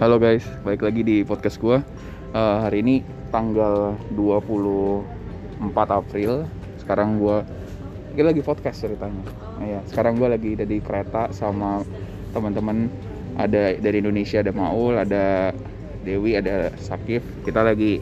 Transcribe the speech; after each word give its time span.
Halo 0.00 0.16
guys, 0.16 0.48
balik 0.64 0.80
lagi 0.80 1.04
di 1.04 1.20
podcast 1.28 1.60
gue 1.60 1.76
uh, 2.32 2.58
Hari 2.64 2.80
ini 2.80 3.04
tanggal 3.28 3.92
24 4.16 5.04
April. 5.92 6.48
Sekarang 6.80 7.20
gue 7.20 7.44
Ini 8.16 8.24
lagi 8.24 8.40
podcast 8.40 8.80
ceritanya. 8.80 9.20
Nah, 9.60 9.66
ya, 9.68 9.80
Sekarang 9.84 10.16
gue 10.16 10.24
lagi 10.24 10.56
ada 10.56 10.64
di 10.64 10.80
kereta 10.80 11.28
sama 11.36 11.84
teman-teman. 12.32 12.88
Ada 13.36 13.76
dari 13.76 14.00
Indonesia, 14.00 14.40
ada 14.40 14.56
Maul, 14.56 14.96
ada 14.96 15.52
Dewi, 16.00 16.32
ada 16.32 16.72
Sakif. 16.80 17.20
Kita 17.44 17.60
lagi 17.60 18.00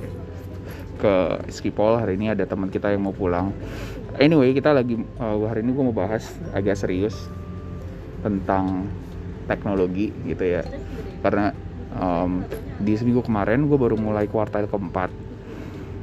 ke 1.02 1.14
Skipol. 1.50 1.98
Hari 1.98 2.14
ini 2.14 2.30
ada 2.30 2.46
teman 2.46 2.70
kita 2.70 2.94
yang 2.94 3.10
mau 3.10 3.14
pulang. 3.14 3.50
Anyway, 4.22 4.54
kita 4.54 4.70
lagi 4.70 5.02
uh, 5.18 5.34
Hari 5.50 5.66
ini 5.66 5.74
gue 5.74 5.82
mau 5.90 5.96
bahas 5.98 6.30
agak 6.54 6.78
serius 6.78 7.26
Tentang 8.22 8.86
teknologi 9.50 10.14
gitu 10.30 10.46
ya. 10.46 10.62
Karena 11.26 11.66
um, 11.98 12.46
di 12.80 12.94
seminggu 12.94 13.26
kemarin 13.26 13.66
gue 13.66 13.78
baru 13.78 13.98
mulai 13.98 14.30
kuartal 14.30 14.70
keempat. 14.70 15.10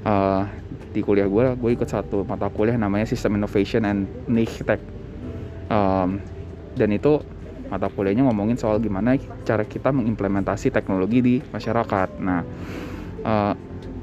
Uh, 0.06 0.46
di 0.94 1.02
kuliah 1.02 1.26
gue 1.26 1.58
gue 1.58 1.72
ikut 1.74 1.90
satu 1.90 2.22
mata 2.24 2.48
kuliah 2.54 2.78
namanya 2.78 3.10
System 3.10 3.42
Innovation 3.42 3.88
and 3.88 4.06
Niche 4.30 4.62
Tech. 4.62 4.80
Um, 5.72 6.22
dan 6.78 6.94
itu 6.94 7.24
mata 7.72 7.90
kuliahnya 7.90 8.30
ngomongin 8.30 8.60
soal 8.60 8.78
gimana 8.78 9.18
cara 9.42 9.66
kita 9.66 9.90
mengimplementasi 9.90 10.70
teknologi 10.70 11.20
di 11.24 11.36
masyarakat. 11.42 12.10
Nah 12.22 12.42
uh, 13.26 13.54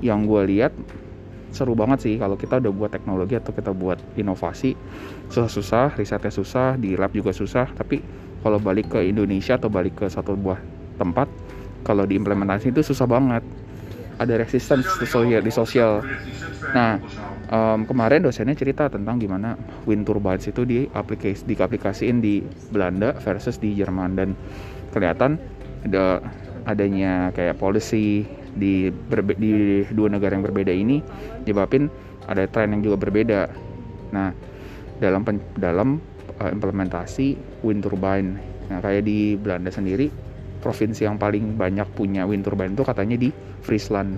yang 0.03 0.27
gue 0.27 0.43
lihat 0.51 0.75
seru 1.53 1.77
banget 1.77 2.01
sih 2.03 2.15
kalau 2.17 2.35
kita 2.35 2.59
udah 2.59 2.73
buat 2.73 2.91
teknologi 2.91 3.37
atau 3.37 3.53
kita 3.53 3.77
buat 3.77 4.01
inovasi 4.17 4.73
susah-susah 5.29 6.01
risetnya 6.01 6.33
susah 6.33 6.81
di 6.81 6.97
lab 6.97 7.13
juga 7.13 7.31
susah 7.31 7.69
tapi 7.77 8.01
kalau 8.41 8.57
balik 8.57 8.97
ke 8.97 9.05
Indonesia 9.05 9.61
atau 9.61 9.69
balik 9.69 10.01
ke 10.01 10.09
satu 10.09 10.33
buah 10.33 10.59
tempat 10.97 11.29
kalau 11.83 12.07
diimplementasi 12.07 12.75
itu 12.75 12.83
susah 12.83 13.07
banget. 13.07 13.45
Ada 14.21 14.39
resistance 14.39 14.87
di 15.03 15.51
sosial, 15.51 15.99
nah 16.77 17.01
um, 17.51 17.83
kemarin 17.83 18.23
dosennya 18.23 18.55
cerita 18.55 18.87
tentang 18.87 19.19
gimana 19.19 19.59
wind 19.83 20.07
turbines 20.07 20.47
itu 20.47 20.63
di 20.63 20.87
aplikasi 20.95 21.43
diaplikasiin 21.43 22.23
di 22.23 22.39
Belanda 22.71 23.19
versus 23.19 23.59
di 23.59 23.75
Jerman. 23.75 24.15
Dan 24.15 24.39
kelihatan 24.95 25.43
ada 25.83 26.23
adanya 26.71 27.35
kayak 27.35 27.59
policy 27.59 28.23
di 28.55 28.93
berbe, 28.93 29.35
di 29.35 29.83
dua 29.91 30.13
negara 30.13 30.37
yang 30.39 30.45
berbeda 30.45 30.71
ini 30.71 31.03
nyebabin 31.49 31.89
ada 32.29 32.47
tren 32.47 32.77
yang 32.79 32.85
juga 32.85 33.03
berbeda. 33.03 33.51
Nah, 34.13 34.31
dalam 35.03 35.25
dalam 35.59 35.89
uh, 36.39 36.51
implementasi 36.53 37.35
wind 37.67 37.83
turbine, 37.83 38.39
nah 38.71 38.79
kayak 38.79 39.03
di 39.03 39.35
Belanda 39.35 39.73
sendiri 39.73 40.13
provinsi 40.63 41.05
yang 41.05 41.19
paling 41.19 41.59
banyak 41.59 41.91
punya 41.99 42.23
wind 42.23 42.47
turbine 42.47 42.73
itu 42.73 42.87
katanya 42.87 43.19
di 43.19 43.29
Friesland. 43.67 44.15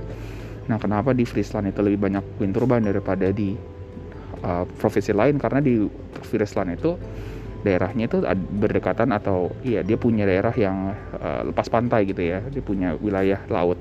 Nah, 0.69 0.77
kenapa 0.77 1.17
di 1.17 1.25
Friesland 1.25 1.73
itu 1.73 1.81
lebih 1.81 2.05
banyak 2.05 2.25
wind 2.37 2.53
turbine 2.53 2.85
daripada 2.85 3.33
di 3.33 3.57
uh, 4.45 4.65
provinsi 4.77 5.17
lain? 5.17 5.41
Karena 5.41 5.65
di 5.65 5.81
Friesland 6.21 6.77
itu 6.77 7.01
daerahnya 7.65 8.13
itu 8.13 8.21
berdekatan 8.61 9.09
atau 9.17 9.49
iya 9.65 9.81
dia 9.81 9.97
punya 9.97 10.29
daerah 10.29 10.53
yang 10.53 10.93
uh, 11.17 11.49
lepas 11.49 11.73
pantai 11.73 12.05
gitu 12.05 12.21
ya, 12.21 12.45
dia 12.45 12.61
punya 12.61 12.93
wilayah 13.01 13.41
laut. 13.49 13.81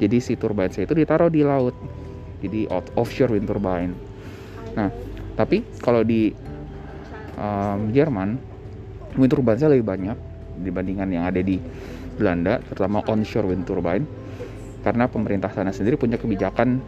Jadi 0.00 0.16
si 0.20 0.32
turbine 0.36 0.72
saya 0.72 0.88
itu 0.88 0.96
ditaruh 0.96 1.28
di 1.28 1.44
laut. 1.44 1.76
Jadi 2.40 2.68
offshore 2.72 3.36
wind 3.36 3.48
turbine. 3.48 3.92
Nah, 4.76 4.92
tapi 5.36 5.64
kalau 5.80 6.04
di 6.04 6.32
um, 7.36 7.92
Jerman 7.92 8.36
wind 9.16 9.32
turbine 9.32 9.56
saya 9.56 9.72
lebih 9.72 9.88
banyak 9.88 10.16
dibandingkan 10.60 11.08
yang 11.12 11.24
ada 11.28 11.40
di 11.40 11.60
Belanda, 12.16 12.58
terutama 12.64 13.04
onshore 13.04 13.52
wind 13.52 13.68
turbine, 13.68 14.08
karena 14.80 15.04
pemerintah 15.06 15.52
sana 15.52 15.70
sendiri 15.70 16.00
punya 16.00 16.16
kebijakan 16.16 16.80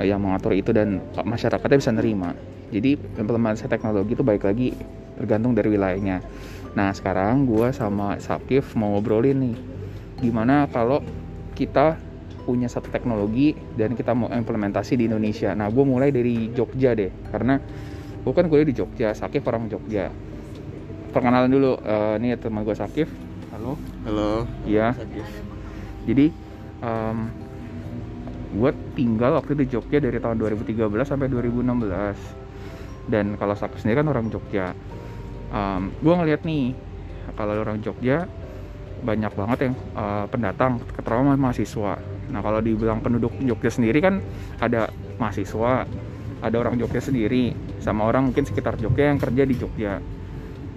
eh, 0.00 0.08
yang 0.08 0.24
mengatur 0.24 0.56
itu 0.56 0.72
dan 0.72 1.04
masyarakatnya 1.12 1.78
bisa 1.78 1.92
nerima. 1.92 2.32
Jadi 2.72 2.96
implementasi 3.20 3.68
teknologi 3.68 4.16
itu 4.16 4.24
baik 4.24 4.48
lagi 4.48 4.72
tergantung 5.20 5.52
dari 5.52 5.68
wilayahnya. 5.68 6.24
Nah 6.72 6.88
sekarang 6.96 7.44
gue 7.44 7.68
sama 7.76 8.16
Sakif 8.16 8.72
mau 8.72 8.96
ngobrolin 8.96 9.36
nih, 9.44 9.56
gimana 10.24 10.64
kalau 10.72 11.04
kita 11.52 12.00
punya 12.42 12.66
satu 12.66 12.90
teknologi 12.90 13.54
dan 13.76 13.92
kita 13.94 14.16
mau 14.16 14.32
implementasi 14.32 14.96
di 14.96 15.04
Indonesia. 15.06 15.52
Nah 15.52 15.68
gue 15.68 15.84
mulai 15.84 16.08
dari 16.08 16.48
Jogja 16.56 16.96
deh, 16.96 17.12
karena 17.28 17.60
gue 18.24 18.32
kan 18.32 18.48
kuliah 18.48 18.66
di 18.66 18.74
Jogja, 18.74 19.12
Sakif 19.12 19.44
orang 19.44 19.68
Jogja 19.68 20.31
perkenalan 21.12 21.52
dulu. 21.52 21.76
Uh, 21.84 22.16
ini 22.18 22.34
teman 22.40 22.64
gue 22.64 22.72
Sakif. 22.72 23.12
Halo. 23.52 23.76
Halo. 24.08 24.48
Iya. 24.64 24.96
Jadi 26.08 26.32
um, 26.80 27.28
gue 28.56 28.70
tinggal 28.96 29.36
waktu 29.36 29.54
di 29.62 29.68
Jogja 29.68 30.00
dari 30.00 30.16
tahun 30.18 30.40
2013 30.40 30.88
sampai 31.04 31.28
2016 31.28 33.12
dan 33.12 33.36
kalau 33.36 33.54
Sakif 33.54 33.84
sendiri 33.84 34.02
kan 34.02 34.08
orang 34.08 34.26
Jogja. 34.32 34.72
Um, 35.52 35.92
gue 36.00 36.14
ngeliat 36.16 36.42
nih 36.48 36.72
kalau 37.36 37.60
orang 37.60 37.84
Jogja 37.84 38.24
banyak 39.02 39.32
banget 39.34 39.58
yang 39.68 39.74
uh, 39.92 40.24
pendatang 40.26 40.80
terutama 40.96 41.36
mahasiswa. 41.36 42.00
Nah 42.32 42.40
kalau 42.40 42.64
dibilang 42.64 43.04
penduduk 43.04 43.36
Jogja 43.44 43.68
sendiri 43.68 44.00
kan 44.00 44.24
ada 44.58 44.88
mahasiswa 45.20 45.84
ada 46.42 46.56
orang 46.58 46.74
Jogja 46.80 46.98
sendiri 46.98 47.54
sama 47.78 48.08
orang 48.08 48.32
mungkin 48.32 48.42
sekitar 48.42 48.74
Jogja 48.80 49.12
yang 49.12 49.20
kerja 49.20 49.42
di 49.46 49.54
Jogja 49.54 50.02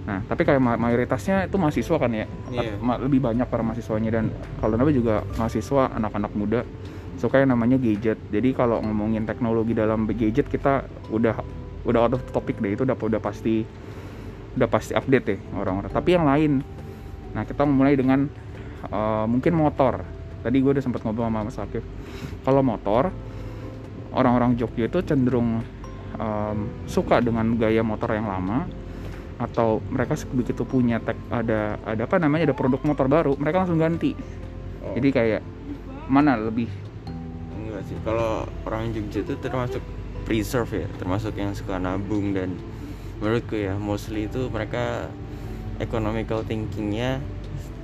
Nah, 0.06 0.22
tapi 0.30 0.46
kayak 0.46 0.62
mayoritasnya 0.62 1.50
itu 1.50 1.58
mahasiswa 1.58 1.96
kan 1.98 2.14
ya, 2.14 2.30
yeah. 2.54 2.78
lebih 3.02 3.18
banyak 3.18 3.42
para 3.50 3.66
mahasiswanya 3.66 4.14
dan 4.14 4.30
kalau 4.62 4.78
nabi 4.78 4.94
juga 4.94 5.26
mahasiswa 5.34 5.90
anak-anak 5.98 6.30
muda 6.38 6.62
suka 7.18 7.42
yang 7.42 7.50
namanya 7.50 7.74
gadget. 7.74 8.14
Jadi 8.30 8.54
kalau 8.54 8.78
ngomongin 8.86 9.26
teknologi 9.26 9.74
dalam 9.74 10.06
gadget 10.06 10.46
kita 10.46 10.86
udah 11.10 11.34
udah 11.82 12.00
out 12.06 12.14
of 12.14 12.22
topic 12.30 12.62
deh 12.62 12.78
itu 12.78 12.86
udah 12.86 12.94
udah 12.94 13.18
pasti 13.18 13.66
udah 14.54 14.68
pasti 14.70 14.94
update 14.94 15.26
deh 15.26 15.38
orang-orang. 15.58 15.90
Tapi 15.90 16.10
yang 16.14 16.22
lain, 16.22 16.62
nah 17.34 17.42
kita 17.42 17.66
mulai 17.66 17.98
dengan 17.98 18.30
uh, 18.94 19.26
mungkin 19.26 19.58
motor. 19.58 20.06
Tadi 20.46 20.56
gue 20.62 20.70
udah 20.70 20.84
sempat 20.86 21.02
ngobrol 21.02 21.26
sama 21.26 21.42
Mas 21.42 21.58
Akif. 21.58 21.82
Kalau 22.46 22.62
motor, 22.62 23.10
orang-orang 24.14 24.54
Jogja 24.54 24.86
itu 24.86 25.02
cenderung 25.02 25.66
um, 26.14 26.58
suka 26.86 27.18
dengan 27.18 27.58
gaya 27.58 27.82
motor 27.82 28.14
yang 28.14 28.30
lama 28.30 28.85
atau 29.36 29.84
mereka 29.92 30.16
begitu 30.32 30.64
punya 30.64 30.96
tech 30.96 31.16
ada 31.28 31.76
ada 31.84 32.08
apa 32.08 32.16
namanya 32.16 32.52
ada 32.52 32.56
produk 32.56 32.80
motor 32.80 33.06
baru 33.06 33.32
mereka 33.36 33.64
langsung 33.64 33.76
ganti. 33.76 34.16
Oh. 34.80 34.96
jadi 34.96 35.08
kayak 35.12 35.42
mana 36.08 36.40
lebih? 36.40 36.70
Enggak 37.52 37.82
sih. 37.84 37.96
Kalau 38.00 38.48
orang 38.64 38.96
Jogja 38.96 39.20
itu 39.26 39.34
termasuk 39.36 39.82
preserve 40.24 40.86
ya 40.86 40.88
termasuk 40.96 41.36
yang 41.36 41.52
suka 41.52 41.76
nabung 41.76 42.32
dan 42.32 42.56
menurutku 43.20 43.60
ya 43.60 43.76
mostly 43.76 44.26
itu 44.26 44.48
mereka 44.48 45.12
economical 45.78 46.40
thinkingnya 46.42 47.20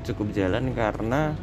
cukup 0.03 0.33
jalan 0.33 0.73
karena 0.73 1.37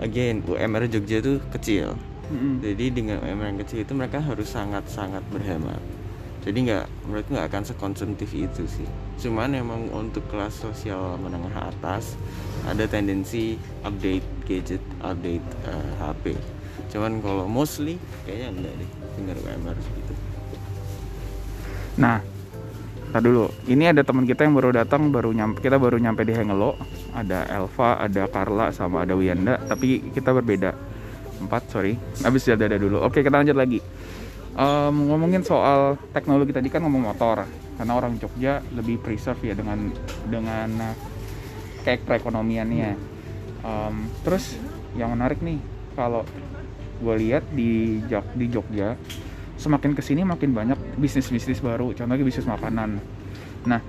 again 0.00 0.40
UMR 0.48 0.88
Jogja 0.88 1.20
itu 1.20 1.44
kecil. 1.52 1.94
Mm-hmm. 2.32 2.54
jadi 2.64 2.84
dengan 2.88 3.16
UMR 3.20 3.46
yang 3.52 3.60
kecil 3.60 3.84
itu 3.84 3.92
mereka 3.92 4.16
harus 4.24 4.48
sangat 4.48 4.88
sangat 4.88 5.20
berhemat. 5.28 5.82
Jadi 6.40 6.58
nggak 6.64 6.86
menurut 7.04 7.26
nggak 7.28 7.46
akan 7.52 7.62
sekonsumtif 7.68 8.32
itu 8.32 8.64
sih 8.64 8.88
cuman 9.20 9.54
emang 9.54 9.82
untuk 9.92 10.24
kelas 10.32 10.62
sosial 10.62 11.18
menengah 11.20 11.52
atas 11.68 12.16
ada 12.66 12.86
tendensi 12.86 13.60
update 13.82 14.24
gadget 14.48 14.82
update 15.02 15.44
uh, 15.66 15.74
eh, 15.74 15.90
HP 16.00 16.24
cuman 16.92 17.20
kalau 17.20 17.44
mostly 17.48 18.00
kayaknya 18.24 18.48
enggak 18.54 18.74
deh 18.80 18.90
tinggal 19.18 19.36
UMR 19.42 19.76
gitu 19.76 20.14
nah 21.98 22.20
Nah 23.12 23.20
dulu, 23.20 23.44
ini 23.68 23.92
ada 23.92 24.00
teman 24.00 24.24
kita 24.24 24.48
yang 24.48 24.56
baru 24.56 24.72
datang, 24.72 25.12
baru 25.12 25.36
nyampe, 25.36 25.60
kita 25.60 25.76
baru 25.76 26.00
nyampe 26.00 26.24
di 26.24 26.32
Hengelo. 26.32 26.80
Ada 27.12 27.44
Elva, 27.52 28.00
ada 28.00 28.24
Carla, 28.24 28.72
sama 28.72 29.04
ada 29.04 29.12
Wiyanda, 29.12 29.60
tapi 29.68 30.00
kita 30.16 30.32
berbeda. 30.32 30.72
Empat, 31.36 31.68
sorry. 31.68 32.00
Habis 32.24 32.48
ada 32.48 32.72
dulu. 32.80 33.04
Oke, 33.04 33.20
kita 33.20 33.36
lanjut 33.36 33.52
lagi 33.52 33.84
um, 34.56 34.94
ngomongin 35.08 35.44
soal 35.44 35.96
teknologi 36.12 36.52
tadi 36.52 36.68
kan 36.68 36.84
ngomong 36.84 37.12
motor. 37.12 37.44
Karena 37.76 37.92
orang 37.98 38.20
Jogja 38.20 38.60
lebih 38.76 39.00
preserve 39.00 39.40
ya 39.42 39.54
dengan 39.56 39.90
dengan 40.28 40.68
uh, 40.92 40.96
kayak 41.82 42.04
perekonomiannya. 42.06 42.92
Um, 43.62 44.10
terus 44.26 44.58
yang 44.98 45.14
menarik 45.14 45.40
nih 45.40 45.58
kalau 45.94 46.26
gue 47.02 47.14
lihat 47.18 47.46
di 47.50 48.02
Jog 48.06 48.26
di 48.38 48.46
Jogja 48.50 48.94
semakin 49.58 49.94
ke 49.94 50.02
sini 50.02 50.26
makin 50.26 50.54
banyak 50.54 50.78
bisnis 50.98 51.30
bisnis 51.30 51.62
baru. 51.62 51.94
Contohnya 51.94 52.22
bisnis 52.22 52.46
makanan. 52.46 53.00
Nah 53.66 53.80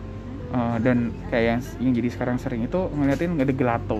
uh, 0.53 0.77
dan 0.79 1.11
kayak 1.27 1.45
yang, 1.45 1.61
yang 1.81 1.93
jadi 1.97 2.09
sekarang 2.13 2.37
sering 2.39 2.65
itu 2.65 2.79
ngeliatin 2.93 3.37
ada 3.37 3.53
gelato. 3.53 3.99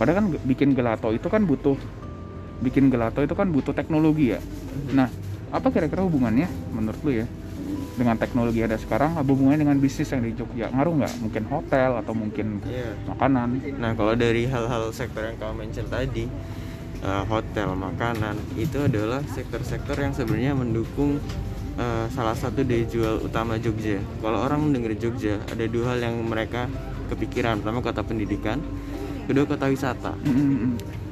Padahal 0.00 0.16
kan 0.24 0.26
bikin 0.48 0.72
gelato 0.72 1.12
itu 1.12 1.28
kan 1.28 1.44
butuh 1.44 1.76
bikin 2.60 2.88
gelato 2.88 3.20
itu 3.20 3.32
kan 3.32 3.48
butuh 3.48 3.72
teknologi 3.72 4.36
ya 4.36 4.40
nah 4.92 5.08
apa 5.50 5.68
kira-kira 5.68 6.04
hubungannya 6.06 6.46
menurut 6.70 7.00
lu 7.02 7.12
ya 7.24 7.26
dengan 7.98 8.16
teknologi 8.16 8.64
ada 8.64 8.80
sekarang 8.80 9.12
apa 9.18 9.28
hubungannya 9.28 9.60
dengan 9.60 9.76
bisnis 9.76 10.08
yang 10.08 10.24
di 10.24 10.32
Jogja 10.32 10.72
ngaruh 10.72 11.04
nggak 11.04 11.14
mungkin 11.20 11.42
hotel 11.50 11.90
atau 12.00 12.12
mungkin 12.16 12.62
Iya. 12.64 12.96
makanan 13.04 13.48
Nah, 13.76 13.92
kalau 13.92 14.14
dari 14.16 14.48
hal-hal 14.48 14.88
sektor 14.90 15.26
yang 15.26 15.36
kamu 15.36 15.54
mention 15.68 15.84
tadi, 15.84 16.24
eh, 17.00 17.24
hotel, 17.28 17.76
makanan, 17.76 18.36
itu 18.56 18.78
adalah 18.80 19.20
sektor-sektor 19.28 19.96
yang 19.96 20.12
sebenarnya 20.12 20.56
mendukung 20.56 21.20
eh, 21.76 22.06
salah 22.12 22.36
satu 22.36 22.60
daya 22.60 22.84
jual 22.84 23.20
utama 23.20 23.56
Jogja. 23.56 24.00
Kalau 24.20 24.38
orang 24.44 24.68
mendengar 24.68 24.92
Jogja, 24.96 25.40
ada 25.48 25.64
dua 25.64 25.92
hal 25.92 25.98
yang 26.00 26.16
mereka 26.24 26.68
kepikiran. 27.08 27.60
Pertama, 27.60 27.80
kota 27.80 28.00
pendidikan, 28.00 28.60
kedua, 29.24 29.44
kota 29.44 29.68
wisata. 29.68 30.12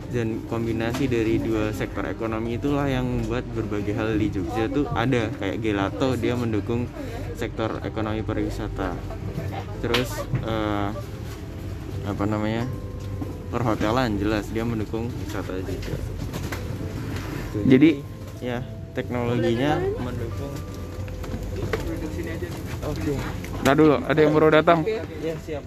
Dan 0.09 0.49
kombinasi 0.49 1.05
dari 1.05 1.37
dua 1.37 1.69
sektor 1.77 2.01
ekonomi 2.09 2.57
itulah 2.57 2.89
yang 2.89 3.05
membuat 3.05 3.45
berbagai 3.53 3.93
hal 3.93 4.17
di 4.17 4.33
Jogja 4.33 4.65
tuh 4.73 4.89
ada. 4.97 5.29
Kayak 5.37 5.61
Gelato, 5.61 6.17
dia 6.17 6.33
mendukung 6.33 6.89
sektor 7.37 7.77
ekonomi 7.85 8.25
pariwisata. 8.25 8.97
Terus 9.85 10.09
eh, 10.43 10.89
apa 12.09 12.25
namanya? 12.25 12.65
Perhotelan 13.49 14.17
jelas 14.21 14.49
dia 14.49 14.65
mendukung 14.65 15.09
wisata 15.25 15.61
juga. 15.61 15.97
Tuh, 17.53 17.65
Jadi- 17.65 18.01
ya 18.45 18.65
teknologinya 18.93 19.77
mendukung. 20.01 20.53
Oke. 22.89 23.13
Ntar 23.61 23.75
dulu 23.77 23.97
ada 24.01 24.21
yang 24.21 24.33
baru 24.33 24.49
datang? 24.53 24.85
Ya 25.21 25.35
siap 25.45 25.65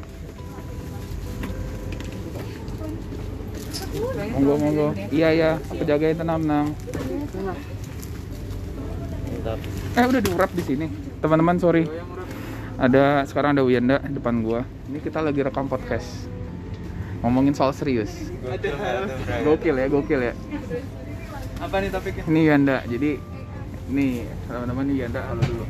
monggo 4.31 4.53
monggo. 4.55 4.87
Iya 5.11 5.29
ya 5.35 5.49
aku 5.59 5.83
jagain 5.83 6.15
tenang 6.15 6.39
tenang. 6.39 6.67
Eh 9.97 10.05
udah 10.07 10.21
diurap 10.23 10.51
di 10.55 10.63
sini. 10.63 10.87
Teman-teman 11.19 11.57
sorry. 11.59 11.85
Ada 12.81 13.27
sekarang 13.29 13.53
ada 13.53 13.63
Wiyanda 13.67 14.01
di 14.01 14.17
depan 14.17 14.41
gua. 14.41 14.65
Ini 14.89 14.99
kita 15.03 15.21
lagi 15.21 15.43
rekam 15.43 15.67
podcast. 15.67 16.25
Ngomongin 17.21 17.53
soal 17.53 17.75
serius. 17.75 18.31
Gokil 19.45 19.75
ya 19.77 19.85
gokil 19.91 20.21
ya. 20.31 20.33
Apa 21.61 21.77
nih 21.77 21.93
topiknya? 21.93 22.23
ini 22.25 22.41
Yanda 22.49 22.81
jadi 22.89 23.21
nih 23.93 24.25
teman-teman 24.49 24.83
ini 24.89 25.05
Yanda 25.05 25.21
halo 25.29 25.41
dulu. 25.45 25.65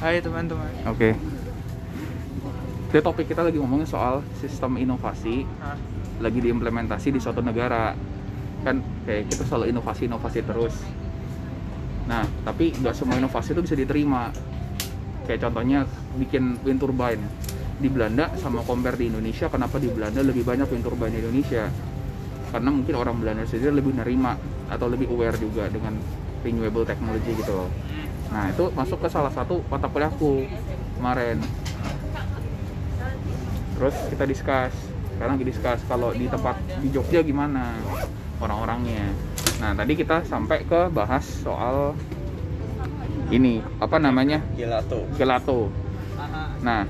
Hai 0.00 0.24
teman-teman. 0.24 0.72
oke. 0.88 1.10
Jadi 2.94 3.02
topik 3.02 3.26
kita 3.28 3.42
lagi 3.44 3.58
ngomongin 3.60 3.84
soal 3.84 4.22
sistem 4.38 4.78
inovasi. 4.80 5.44
Hah? 5.60 5.76
Lagi 6.20 6.38
diimplementasi 6.42 7.14
di 7.14 7.20
suatu 7.22 7.40
negara. 7.40 7.94
Kan 8.62 8.80
kayak 9.04 9.30
kita 9.32 9.42
selalu 9.48 9.74
inovasi-inovasi 9.74 10.40
terus. 10.44 10.74
Nah 12.06 12.24
tapi 12.44 12.74
nggak 12.74 12.94
semua 12.94 13.16
inovasi 13.16 13.56
itu 13.56 13.62
bisa 13.64 13.76
diterima. 13.78 14.30
Kayak 15.24 15.48
contohnya 15.48 15.88
bikin 16.20 16.60
wind 16.62 16.80
turbine. 16.82 17.24
Di 17.74 17.90
Belanda 17.90 18.30
sama 18.38 18.62
compare 18.62 18.94
di 18.94 19.10
Indonesia 19.10 19.50
kenapa 19.50 19.82
di 19.82 19.90
Belanda 19.90 20.22
lebih 20.22 20.46
banyak 20.46 20.70
wind 20.70 20.84
turbine 20.86 21.10
di 21.10 21.20
Indonesia? 21.20 21.66
Karena 22.54 22.70
mungkin 22.70 22.94
orang 22.94 23.18
Belanda 23.18 23.42
sendiri 23.50 23.74
lebih 23.74 23.98
nerima 23.98 24.38
atau 24.70 24.86
lebih 24.86 25.10
aware 25.10 25.34
juga 25.36 25.66
dengan 25.66 25.98
renewable 26.46 26.86
technology 26.86 27.34
gitu 27.34 27.50
loh. 27.50 27.70
Nah 28.30 28.52
itu 28.52 28.70
masuk 28.78 29.02
ke 29.02 29.08
salah 29.10 29.32
satu 29.34 29.64
mata 29.66 29.90
kuliahku 29.90 30.46
kemarin. 31.00 31.42
Terus 33.74 33.96
kita 34.12 34.24
discuss 34.24 34.93
sekarang 35.14 35.38
discuss 35.40 35.80
kalau 35.86 36.10
di 36.10 36.26
tempat 36.26 36.58
di 36.82 36.88
Jogja 36.90 37.22
gimana 37.22 37.78
orang-orangnya? 38.42 39.14
Nah 39.62 39.70
tadi 39.78 39.94
kita 39.94 40.26
sampai 40.26 40.66
ke 40.66 40.90
bahas 40.90 41.22
soal 41.22 41.94
ini 43.30 43.62
apa 43.78 43.96
namanya? 44.02 44.42
Gelato. 44.58 45.06
Gelato. 45.14 45.60
Nah 46.60 46.84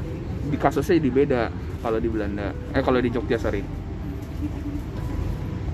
di 0.49 0.57
kasusnya 0.57 0.97
jadi 0.97 1.11
beda 1.13 1.43
kalau 1.85 2.01
di 2.01 2.09
Belanda. 2.09 2.51
Eh 2.73 2.81
kalau 2.81 2.99
di 2.99 3.13
Jogja 3.13 3.37
sorry. 3.37 3.61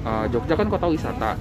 Eh, 0.00 0.25
Jogja 0.35 0.55
kan 0.58 0.67
kota 0.67 0.91
wisata. 0.91 1.38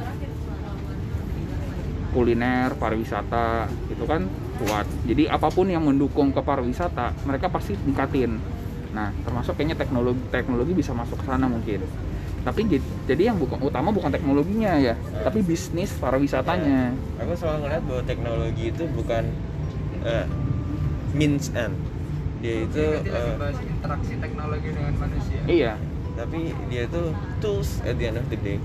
Kuliner 2.09 2.73
pariwisata 2.77 3.69
itu 3.89 4.01
kan 4.05 4.25
kuat. 4.61 4.85
Jadi 5.05 5.29
apa 5.29 5.49
pun 5.53 5.69
yang 5.69 5.85
mendukung 5.85 6.33
ke 6.33 6.41
pariwisata 6.41 7.13
mereka 7.25 7.53
pasti 7.53 7.77
tingkatin 7.77 8.41
nah 8.89 9.13
termasuk 9.21 9.53
kayaknya 9.53 9.77
teknologi 9.77 10.21
teknologi 10.33 10.73
bisa 10.73 10.91
masuk 10.97 11.21
ke 11.21 11.25
sana 11.29 11.45
mungkin. 11.45 11.85
Tapi 12.39 12.65
jad- 12.65 12.93
jadi 13.05 13.29
yang 13.29 13.37
bukan 13.37 13.59
utama 13.61 13.91
bukan 13.91 14.09
teknologinya 14.09 14.79
ya 14.79 14.95
tapi 15.21 15.43
bisnis 15.43 15.91
pariwisatanya. 15.99 16.95
Aku 17.21 17.35
selalu 17.35 17.67
ngeliat 17.67 17.83
bahwa 17.85 18.03
teknologi 18.07 18.63
itu 18.71 18.83
bukan 18.89 19.23
eh, 20.07 20.25
means 21.13 21.51
end 21.53 21.75
dia 22.39 22.63
itu 22.63 22.83
bahas 23.35 23.59
interaksi 23.59 24.13
teknologi 24.15 24.67
dengan 24.71 24.93
manusia. 24.95 25.39
iya. 25.45 25.73
Tapi 26.15 26.51
dia 26.71 26.87
itu 26.87 27.01
tools 27.43 27.83
at 27.83 27.95
the 27.99 28.07
end 28.07 28.17
of 28.19 28.27
the 28.31 28.39
day. 28.39 28.57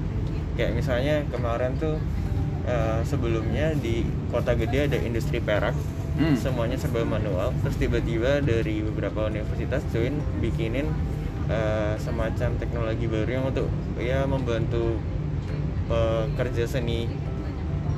Kayak 0.55 0.79
misalnya 0.79 1.27
kemarin 1.29 1.75
tuh 1.77 1.99
eh, 2.65 3.01
sebelumnya 3.03 3.75
di 3.75 4.07
kota 4.31 4.55
gede 4.55 4.87
ada 4.87 4.99
industri 5.03 5.43
perak 5.43 5.75
Hmm. 6.15 6.39
semuanya 6.39 6.79
serba 6.79 7.03
manual. 7.03 7.51
Terus 7.67 7.77
tiba-tiba 7.79 8.39
dari 8.39 8.87
beberapa 8.87 9.27
universitas 9.27 9.83
join 9.91 10.15
bikinin 10.39 10.87
eh, 11.51 11.95
semacam 11.99 12.55
teknologi 12.57 13.07
baru 13.11 13.31
yang 13.31 13.45
untuk 13.51 13.67
ya 13.99 14.23
membantu 14.25 14.99
pekerja 15.91 16.65
seni 16.71 17.11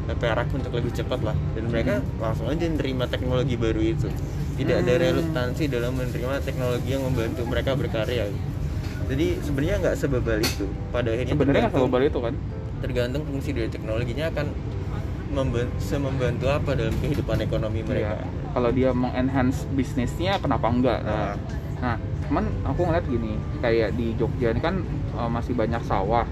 eh, 0.09 0.17
perak 0.17 0.49
untuk 0.57 0.73
lebih 0.73 0.97
cepat 0.97 1.21
lah. 1.21 1.37
Dan 1.53 1.69
mereka 1.69 2.01
langsung 2.17 2.49
aja 2.49 2.65
nerima 2.65 3.05
teknologi 3.05 3.55
baru 3.61 3.85
itu. 3.85 4.09
Tidak 4.57 4.77
ada 4.81 4.93
Hmm. 4.97 5.03
reluktansi 5.05 5.69
dalam 5.69 5.93
menerima 6.01 6.41
teknologi 6.41 6.89
yang 6.89 7.05
membantu 7.05 7.45
mereka 7.45 7.77
berkarya. 7.77 8.33
Jadi 9.07 9.27
sebenarnya 9.45 9.77
nggak 9.85 9.97
sebebal 10.01 10.41
itu. 10.41 10.65
Pada 10.91 11.13
akhirnya 11.13 11.37
sebenarnya 11.37 11.69
selalu 11.69 12.09
itu 12.09 12.21
kan? 12.25 12.35
tergantung 12.77 13.25
fungsi 13.25 13.57
dari 13.57 13.73
teknologinya 13.73 14.29
akan 14.29 14.53
semembantu 15.79 16.47
apa 16.47 16.71
dalam 16.75 16.95
kehidupan 16.99 17.39
ekonomi 17.43 17.81
mereka 17.83 18.17
Iya. 18.17 18.27
Kalau 18.57 18.71
dia 18.73 18.91
mengenhance 18.91 19.69
bisnisnya, 19.69 20.41
kenapa 20.41 20.73
enggak? 20.73 21.05
Nah, 21.05 21.13
Nah. 21.13 21.35
nah, 21.83 21.97
cuman 22.25 22.45
aku 22.65 22.89
ngeliat 22.89 23.05
gini, 23.05 23.37
kayak 23.61 23.93
di 23.93 24.17
Jogja 24.17 24.49
ini 24.51 24.61
kan 24.61 24.81
eh, 25.13 25.31
masih 25.31 25.53
banyak 25.53 25.83
sawah, 25.85 26.25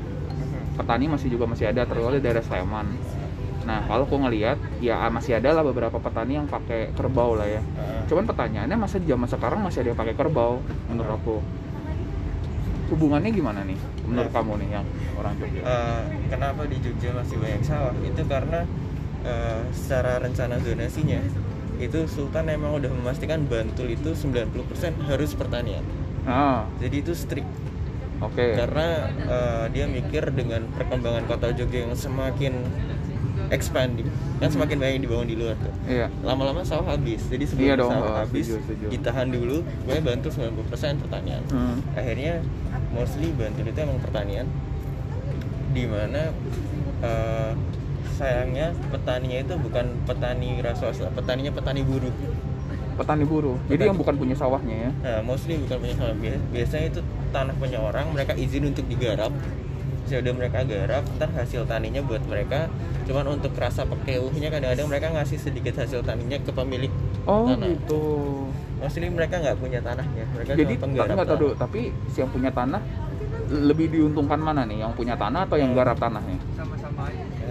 petani 0.75 1.05
masih 1.05 1.29
juga 1.29 1.45
masih 1.45 1.69
ada, 1.69 1.85
terutama 1.85 2.17
di 2.17 2.25
daerah 2.25 2.41
Sleman. 2.41 2.87
Nah, 3.65 3.81
kalau 3.85 4.05
aku 4.05 4.21
ngeliat, 4.21 4.57
ya 4.79 5.05
masih 5.09 5.37
ada 5.37 5.53
lah 5.53 5.65
beberapa 5.65 5.97
petani 5.97 6.37
yang 6.37 6.45
pakai 6.45 6.93
kerbau 6.93 7.33
lah 7.33 7.49
ya. 7.49 7.61
Heeh. 7.61 8.09
Cuman 8.09 8.25
pertanyaannya 8.25 8.77
masa 8.77 9.01
di 9.01 9.09
zaman 9.09 9.25
sekarang 9.25 9.61
masih 9.61 9.85
ada 9.85 9.89
yang 9.93 10.01
pakai 10.01 10.15
kerbau? 10.15 10.61
Menurut 10.89 11.13
aku, 11.15 11.37
hubungannya 12.93 13.33
gimana 13.33 13.65
nih? 13.65 13.77
Menurut 14.05 14.29
Nah. 14.29 14.37
kamu 14.37 14.53
nih 14.61 14.69
yang 14.71 14.87
orang 15.17 15.33
Jogja? 15.41 15.61
Eh, 15.61 16.03
kenapa 16.29 16.63
di 16.69 16.77
Jogja 16.81 17.09
masih 17.13 17.37
banyak 17.41 17.63
sawah 17.65 17.93
itu 17.97 18.23
karena 18.25 18.61
eh, 19.25 19.61
secara 19.73 20.19
rencana 20.19 20.57
zonasinya 20.59 21.21
itu 21.77 22.07
Sultan 22.07 22.47
emang 22.47 22.77
udah 22.77 22.87
memastikan 22.89 23.43
Bantul 23.45 23.91
itu 23.91 24.13
90% 24.13 24.47
harus 25.05 25.33
pertanian 25.33 25.83
Ah, 26.23 26.65
jadi 26.79 27.01
itu 27.01 27.13
strict 27.13 27.49
oke. 28.19 28.47
karena 28.55 28.87
eh, 29.11 29.65
dia 29.71 29.85
mikir 29.87 30.31
dengan 30.31 30.65
perkembangan 30.71 31.25
kota 31.25 31.51
Jogja 31.51 31.83
yang 31.83 31.93
semakin 31.93 32.63
expanding 33.47 34.09
kan 34.35 34.49
semakin 34.49 34.77
banyak 34.79 34.95
yang 34.95 35.05
dibangun 35.05 35.29
di 35.29 35.37
luar 35.37 35.53
tuh 35.57 35.75
Iya. 35.85 36.09
lama-lama 36.23 36.63
sawah 36.63 36.91
habis 36.91 37.21
jadi 37.27 37.45
sebelum 37.45 37.67
Iya 37.67 37.75
dong, 37.77 37.93
sawah 37.93 38.15
habis 38.19 38.47
setuju, 38.47 38.63
setuju. 38.65 38.87
ditahan 38.91 39.29
dulu 39.29 39.57
gue 39.61 39.97
bantu 40.01 40.29
90% 40.31 40.65
pertanian 40.99 41.43
Hmm. 41.49 41.77
akhirnya 41.93 42.41
mostly 42.91 43.29
Bantul 43.31 43.67
itu 43.67 43.79
emang 43.79 44.01
pertanian 44.01 44.47
di 45.71 45.85
mana 45.85 46.31
eh, 47.03 47.53
sayangnya 48.15 48.71
petaninya 48.95 49.39
itu 49.43 49.55
bukan 49.59 49.87
petani 50.07 50.63
swasta 50.75 51.11
petaninya 51.13 51.51
petani 51.51 51.83
buruh 51.83 52.15
Petani 52.95 53.27
buruh. 53.27 53.59
Jadi 53.67 53.75
Petani. 53.75 53.91
yang 53.91 53.99
bukan 53.99 54.15
punya 54.15 54.37
sawahnya 54.39 54.77
ya. 54.87 54.91
nah 55.03 55.19
mostly 55.27 55.59
bukan 55.59 55.83
punya 55.83 55.95
sawah 55.99 56.15
Bias- 56.15 56.47
biasanya 56.55 56.87
itu 56.95 57.01
tanah 57.35 57.55
punya 57.59 57.79
orang 57.83 58.07
mereka 58.15 58.39
izin 58.39 58.71
untuk 58.71 58.87
digarap 58.87 59.35
sudah 60.07 60.31
mereka 60.37 60.63
garap 60.69 61.03
ntar 61.19 61.33
hasil 61.33 61.65
taninya 61.67 62.05
buat 62.05 62.21
mereka 62.29 62.69
cuman 63.09 63.41
untuk 63.41 63.57
rasa 63.57 63.89
pekeuhnya 63.89 64.53
kadang-kadang 64.53 64.87
mereka 64.87 65.09
ngasih 65.11 65.41
sedikit 65.41 65.75
hasil 65.81 66.05
taninya 66.07 66.39
ke 66.39 66.53
pemilik 66.55 66.93
Oh 67.25 67.49
tanah 67.49 67.73
gitu. 67.73 68.05
mostly 68.79 69.09
mereka 69.09 69.41
nggak 69.41 69.57
punya 69.59 69.81
tanahnya 69.81 70.29
mereka 70.31 70.51
Jadi 70.55 70.75
penggarap 70.77 71.15
nggak 71.19 71.31
tahu 71.35 71.49
tapi 71.57 71.81
si 72.13 72.21
yang 72.21 72.31
punya 72.31 72.53
tanah 72.53 72.79
lebih 73.45 73.93
diuntungkan 73.93 74.41
mana 74.41 74.65
nih? 74.65 74.81
Yang 74.85 74.93
punya 74.97 75.15
tanah 75.21 75.45
atau 75.45 75.57
yang 75.61 75.77
garap 75.77 76.01
tanahnya? 76.01 76.37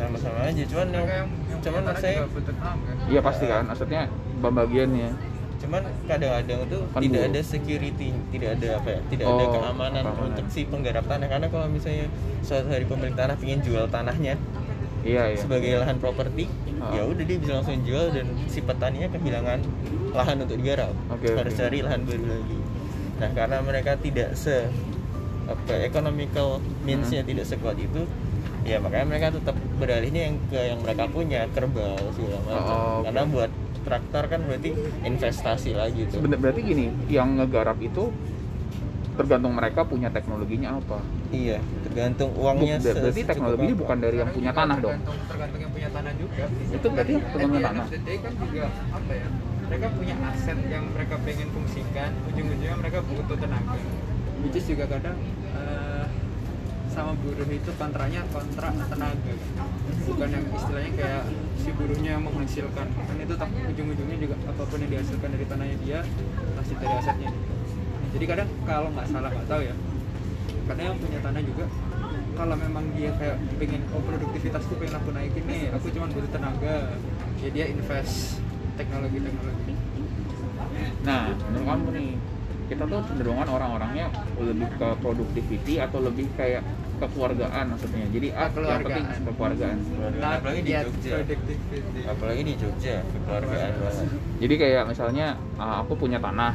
Sama-sama 0.05 0.39
aja. 0.43 0.63
Cuman 0.65 0.87
yang, 0.89 1.07
yang, 1.07 1.27
cuman 1.59 1.81
saya 1.95 2.17
kan. 2.25 2.75
Iya 3.05 3.19
pasti 3.19 3.45
kan, 3.45 3.63
maksudnya 3.65 4.01
pembagiannya. 4.39 5.09
cuman 5.55 5.79
kadang-kadang 6.03 6.59
tuh 6.67 6.83
Kan 6.91 6.99
tidak 6.99 7.23
ada 7.25 7.39
security 7.39 8.11
tidak 8.29 8.59
ada 8.59 8.67
apa 8.75 8.89
ya 8.89 8.99
tidak 9.07 9.25
ada 9.25 9.43
Oh, 9.45 9.51
keamanan 9.53 10.03
keamanan. 10.03 10.27
untuk 10.27 10.45
si 10.51 10.67
penggarap 10.67 11.07
tanah 11.07 11.23
karena 11.25 11.47
kalau 11.47 11.67
misalnya 11.71 12.11
suatu 12.41 12.67
hari 12.67 12.83
pemilik 12.83 13.15
tanah 13.15 13.39
ingin 13.39 13.59
jual 13.63 13.87
tanahnya 13.87 14.35
Iya 15.01 15.23
iya. 15.25 15.39
sebagai 15.39 15.71
lahan 15.77 15.97
properti 15.97 16.51
Ah. 16.75 16.91
ya 16.91 17.07
udah 17.07 17.23
dia 17.23 17.37
bisa 17.37 17.51
langsung 17.55 17.79
jual 17.79 18.11
dan 18.11 18.27
si 18.45 18.59
petaninya 18.59 19.07
kehilangan 19.09 19.59
lahan 20.11 20.35
untuk 20.37 20.57
digarap 20.57 20.91
Oke, 21.07 21.31
harus 21.31 21.53
cari 21.53 21.79
lahan 21.79 22.01
baru 22.03 22.25
lagi 22.29 22.59
nah 23.15 23.29
karena 23.31 23.57
mereka 23.61 23.91
tidak 23.95 24.35
se 24.35 24.67
apa 25.45 25.73
economical 25.81 26.59
means-nya 26.81 27.23
Hmm. 27.23 27.29
tidak 27.29 27.45
sekuat 27.47 27.75
itu 27.77 28.03
ya 28.63 28.77
makanya 28.79 29.05
mereka 29.05 29.27
tetap 29.33 29.55
beralihnya 29.75 30.21
yang 30.25 30.37
ke 30.47 30.59
yang 30.63 30.79
mereka 30.79 31.03
punya 31.07 31.41
kerbau 31.51 31.99
segala 32.11 32.39
macam 32.41 32.63
Oh, 32.73 32.91
oke. 32.95 33.03
karena 33.05 33.21
buat 33.27 33.51
traktor 33.83 34.23
kan 34.25 34.39
berarti 34.41 34.69
investasi 35.03 35.69
lagi 35.73 36.07
tuh 36.07 36.17
Sebenarnya 36.17 36.39
berarti 36.41 36.61
gini, 36.63 36.85
yang 37.07 37.35
ngegarap 37.35 37.75
itu 37.77 38.03
tergantung 39.13 39.53
mereka 39.53 39.85
punya 39.85 40.09
teknologinya 40.09 40.73
apa. 40.73 40.97
iya 41.29 41.61
tergantung 41.83 42.33
uangnya 42.33 42.81
se- 42.81 42.95
berarti 42.95 43.21
teknologinya 43.21 43.75
apa. 43.75 43.81
bukan 43.83 43.97
dari 43.99 44.15
yang 44.17 44.31
punya 44.31 44.51
tanah 44.51 44.77
dong. 44.79 44.91
tergantung, 44.95 45.17
tergantung 45.27 45.59
yang 45.61 45.71
punya 45.71 45.89
tanah 45.91 46.13
juga 46.15 46.43
Itu 46.71 46.87
berarti 46.89 47.13
tergantung 47.13 47.51
At 47.51 47.53
the 47.53 47.67
tanah. 47.67 47.85
kan 48.17 48.33
juga 48.39 48.63
apa 48.89 49.11
ya 49.13 49.27
mereka 49.63 49.87
punya 49.91 50.15
aset 50.23 50.59
yang 50.65 50.83
mereka 50.91 51.15
pengen 51.21 51.47
fungsikan 51.49 52.09
ujung-ujungnya 52.25 52.75
mereka 52.77 52.99
butuh 53.01 53.37
tenaga 53.37 53.75
which 54.41 54.55
is 54.55 54.65
juga 54.65 54.85
kadang 54.87 55.17
eh, 55.51 55.82
sama 56.93 57.17
buruh 57.17 57.49
itu 57.49 57.71
kontraknya 57.75 58.21
kontrak 58.29 58.73
tenaga 58.87 59.33
kan. 59.57 59.67
bukan 60.05 60.29
yang 60.29 60.45
istilahnya 60.53 60.91
kayak 60.93 61.23
si 61.57 61.69
buruhnya 61.73 62.09
yang 62.15 62.23
menghasilkan 62.23 62.87
kan 62.93 63.17
itu 63.17 63.33
tak 63.33 63.49
ujung-ujungnya 63.49 64.17
juga 64.21 64.35
apa 64.45 64.63
pun 64.63 64.77
yang 64.77 64.91
dihasilkan 64.93 65.29
dari 65.33 65.45
tanahnya 65.49 65.77
dia 65.81 65.99
pasti 66.53 66.73
dari 66.77 66.95
asetnya 67.01 67.29
dia. 67.33 67.43
jadi 68.13 68.25
kadang 68.29 68.49
kalau 68.69 68.89
nggak 68.93 69.07
salah 69.09 69.29
nggak 69.33 69.47
tahu 69.49 69.61
ya 69.65 69.75
kadang 70.63 70.85
yang 70.93 70.97
punya 71.01 71.19
tanah 71.19 71.41
juga 71.41 71.65
kalau 72.33 72.55
memang 72.57 72.85
dia 72.93 73.11
kayak 73.17 73.37
pengen 73.57 73.81
oh 73.93 74.01
produktivitas 74.05 74.61
tuh 74.69 74.77
pengen 74.77 74.95
aku 75.01 75.09
naikin 75.11 75.43
nih 75.49 75.73
aku 75.73 75.85
cuma 75.91 76.05
butuh 76.13 76.31
tenaga 76.31 76.75
ya 77.41 77.49
dia 77.49 77.65
invest 77.73 78.37
teknologi 78.77 79.17
teknologi 79.17 79.73
Nah, 81.03 81.35
menurut 81.35 81.65
kamu 81.67 81.87
nih, 81.93 82.09
kita 82.71 82.83
tuh 82.87 82.99
cenderungan 83.11 83.47
orang-orangnya 83.47 84.07
lebih 84.39 84.69
ke 84.79 84.87
productivity 85.03 85.75
atau 85.83 85.99
lebih 85.99 86.31
kayak 86.39 86.63
kekeluargaan 87.01 87.65
maksudnya. 87.73 88.05
Jadi 88.11 88.27
ah, 88.33 88.49
yang 88.49 88.83
penting 88.85 89.05
Kekeluargaan. 89.25 89.77
Keluarga. 89.81 90.27
apalagi 90.37 90.61
di 90.61 90.71
Not 90.71 90.83
Jogja 90.85 91.15
apalagi 92.09 92.41
di 92.43 92.53
Jogja 92.57 92.95
kekeluargaan 93.01 93.71
Jadi 94.41 94.53
kayak 94.59 94.83
misalnya 94.89 95.27
ah, 95.57 95.81
aku 95.81 95.93
punya 95.97 96.19
tanah, 96.21 96.53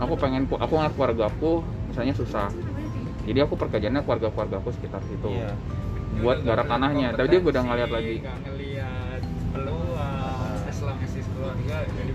aku 0.00 0.14
pengen 0.16 0.48
aku 0.48 0.72
ngeliat 0.72 0.94
keluarga 0.94 1.24
aku 1.28 1.60
misalnya 1.90 2.14
susah. 2.16 2.48
Jadi 3.24 3.38
aku 3.40 3.56
perkerjaannya 3.56 4.02
keluarga-keluarga 4.04 4.60
aku 4.60 4.70
sekitar 4.76 5.00
situ. 5.08 5.32
Iya. 5.32 5.56
Buat 6.20 6.44
garap 6.44 6.68
tanahnya. 6.68 7.16
Tapi 7.16 7.26
dia 7.32 7.40
udah 7.40 7.62
ngeliat 7.64 7.90
lagi. 7.90 8.16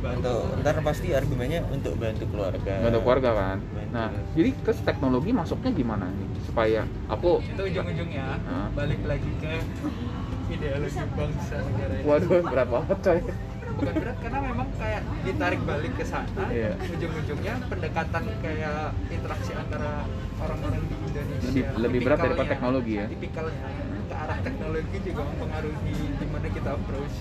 Untuk 0.10 0.40
ntar 0.60 0.76
pasti 0.82 1.08
argumennya 1.12 1.64
untuk 1.68 1.94
bantu 1.96 2.26
keluarga 2.28 2.74
Bantu 2.82 3.00
keluarga 3.02 3.30
kan. 3.32 3.58
Bantu. 3.62 3.90
Nah, 3.90 4.08
jadi 4.34 4.50
ke 4.56 4.72
teknologi 4.80 5.32
masuknya 5.32 5.72
gimana 5.72 6.06
nih 6.08 6.28
supaya 6.44 6.82
aku 7.08 7.40
itu 7.42 7.62
ujung-ujungnya 7.64 8.26
Hah? 8.42 8.68
balik 8.74 9.02
lagi 9.04 9.32
ke 9.38 9.54
ideologi 10.50 11.00
bangsa 11.14 11.56
negara 11.62 11.94
ini 11.94 12.04
waduh 12.04 12.42
berat 12.44 12.68
banget 12.68 12.98
coy. 13.00 13.20
bukan 13.70 13.94
berat 13.96 14.18
karena 14.20 14.40
memang 14.44 14.68
kayak 14.76 15.02
ditarik 15.24 15.62
balik 15.64 15.94
ke 15.94 16.04
sana 16.04 16.44
Iya. 16.50 16.74
ujung-ujungnya 16.82 17.54
pendekatan 17.64 18.24
kayak 18.42 18.78
interaksi 19.08 19.52
antara 19.54 20.04
orang-orang 20.38 20.82
di 20.82 20.96
Indonesia 21.00 21.48
Lebih- 21.48 21.68
lebih 21.80 22.00
berat 22.02 22.20
daripada 22.20 22.50
teknologi 22.50 22.94
ya? 22.98 23.06
tipikalnya 23.08 23.70
ke 24.04 24.16
arah 24.16 24.40
teknologi 24.42 24.98
juga 25.00 25.22
mempengaruhi 25.24 25.96
gimana 26.18 26.48
kita 26.50 26.70
approach 26.74 27.16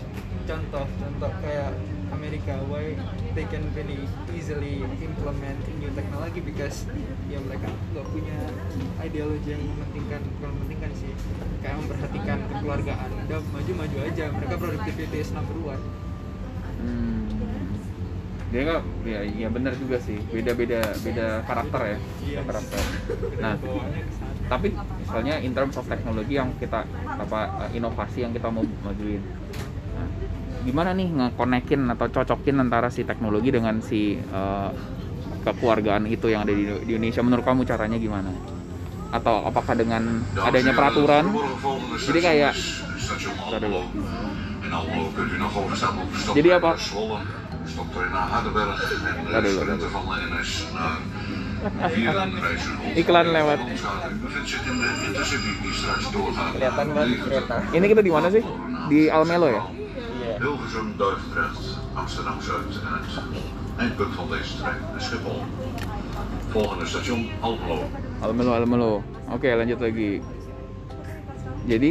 contoh 0.48 0.84
contoh 0.88 1.30
kayak 1.38 1.70
Amerika 2.10 2.54
why 2.66 2.96
they 3.32 3.46
can 3.46 3.64
really 3.72 4.04
easily 4.32 4.80
implement 5.00 5.58
new 5.76 5.90
technology 5.92 6.40
because 6.40 6.84
ya 7.26 7.38
mereka 7.40 7.68
nggak 7.92 8.06
punya 8.08 8.38
ideologi 8.98 9.52
yang 9.52 9.62
mementingkan 9.64 10.20
bukan 10.38 10.50
mementingkan 10.56 10.90
sih 10.96 11.12
kayak 11.60 11.76
memperhatikan 11.80 12.38
kekeluargaan 12.48 13.08
udah 13.26 13.40
maju-maju 13.52 13.96
aja 14.04 14.24
mereka 14.32 14.54
productivity 14.56 15.18
is 15.18 15.30
number 15.30 15.58
one 15.60 15.82
Hmm. 16.78 17.26
Dia 18.48 18.60
nggak, 18.64 18.82
ya, 19.04 19.20
ya 19.26 19.48
benar 19.50 19.74
juga 19.76 19.98
sih. 19.98 20.16
Beda-beda, 20.30 20.80
beda 21.04 21.42
karakter 21.44 21.80
ya, 21.84 21.98
beda 21.98 22.32
Yes. 22.32 22.46
karakter. 22.46 22.80
Nah, 23.42 23.52
tapi 24.48 24.68
misalnya 24.72 25.34
in 25.42 25.52
terms 25.52 25.76
of 25.76 25.84
teknologi 25.84 26.38
yang 26.38 26.54
kita 26.56 26.86
apa 27.04 27.68
inovasi 27.74 28.24
yang 28.24 28.32
kita 28.32 28.48
mau 28.48 28.64
majuin. 28.86 29.20
Nah, 29.92 30.08
gimana 30.66 30.90
nih 30.94 31.08
ngekonekin 31.10 31.86
atau 31.94 32.06
cocokin 32.10 32.56
antara 32.58 32.90
si 32.90 33.06
teknologi 33.06 33.50
dengan 33.54 33.78
si 33.78 34.18
eh, 34.18 34.70
kekeluargaan 35.46 36.10
itu 36.10 36.28
yang 36.30 36.44
ada 36.44 36.54
di, 36.54 36.64
di 36.84 36.92
Indonesia? 36.94 37.22
Menurut 37.22 37.44
kamu 37.46 37.62
caranya 37.64 37.98
gimana? 37.98 38.30
Atau 39.14 39.46
apakah 39.46 39.72
dengan 39.78 40.20
adanya 40.36 40.72
peraturan? 40.76 41.32
Jadi 41.96 42.20
kayak 42.20 42.52
dulu. 43.62 43.80
Jadi 46.36 46.48
apa? 46.52 46.70
Vierenrijzen. 51.58 52.74
Iklan 52.94 53.26
lewat. 53.34 53.58
Kelihatan 56.54 56.86
banget 56.94 57.18
kereta 57.18 57.54
Ini 57.74 57.86
kita 57.90 58.02
di 58.06 58.12
mana 58.14 58.28
sih? 58.30 58.42
Di 58.86 59.00
Almelo 59.10 59.48
ya? 59.50 59.62
Hilversum, 60.38 60.95
Duivendrecht, 60.95 61.83
Amsterdam 61.99 62.38
Zuid 62.38 62.71
en 62.71 62.95
het 62.95 63.11
eindpunt 63.83 64.14
van 64.14 64.26
deze 64.30 64.54
trein 64.62 64.78
Schiphol. 65.02 65.42
Volgende 66.54 66.87
station 66.87 67.26
Almelo. 67.42 67.90
Almelo, 68.23 68.50
Almelo. 68.54 68.92
Oke, 69.35 69.50
lanjut 69.50 69.83
lagi. 69.83 70.23
Jadi, 71.66 71.90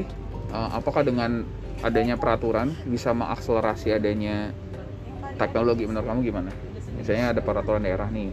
eh, 0.56 0.70
apakah 0.72 1.04
dengan 1.04 1.44
adanya 1.84 2.16
peraturan 2.16 2.72
bisa 2.88 3.12
mengakselerasi 3.12 4.00
adanya 4.00 4.56
teknologi 5.36 5.84
menurut 5.84 6.08
kamu 6.08 6.20
gimana? 6.24 6.52
Misalnya 6.96 7.36
ada 7.36 7.42
peraturan 7.44 7.84
daerah 7.84 8.08
nih, 8.08 8.32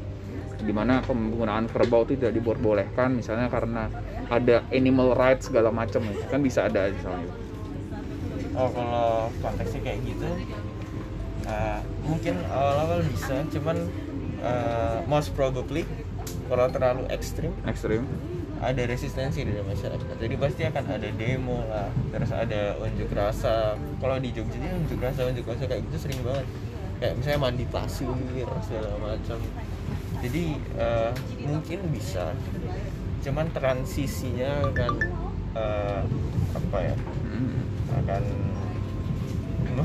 di 0.63 0.73
mana 0.73 1.03
penggunaan 1.03 1.67
kerbau 1.67 2.07
tidak 2.07 2.31
diperbolehkan, 2.39 3.19
misalnya 3.19 3.51
karena 3.51 3.91
ada 4.31 4.63
animal 4.71 5.19
rights 5.19 5.51
segala 5.51 5.75
macam, 5.75 6.07
kan 6.31 6.39
bisa 6.39 6.71
ada 6.71 6.87
misalnya. 6.87 7.44
Oh 8.55 8.69
kalau 8.71 9.29
konteksnya 9.43 9.81
kayak 9.83 10.01
gitu 10.07 10.29
uh, 11.47 11.81
mungkin 12.07 12.35
awal-awal 12.49 13.01
bisa 13.07 13.43
cuman 13.51 13.91
uh, 14.41 15.03
most 15.11 15.35
probably 15.35 15.85
kalau 16.49 16.67
terlalu 16.69 17.09
ekstrim 17.09 17.53
Ekstrim. 17.65 18.05
ada 18.65 18.81
resistensi 18.89 19.45
dari 19.45 19.61
masyarakat. 19.61 20.17
Jadi 20.17 20.35
pasti 20.41 20.63
akan 20.65 20.85
ada 20.97 21.09
demo 21.21 21.69
lah 21.69 21.89
terus 22.09 22.33
ada 22.33 22.73
unjuk 22.81 23.13
rasa. 23.13 23.77
Kalau 23.77 24.17
di 24.17 24.33
Jogja 24.33 24.57
ini 24.57 24.73
unjuk 24.73 25.05
rasa 25.05 25.29
unjuk 25.29 25.45
rasa 25.45 25.69
kayak 25.69 25.85
gitu 25.91 26.09
sering 26.09 26.21
banget. 26.25 26.47
Kayak 26.97 27.15
misalnya 27.21 27.41
mandi 27.45 27.65
pasir 27.69 28.09
segala 28.65 28.97
macam. 29.05 29.39
Jadi 30.25 30.45
eh, 30.81 31.13
mungkin 31.45 31.79
bisa. 31.93 32.33
Cuman 33.21 33.53
transisinya 33.53 34.65
akan 34.73 34.93
eh, 35.53 36.01
apa 36.57 36.79
ya? 36.81 36.97
Hmm. 37.29 37.61
akan 38.01 38.23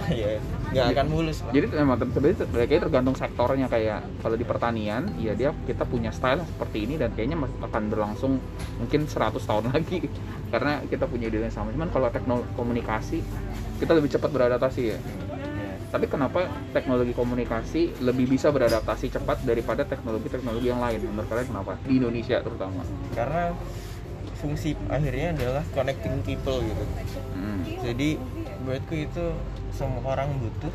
ya 0.21 0.37
nggak 0.69 0.85
akan 0.93 1.07
mulus 1.09 1.41
lah. 1.41 1.51
Jadi 1.51 1.65
memang 1.73 1.97
sebenarnya 1.97 2.79
tergantung 2.85 3.15
sektornya 3.17 3.67
kayak 3.67 3.99
kalau 4.21 4.35
di 4.37 4.45
pertanian 4.45 5.09
ya 5.17 5.33
dia 5.33 5.49
kita 5.65 5.83
punya 5.87 6.13
style 6.13 6.45
seperti 6.45 6.85
ini 6.85 6.95
dan 7.01 7.09
kayaknya 7.17 7.41
akan 7.41 7.83
berlangsung 7.89 8.37
mungkin 8.77 9.09
100 9.09 9.39
tahun 9.41 9.65
lagi 9.73 10.05
karena 10.53 10.81
kita 10.85 11.05
punya 11.09 11.27
ide 11.27 11.41
yang 11.41 11.53
sama. 11.53 11.73
Cuman 11.73 11.89
kalau 11.89 12.07
teknologi 12.13 12.49
komunikasi 12.53 13.19
kita 13.79 13.91
lebih 13.95 14.09
cepat 14.13 14.29
beradaptasi 14.29 14.81
ya. 14.93 14.97
Ya. 14.99 15.73
Tapi 15.89 16.05
kenapa 16.05 16.45
teknologi 16.75 17.15
komunikasi 17.17 18.03
lebih 18.05 18.29
bisa 18.29 18.53
beradaptasi 18.53 19.09
cepat 19.09 19.41
daripada 19.41 19.81
teknologi-teknologi 19.87 20.67
yang 20.69 20.83
lain? 20.83 21.01
Menurut 21.01 21.25
kalian 21.31 21.47
kenapa? 21.49 21.73
Di 21.87 21.97
Indonesia 21.97 22.37
terutama. 22.45 22.85
karena 23.17 23.55
fungsi 24.39 24.71
akhirnya 24.87 25.35
adalah 25.35 25.63
connecting 25.75 26.23
people 26.23 26.63
gitu 26.63 26.83
Hmm. 27.39 27.63
jadi 27.83 28.19
buatku 28.67 28.95
itu 28.95 29.25
semua 29.79 30.03
orang 30.11 30.35
butuh 30.43 30.73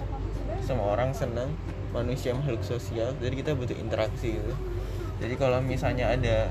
semua 0.64 0.96
orang 0.96 1.12
senang 1.12 1.52
manusia 1.92 2.32
makhluk 2.32 2.64
sosial 2.64 3.12
jadi 3.20 3.34
kita 3.36 3.50
butuh 3.52 3.76
interaksi 3.76 4.40
gitu. 4.40 4.54
Jadi 5.20 5.34
kalau 5.36 5.60
misalnya 5.60 6.10
ada 6.10 6.48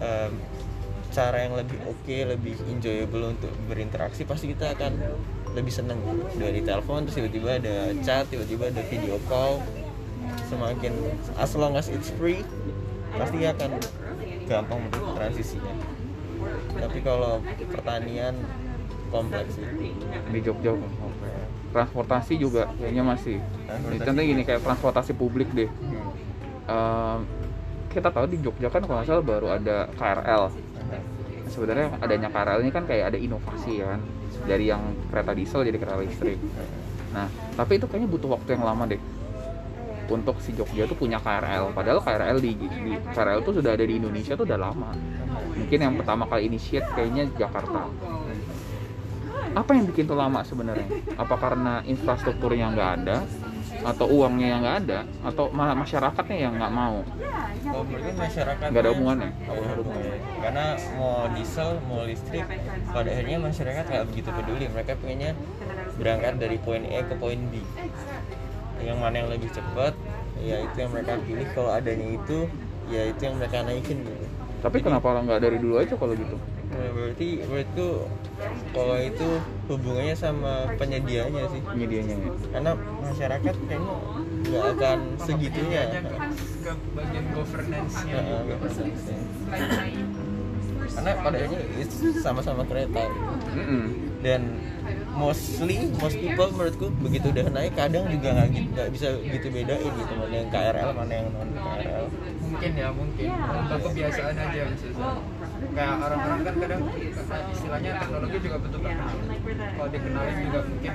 em, 0.00 0.32
cara 1.12 1.44
yang 1.44 1.54
lebih 1.58 1.78
oke 1.84 2.16
lebih 2.24 2.56
enjoyable 2.72 3.36
untuk 3.36 3.52
berinteraksi 3.68 4.24
pasti 4.24 4.50
kita 4.50 4.72
akan 4.72 4.96
lebih 5.52 5.70
senang. 5.70 6.00
Dari 6.40 6.64
telepon 6.64 7.04
terus 7.04 7.20
tiba-tiba 7.20 7.60
ada 7.60 7.92
chat 8.00 8.26
tiba-tiba 8.32 8.72
ada 8.72 8.82
video 8.88 9.20
call. 9.28 9.60
Semakin 10.48 10.94
as 11.38 11.52
long 11.54 11.76
as 11.78 11.86
it's 11.92 12.10
free 12.16 12.42
pasti 13.14 13.46
akan 13.46 13.78
gampang 14.48 14.80
untuk 14.90 15.04
transisinya. 15.14 15.74
Tapi 16.80 16.98
kalau 17.04 17.38
pertanian 17.70 18.34
kompleks 19.10 19.58
sih. 19.58 19.66
Di 20.30 20.38
Jogja. 20.42 20.74
Transportasi 21.70 22.34
juga 22.38 22.70
kayaknya 22.78 23.02
masih. 23.06 23.38
Transportasi. 23.66 24.06
contohnya 24.06 24.28
gini 24.28 24.42
kayak 24.46 24.60
transportasi 24.62 25.12
publik 25.14 25.48
deh. 25.54 25.70
Hmm. 25.70 26.10
Ehm, 26.70 27.20
kita 27.90 28.08
tahu 28.14 28.26
di 28.30 28.38
Jogja 28.38 28.70
kan 28.70 28.82
kalau 28.86 29.02
nggak 29.02 29.08
salah 29.10 29.24
baru 29.26 29.46
ada 29.58 29.90
KRL 29.98 30.70
sebenarnya 31.50 31.98
adanya 31.98 32.30
KRL 32.30 32.62
ini 32.62 32.70
kan 32.70 32.86
kayak 32.86 33.12
ada 33.12 33.18
inovasi 33.18 33.82
ya 33.82 33.98
kan. 33.98 34.00
Dari 34.46 34.64
yang 34.70 34.82
kereta 35.10 35.34
diesel 35.34 35.66
jadi 35.66 35.76
kereta 35.76 35.98
listrik. 35.98 36.38
Nah 37.10 37.26
tapi 37.58 37.82
itu 37.82 37.90
kayaknya 37.90 38.08
butuh 38.08 38.30
waktu 38.38 38.56
yang 38.56 38.64
lama 38.64 38.86
deh. 38.86 39.02
Untuk 40.10 40.42
si 40.42 40.50
Jogja 40.54 40.90
tuh 40.90 40.98
punya 40.98 41.18
KRL 41.22 41.70
padahal 41.74 42.02
KRL 42.02 42.38
di, 42.42 42.54
di 42.58 42.92
KRL 43.14 43.46
tuh 43.46 43.58
sudah 43.58 43.74
ada 43.74 43.84
di 43.86 43.98
Indonesia 43.98 44.38
tuh 44.38 44.46
udah 44.46 44.58
lama. 44.58 44.90
Mungkin 45.58 45.78
yang 45.78 45.94
pertama 45.98 46.26
kali 46.30 46.46
initiate 46.46 46.86
kayaknya 46.94 47.30
Jakarta 47.34 47.90
apa 49.50 49.70
yang 49.74 49.84
bikin 49.90 50.04
tuh 50.06 50.18
lama 50.18 50.40
sebenarnya 50.46 50.86
apa 51.18 51.34
karena 51.34 51.82
infrastrukturnya 51.82 52.66
nggak 52.74 52.90
ada 53.02 53.16
atau 53.80 54.06
uangnya 54.06 54.46
yang 54.46 54.60
nggak 54.62 54.76
ada 54.86 54.98
atau 55.24 55.48
ma- 55.50 55.74
masyarakatnya 55.74 56.36
yang 56.36 56.54
nggak 56.56 56.72
mau 56.72 57.02
Oh, 57.70 57.84
mungkin 57.84 58.16
masyarakat 58.16 58.66
nggak 58.72 58.82
ada 58.82 58.90
hubungannya 58.90 59.30
Oh, 59.46 59.60
ada 59.60 59.74
hubungannya. 59.78 60.16
Karena 60.40 60.66
mau 60.96 61.28
diesel, 61.36 61.76
mau 61.86 62.02
listrik, 62.08 62.42
pada 62.88 63.08
akhirnya 63.12 63.36
masyarakat 63.36 63.84
nggak 63.84 64.04
begitu 64.10 64.28
peduli. 64.32 64.64
Mereka 64.72 64.92
pengennya 64.96 65.36
berangkat 66.00 66.40
dari 66.40 66.56
poin 66.56 66.82
E 66.88 67.04
ke 67.04 67.14
poin 67.20 67.36
B. 67.52 67.60
Yang 68.80 68.98
mana 68.98 69.14
yang 69.22 69.28
lebih 69.28 69.52
cepat, 69.52 69.92
ya 70.40 70.56
itu 70.64 70.76
yang 70.80 70.90
mereka 70.90 71.20
pilih. 71.20 71.46
Kalau 71.52 71.70
adanya 71.70 72.06
itu, 72.16 72.38
ya 72.90 73.02
itu 73.06 73.20
yang 73.22 73.36
mereka 73.38 73.62
naikin 73.62 73.98
gitu. 74.02 74.26
tapi 74.60 74.76
kenapa 74.82 75.08
nggak 75.20 75.40
dari 75.40 75.56
dulu 75.56 75.80
aja 75.80 75.94
kalau 75.96 76.12
gitu 76.12 76.36
Nah, 76.70 76.86
berarti 76.94 77.28
berarti 77.50 77.86
kalau 78.70 78.96
itu 79.02 79.28
hubungannya 79.66 80.14
sama 80.14 80.70
penyedianya 80.78 81.50
sih. 81.50 81.62
medianya 81.74 82.14
ya 82.14 82.30
Karena 82.54 82.72
masyarakat 82.78 83.54
kayaknya 83.66 83.96
nggak 84.46 84.64
akan 84.78 84.98
segitunya. 85.18 85.82
ke 85.90 86.72
bagian 86.94 87.26
governance-nya. 87.34 88.22
Karena 90.90 91.10
pada 91.22 91.36
akhirnya 91.42 91.60
itu 91.82 91.96
sama-sama 92.22 92.62
kereta. 92.66 93.02
Dan 94.20 94.42
mostly 95.16 95.90
most 95.98 96.16
people 96.16 96.48
menurutku 96.54 96.86
begitu 97.02 97.34
udah 97.34 97.46
naik 97.50 97.74
kadang 97.74 98.06
juga 98.08 98.36
nggak 98.36 98.48
gitu 98.54 98.68
nggak 98.72 98.88
bisa 98.94 99.08
gitu 99.20 99.46
bedain 99.52 99.90
gitu 99.90 100.12
mana 100.16 100.34
yang 100.34 100.48
KRL 100.50 100.90
mana 100.94 101.12
yang 101.12 101.28
non 101.34 101.50
KRL 101.50 102.04
mungkin 102.40 102.70
ya 102.74 102.88
mungkin 102.94 103.28
untuk 103.32 103.78
kebiasaan 103.90 104.34
aja 104.38 104.56
yang 104.56 104.72
susah 104.78 105.14
kayak 105.70 105.94
orang-orang 106.02 106.40
kan 106.42 106.54
kadang 106.58 106.82
istilahnya 107.54 107.90
teknologi 108.02 108.38
juga 108.42 108.56
betul 108.58 108.80
terkenal 108.80 109.10
kalau 109.50 109.88
dikenalin 109.90 110.36
juga 110.50 110.60
mungkin. 110.66 110.92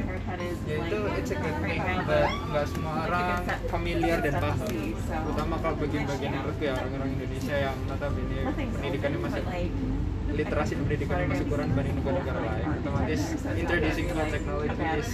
ya 0.65 0.75
itu 0.83 0.99
it's 1.15 1.31
a 1.31 1.37
good 1.39 1.57
thing 1.63 1.81
but 2.05 2.29
nggak 2.29 2.65
semua 2.67 2.93
orang 3.07 3.39
familiar 3.71 4.17
dan 4.19 4.33
paham. 4.41 4.67
terutama 4.99 5.55
kalau 5.63 5.75
bagian-bagian 5.79 6.31
menurutku 6.35 6.63
ya 6.63 6.73
orang-orang 6.75 7.09
Indonesia 7.15 7.55
yang 7.55 7.75
notabene 7.87 8.39
pendidikannya 8.51 9.19
masih 9.23 9.43
literasi 10.25 10.73
pendidikannya 10.75 11.27
masih 11.31 11.45
kurang 11.47 11.67
dibanding 11.71 11.95
negara-negara 12.01 12.39
lain. 12.43 12.67
Otomatis 12.81 13.21
introducing 13.55 14.05
new 14.09 14.27
technology 14.27 14.83
is 14.99 15.09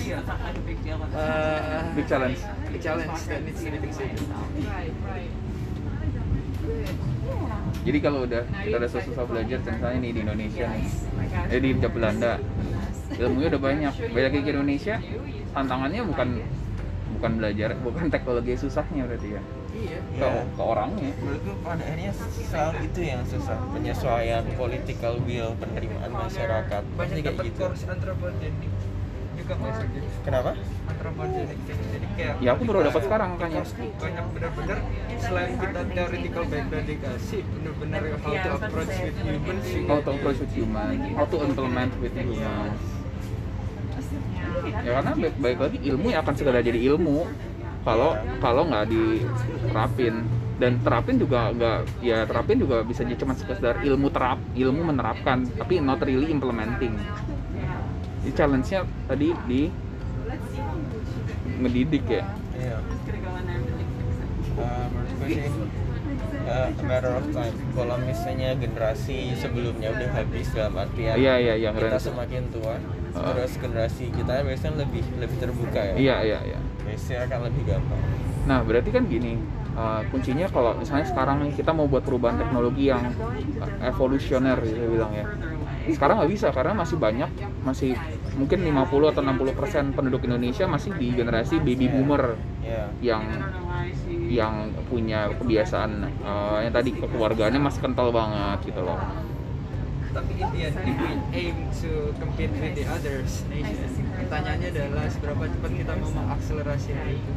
uh, 1.13 1.83
big 1.97 2.07
challenge. 2.09 2.39
big 2.71 2.81
challenge 2.81 3.19
that 3.29 3.41
needs 3.45 3.61
to 3.61 3.69
be 3.69 3.77
considered 3.77 4.23
jadi 7.81 7.97
kalau 8.03 8.19
udah 8.29 8.43
kita 8.61 8.75
udah 8.77 8.91
susah 8.91 9.23
belajar 9.25 9.57
misalnya 9.65 9.99
nih 10.05 10.11
di 10.13 10.19
Indonesia 10.21 10.65
nih. 10.69 10.85
eh 11.49 11.59
di 11.59 11.69
Belanda 11.77 12.33
ilmunya 13.21 13.47
udah 13.51 13.61
banyak. 13.61 13.93
banyak 14.13 14.31
ke 14.45 14.49
Indonesia. 14.53 14.95
tantangannya 15.51 16.01
bukan 16.07 16.29
bukan 17.19 17.31
belajar 17.37 17.75
bukan 17.83 18.07
teknologi 18.07 18.55
susahnya 18.55 19.03
berarti 19.03 19.35
ya. 19.35 19.41
Iya. 19.71 19.99
Ke, 20.19 20.27
ke 20.55 20.61
orangnya. 20.63 21.11
Menurutku 21.19 21.51
pada 21.63 21.83
akhirnya 21.83 22.11
soal 22.47 22.71
itu 22.79 22.99
yang 23.03 23.21
susah. 23.27 23.57
Penyesuaian 23.71 24.43
political 24.55 25.13
will 25.27 25.51
penerimaan 25.59 26.11
masyarakat. 26.11 26.81
Pasti 26.81 26.95
banyak 26.95 27.15
kayak 27.19 27.35
dapat 27.35 27.45
gitu. 27.51 27.63
kenapa? 30.23 30.51
jadi 30.55 30.80
kayak 31.01 32.35
ya 32.43 32.49
aku 32.53 32.61
baru 32.69 32.79
dapat 32.87 33.01
sekarang 33.07 33.31
kan 33.41 33.49
ya 33.49 33.63
banyak 33.97 34.25
benar-benar 34.37 34.77
selain 35.17 35.53
kita 35.57 35.79
theoretical 35.89 36.43
background 36.45 36.87
dikasih 36.87 37.41
benar-benar 37.49 38.01
how 38.21 38.33
to 38.37 38.49
approach 38.61 38.95
with 39.01 39.17
humans 39.25 39.65
juga 39.65 39.89
how 39.89 39.99
to 39.99 40.09
approach 40.13 40.39
with 40.41 40.53
human 40.53 40.95
how 41.17 41.25
to 41.25 41.37
implement 41.41 41.91
with 41.97 42.13
human 42.13 42.71
ya 44.61 44.91
karena 44.99 45.11
baik, 45.17 45.35
baik 45.41 45.57
lagi 45.57 45.77
ilmu 45.89 46.07
ya 46.11 46.17
akan 46.21 46.33
sekedar 46.37 46.61
jadi 46.61 46.79
ilmu. 46.93 47.25
Kalau 47.81 48.13
kalau 48.41 48.63
nggak 48.69 48.85
diterapin. 48.93 50.25
Dan 50.61 50.77
terapin 50.85 51.17
juga 51.17 51.49
nggak 51.49 52.05
ya 52.05 52.21
terapin 52.29 52.61
juga 52.61 52.85
bisa 52.85 53.01
jadi 53.01 53.17
cuma 53.17 53.33
sekedar 53.33 53.81
ilmu 53.81 54.13
terap 54.13 54.37
ilmu 54.53 54.93
menerapkan 54.93 55.41
tapi 55.57 55.81
not 55.81 55.97
really 56.05 56.29
implementing. 56.29 56.93
Jadi 58.21 58.31
challenge-nya 58.37 58.85
tadi 59.09 59.33
di 59.49 59.73
ngedidik 61.61 62.03
ya? 62.09 62.23
Iya. 62.57 62.77
Sih 65.21 65.47
eh, 66.45 66.67
a 66.67 66.83
matter 66.83 67.13
of 67.15 67.25
time. 67.31 67.55
Kalau 67.77 67.95
misalnya 68.01 68.49
generasi 68.57 69.37
sebelumnya 69.37 69.93
udah 69.93 70.09
habis 70.17 70.47
dalam 70.51 70.73
artian 70.75 71.15
iya 71.15 71.37
iya 71.37 71.55
yang 71.55 71.73
kita 71.77 71.97
keren 71.97 72.01
semakin 72.01 72.43
tua 72.51 72.75
Uh. 73.11 73.35
terus 73.35 73.59
generasi 73.59 74.07
kita 74.07 74.39
biasanya 74.39 74.87
lebih 74.87 75.03
lebih 75.19 75.35
terbuka 75.35 75.83
ya. 75.83 75.95
Iya 75.99 76.15
iya 76.23 76.39
iya. 76.47 76.59
Biasanya 76.87 77.27
akan 77.27 77.39
lebih 77.51 77.63
gampang. 77.67 78.01
Nah, 78.47 78.59
berarti 78.63 78.89
kan 78.95 79.03
gini, 79.03 79.35
uh, 79.75 79.99
kuncinya 80.09 80.47
kalau 80.47 80.71
misalnya 80.79 81.11
sekarang 81.11 81.43
nih 81.43 81.51
kita 81.59 81.75
mau 81.75 81.91
buat 81.91 82.07
perubahan 82.07 82.39
teknologi 82.39 82.87
yang 82.87 83.11
uh, 83.59 83.67
evolusioner 83.83 84.55
gitu 84.63 84.95
bilang 84.95 85.11
ya. 85.11 85.27
Sekarang 85.89 86.21
nggak 86.21 86.31
bisa 86.31 86.47
karena 86.53 86.77
masih 86.77 86.97
banyak, 87.01 87.29
masih 87.65 87.97
mungkin 88.37 88.59
50 88.63 89.11
atau 89.11 89.21
60 89.25 89.57
persen 89.57 89.83
penduduk 89.91 90.21
Indonesia 90.23 90.65
masih 90.69 90.93
di 90.95 91.11
generasi 91.11 91.57
baby 91.59 91.89
Iya. 91.89 91.93
boomer 91.97 92.23
ya 92.61 92.83
yang 93.01 93.23
yang 94.31 94.53
punya 94.87 95.27
kebiasaan 95.35 96.07
uh, 96.23 96.59
yang 96.63 96.71
tadi 96.71 96.95
kekeluargaannya 96.95 97.59
masih 97.59 97.79
kental 97.83 98.13
banget 98.13 98.71
gitu 98.71 98.85
loh. 98.85 98.99
tapi 100.11 100.43
in 100.43 100.47
the 100.51 100.61
end 100.67 100.75
if 100.83 100.95
we 100.99 101.11
aim 101.31 101.57
to 101.71 102.11
compete 102.19 102.51
with 102.59 102.75
the 102.75 102.83
others 102.83 103.47
nation 103.47 103.87
pertanyaannya 104.11 104.67
adalah 104.75 105.07
seberapa 105.07 105.47
cepat 105.47 105.71
kita 105.71 105.93
mau 106.03 106.11
mengakselerasi 106.11 106.89
hal 106.91 107.07
itu 107.15 107.31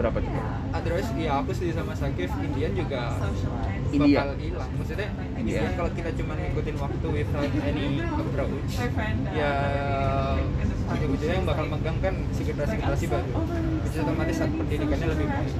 Seberapa 0.00 0.16
cepat? 0.24 0.44
otherwise 0.80 1.12
ya 1.12 1.32
aku 1.44 1.50
setuju 1.52 1.72
sama 1.76 1.92
Sakif 1.92 2.32
Indian 2.40 2.72
juga 2.72 3.20
India. 3.92 4.24
bakal 4.24 4.28
hilang 4.40 4.70
maksudnya 4.80 5.08
India. 5.36 5.60
Indian 5.60 5.72
kalau 5.76 5.90
kita 5.92 6.10
cuma 6.16 6.32
ngikutin 6.40 6.76
waktu 6.80 7.06
without 7.12 7.52
any 7.68 7.86
approach 8.00 8.72
ya 9.36 9.52
ujung-ujungnya 10.88 11.36
yang 11.36 11.44
bakal 11.44 11.64
megang 11.68 11.98
kan 12.00 12.14
generasi-generasi 12.32 13.06
baru 13.12 13.28
which 13.84 13.92
is 13.92 14.00
otomatis 14.00 14.36
saat 14.40 14.50
pendidikannya 14.56 15.06
lebih 15.12 15.26
baik 15.28 15.54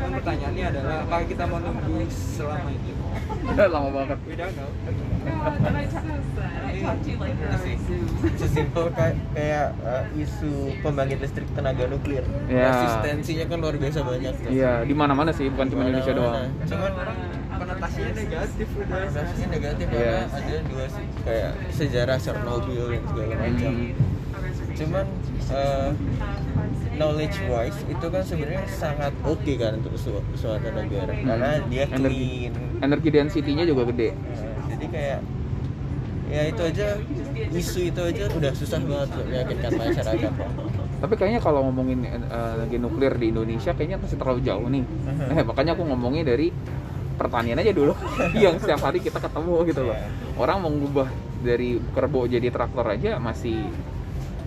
cuman 0.00 0.16
pertanyaannya 0.16 0.64
adalah 0.66 0.96
apakah 1.04 1.26
kita 1.28 1.44
mau 1.44 1.58
nunggu 1.60 2.08
selama 2.08 2.70
itu 2.70 2.92
lama 3.52 3.88
banget. 3.92 4.18
we 4.24 4.34
don't 4.34 4.56
know 4.56 4.70
sesimpel 8.34 8.88
kayak 8.90 9.16
kayak 9.30 9.68
uh, 9.82 10.04
isu 10.16 10.52
pembangkit 10.80 11.20
listrik 11.20 11.48
tenaga 11.52 11.84
nuklir 11.86 12.24
Ya. 12.48 12.72
resistensinya 12.72 13.44
kan 13.46 13.58
luar 13.60 13.76
biasa 13.76 14.00
banyak. 14.00 14.34
Iya, 14.48 14.72
di 14.82 14.94
mana-mana 14.94 15.30
sih, 15.30 15.46
bukan 15.52 15.66
cuma 15.68 15.82
Indonesia 15.84 16.14
doang. 16.14 16.48
cuman 16.64 16.92
orang 16.96 17.18
konotasinya 17.52 18.12
negatif 18.16 18.68
udah 18.72 18.98
konotasinya 19.04 19.48
negatif 19.50 19.86
Iya. 19.86 20.16
karena 20.24 20.38
ada 20.40 20.56
dua 20.64 20.84
sih 20.88 21.04
kayak 21.22 21.50
sejarah 21.70 22.16
Chernobyl 22.16 22.84
dan 22.88 23.02
segala 23.04 23.34
macam 23.36 23.72
Hmm. 24.40 24.76
cuman 24.78 25.06
uh, 25.52 25.90
knowledge 26.94 27.36
wise 27.46 27.80
itu 27.84 28.06
kan 28.06 28.22
sebenarnya 28.22 28.64
sangat 28.66 29.12
oke 29.22 29.52
kan 29.56 29.78
untuk 29.78 29.94
su- 29.94 30.26
suatu 30.34 30.68
negara 30.70 31.12
karena 31.12 31.50
dia 31.66 31.84
Energi. 31.86 32.50
clean 32.50 32.52
Energi 32.80 33.08
density-nya 33.08 33.64
juga 33.64 33.88
gede. 33.88 34.12
Nah, 34.12 34.66
jadi 34.68 34.86
kayak 34.88 35.18
ya 36.30 36.42
itu 36.46 36.62
aja 36.62 36.86
isu 37.50 37.80
itu 37.90 38.00
aja 38.00 38.24
udah 38.30 38.52
susah 38.54 38.78
banget 38.78 39.08
untuk 39.10 39.26
meyakinkan 39.26 39.70
masyarakat 39.74 40.32
Tapi 41.00 41.14
kayaknya 41.16 41.40
kalau 41.40 41.64
ngomongin 41.66 42.04
energi 42.06 42.76
nuklir 42.76 43.16
di 43.16 43.32
Indonesia 43.32 43.72
kayaknya 43.72 43.96
masih 43.96 44.16
terlalu 44.20 44.40
jauh 44.44 44.68
nih. 44.68 44.84
Eh, 45.32 45.42
makanya 45.42 45.72
aku 45.72 45.82
ngomongnya 45.82 46.28
dari 46.28 46.52
pertanian 47.16 47.56
aja 47.56 47.72
dulu 47.72 47.92
yang 48.36 48.56
setiap 48.56 48.80
hari 48.80 49.00
kita 49.00 49.16
ketemu 49.16 49.54
gitu 49.66 49.82
loh. 49.84 49.96
Iya. 49.96 50.08
Orang 50.36 50.56
mau 50.60 50.70
ngubah 50.70 51.08
dari 51.40 51.80
kerbo 51.92 52.28
jadi 52.28 52.48
traktor 52.48 52.84
aja 52.84 53.16
masih 53.16 53.64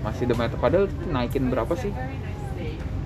masih 0.04 0.28
demi 0.30 0.46
padahal 0.60 0.92
naikin 1.10 1.48
berapa 1.50 1.74
sih? 1.80 1.96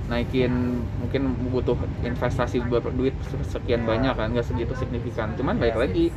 Naikin 0.08 0.82
mungkin 1.04 1.36
butuh 1.52 1.76
investasi 2.02 2.64
beberapa 2.64 2.90
duit 2.96 3.14
sekian 3.48 3.84
banyak 3.86 4.16
kan 4.16 4.34
nggak 4.34 4.48
segitu 4.48 4.74
signifikan. 4.74 5.36
Cuman 5.38 5.62
baik 5.62 5.78
lagi 5.78 6.10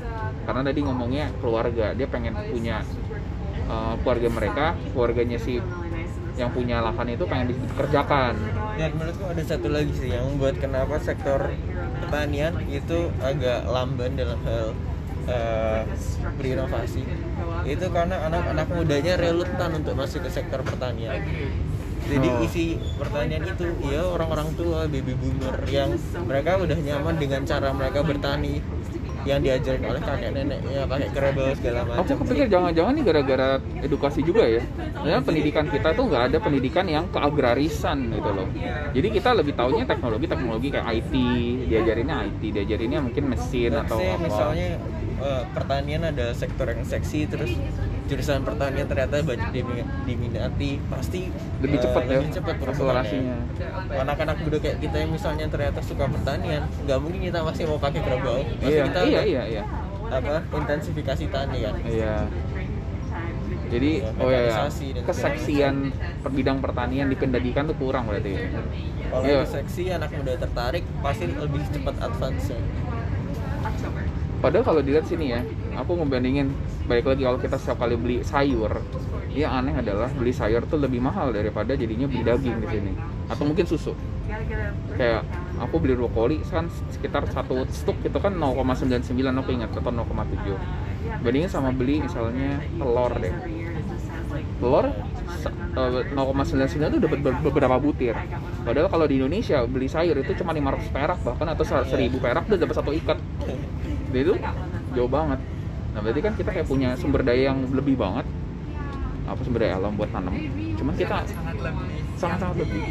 karena 0.49 0.63
tadi 0.65 0.81
ngomongnya 0.83 1.31
keluarga 1.39 1.93
dia 1.93 2.09
pengen 2.09 2.35
punya 2.49 2.83
uh, 3.71 3.95
keluarga 4.03 4.29
mereka 4.33 4.67
keluarganya 4.91 5.39
si 5.39 5.63
yang 6.39 6.51
punya 6.57 6.81
lahan 6.81 7.05
itu 7.13 7.25
pengen 7.29 7.53
dikerjakan 7.53 8.35
dan 8.81 8.91
menurutku 8.97 9.25
ada 9.29 9.43
satu 9.45 9.69
lagi 9.69 9.93
sih 9.93 10.09
yang 10.09 10.25
membuat 10.25 10.57
kenapa 10.57 10.97
sektor 10.97 11.53
pertanian 12.01 12.57
itu 12.73 13.13
agak 13.21 13.69
lamban 13.69 14.17
dalam 14.17 14.41
hal 14.49 14.73
eh, 15.29 15.83
berinovasi 16.39 17.03
itu 17.67 17.87
karena 17.93 18.17
anak-anak 18.31 18.67
mudanya 18.73 19.15
relutan 19.21 19.71
untuk 19.77 19.95
masuk 19.97 20.25
ke 20.25 20.31
sektor 20.33 20.61
pertanian 20.65 21.21
jadi 22.11 22.29
Oh. 22.33 22.43
isi 22.43 22.81
pertanian 22.97 23.45
itu 23.45 23.67
ya 23.87 24.03
orang-orang 24.03 24.49
tua 24.57 24.89
baby 24.89 25.15
boomer 25.15 25.55
yang 25.69 25.95
mereka 26.25 26.57
udah 26.59 26.79
nyaman 26.81 27.15
dengan 27.21 27.45
cara 27.45 27.71
mereka 27.77 28.01
bertani 28.03 28.65
yang 29.29 29.45
diajarin 29.45 29.85
oleh 29.85 30.01
kakek 30.01 30.33
neneknya 30.33 30.89
pakai 30.89 31.09
kerebel 31.13 31.53
segala 31.53 31.81
macam 31.85 32.01
Aku 32.09 32.13
kepikir 32.25 32.47
jangan-jangan 32.49 32.93
nih 32.97 33.05
gara-gara 33.05 33.49
edukasi 33.85 34.25
juga 34.25 34.49
ya. 34.49 34.65
Karena 34.97 35.21
pendidikan 35.21 35.69
kita 35.69 35.93
tuh 35.93 36.09
nggak 36.09 36.25
ada 36.33 36.39
pendidikan 36.41 36.89
yang 36.89 37.05
keagrarisan 37.13 38.17
gitu 38.17 38.31
loh. 38.33 38.49
Jadi 38.97 39.09
kita 39.13 39.37
lebih 39.37 39.53
taunya 39.61 39.85
teknologi-teknologi 39.85 40.69
kayak 40.73 40.87
IT, 40.89 41.15
diajarinnya 41.69 42.17
IT, 42.33 42.43
diajarinnya 42.49 43.01
mungkin 43.05 43.25
mesin 43.29 43.77
atau 43.77 44.01
apa. 44.01 44.25
misalnya 44.25 44.69
eh, 45.21 45.43
pertanian 45.51 46.03
ada 46.03 46.33
sektor 46.33 46.67
yang 46.67 46.83
seksi 46.83 47.25
terus 47.25 47.53
jurusan 48.05 48.43
pertanian 48.43 48.85
ternyata 48.85 49.23
banyak 49.23 49.55
dimi- 49.55 49.87
diminati 50.03 50.83
pasti 50.85 51.31
lebih 51.61 51.79
eh, 51.79 51.83
cepat 51.83 52.03
ya 52.03 52.19
lebih 52.19 52.31
cepat 52.33 52.55
akselerasinya. 52.59 53.37
anak-anak 53.93 54.37
muda 54.41 54.59
kayak 54.59 54.79
kita 54.79 54.97
yang 54.99 55.11
misalnya 55.11 55.47
ternyata 55.47 55.79
suka 55.81 56.05
pertanian 56.07 56.63
nggak 56.83 56.99
mungkin 56.99 57.21
kita 57.23 57.39
masih 57.41 57.65
mau 57.65 57.79
pakai 57.79 58.01
kerbau 58.01 58.41
pasti 58.59 58.73
Iya, 58.73 58.85
kita 58.85 59.01
iya, 59.05 59.23
iya, 59.23 59.43
iya. 59.47 59.63
apa 60.11 60.43
intensifikasi 60.51 61.25
tani 61.29 61.59
kan 61.61 61.75
Iya. 61.83 62.17
Jadi, 63.71 64.03
Ya, 64.03 64.11
oh 64.19 64.27
ya, 64.27 64.51
dan 64.51 64.67
segala 64.67 65.07
keseksian 65.07 65.75
per 66.19 66.31
bidang 66.35 66.59
pertanian 66.59 67.07
di 67.07 67.15
pendidikan 67.15 67.71
tuh 67.71 67.79
kurang 67.79 68.11
berarti. 68.11 68.35
kalau 69.07 69.23
Iya. 69.23 69.47
seksi 69.47 69.95
anak 69.95 70.11
muda 70.11 70.35
tertarik 70.35 70.83
pasti 70.99 71.31
lebih 71.31 71.63
cepat 71.71 71.95
advance 72.01 72.51
Padahal 74.41 74.65
kalau 74.65 74.81
dilihat 74.81 75.05
sini 75.05 75.37
ya, 75.37 75.45
aku 75.77 76.01
ngebandingin 76.01 76.49
balik 76.89 77.13
lagi 77.13 77.23
kalau 77.29 77.37
kita 77.37 77.61
setiap 77.61 77.85
kali 77.85 77.95
beli 78.01 78.17
sayur, 78.25 78.73
yang 79.37 79.53
aneh 79.53 79.77
adalah 79.77 80.09
beli 80.17 80.33
sayur 80.33 80.65
tuh 80.65 80.81
lebih 80.81 80.99
mahal 81.05 81.29
daripada 81.29 81.77
jadinya 81.77 82.09
beli 82.09 82.25
daging 82.25 82.57
di 82.65 82.69
sini, 82.73 82.93
atau 83.29 83.45
mungkin 83.45 83.69
susu. 83.69 83.93
Kayak 84.97 85.29
aku 85.61 85.77
beli 85.77 85.93
brokoli 85.93 86.41
kan 86.49 86.73
sekitar 86.73 87.29
satu 87.29 87.69
stuk 87.69 88.01
itu 88.01 88.17
kan 88.17 88.33
0,99 88.33 89.13
aku 89.45 89.51
ingat 89.53 89.71
atau 89.77 89.93
0,7. 89.93 90.57
Bandingin 91.21 91.53
sama 91.53 91.69
beli 91.69 92.01
misalnya 92.01 92.65
telur 92.81 93.13
deh. 93.21 93.35
Telur 94.57 94.85
sa- 95.37 95.53
eh, 95.53 96.01
0,99 96.17 96.97
itu 96.97 97.01
dapat 97.05 97.21
ber- 97.21 97.41
beberapa 97.45 97.77
butir. 97.77 98.17
Padahal 98.65 98.89
kalau 98.89 99.05
di 99.05 99.21
Indonesia 99.21 99.61
beli 99.69 99.89
sayur 99.89 100.17
itu 100.17 100.33
cuma 100.41 100.57
500 100.57 100.89
perak 100.89 101.19
bahkan 101.25 101.49
atau 101.53 101.65
1000 101.65 102.17
perak 102.17 102.49
udah 102.49 102.57
dapat 102.61 102.77
satu 102.77 102.93
ikat. 102.97 103.21
Jadi 104.11 104.21
itu 104.27 104.35
jauh 104.99 105.11
banget. 105.11 105.39
Nah 105.91 106.01
berarti 106.03 106.21
kan 106.23 106.33
kita 106.35 106.51
kayak 106.51 106.67
punya 106.67 106.95
sumber 106.99 107.23
daya 107.23 107.55
yang 107.55 107.63
lebih 107.71 107.95
banget 107.99 108.27
apa 109.31 109.41
sumber 109.47 109.63
daya 109.63 109.79
alam 109.79 109.95
buat 109.95 110.11
tanam. 110.11 110.35
Cuman 110.75 110.95
kita 110.99 111.23
Sangat-sangat 112.21 112.57
lebih. 112.61 112.83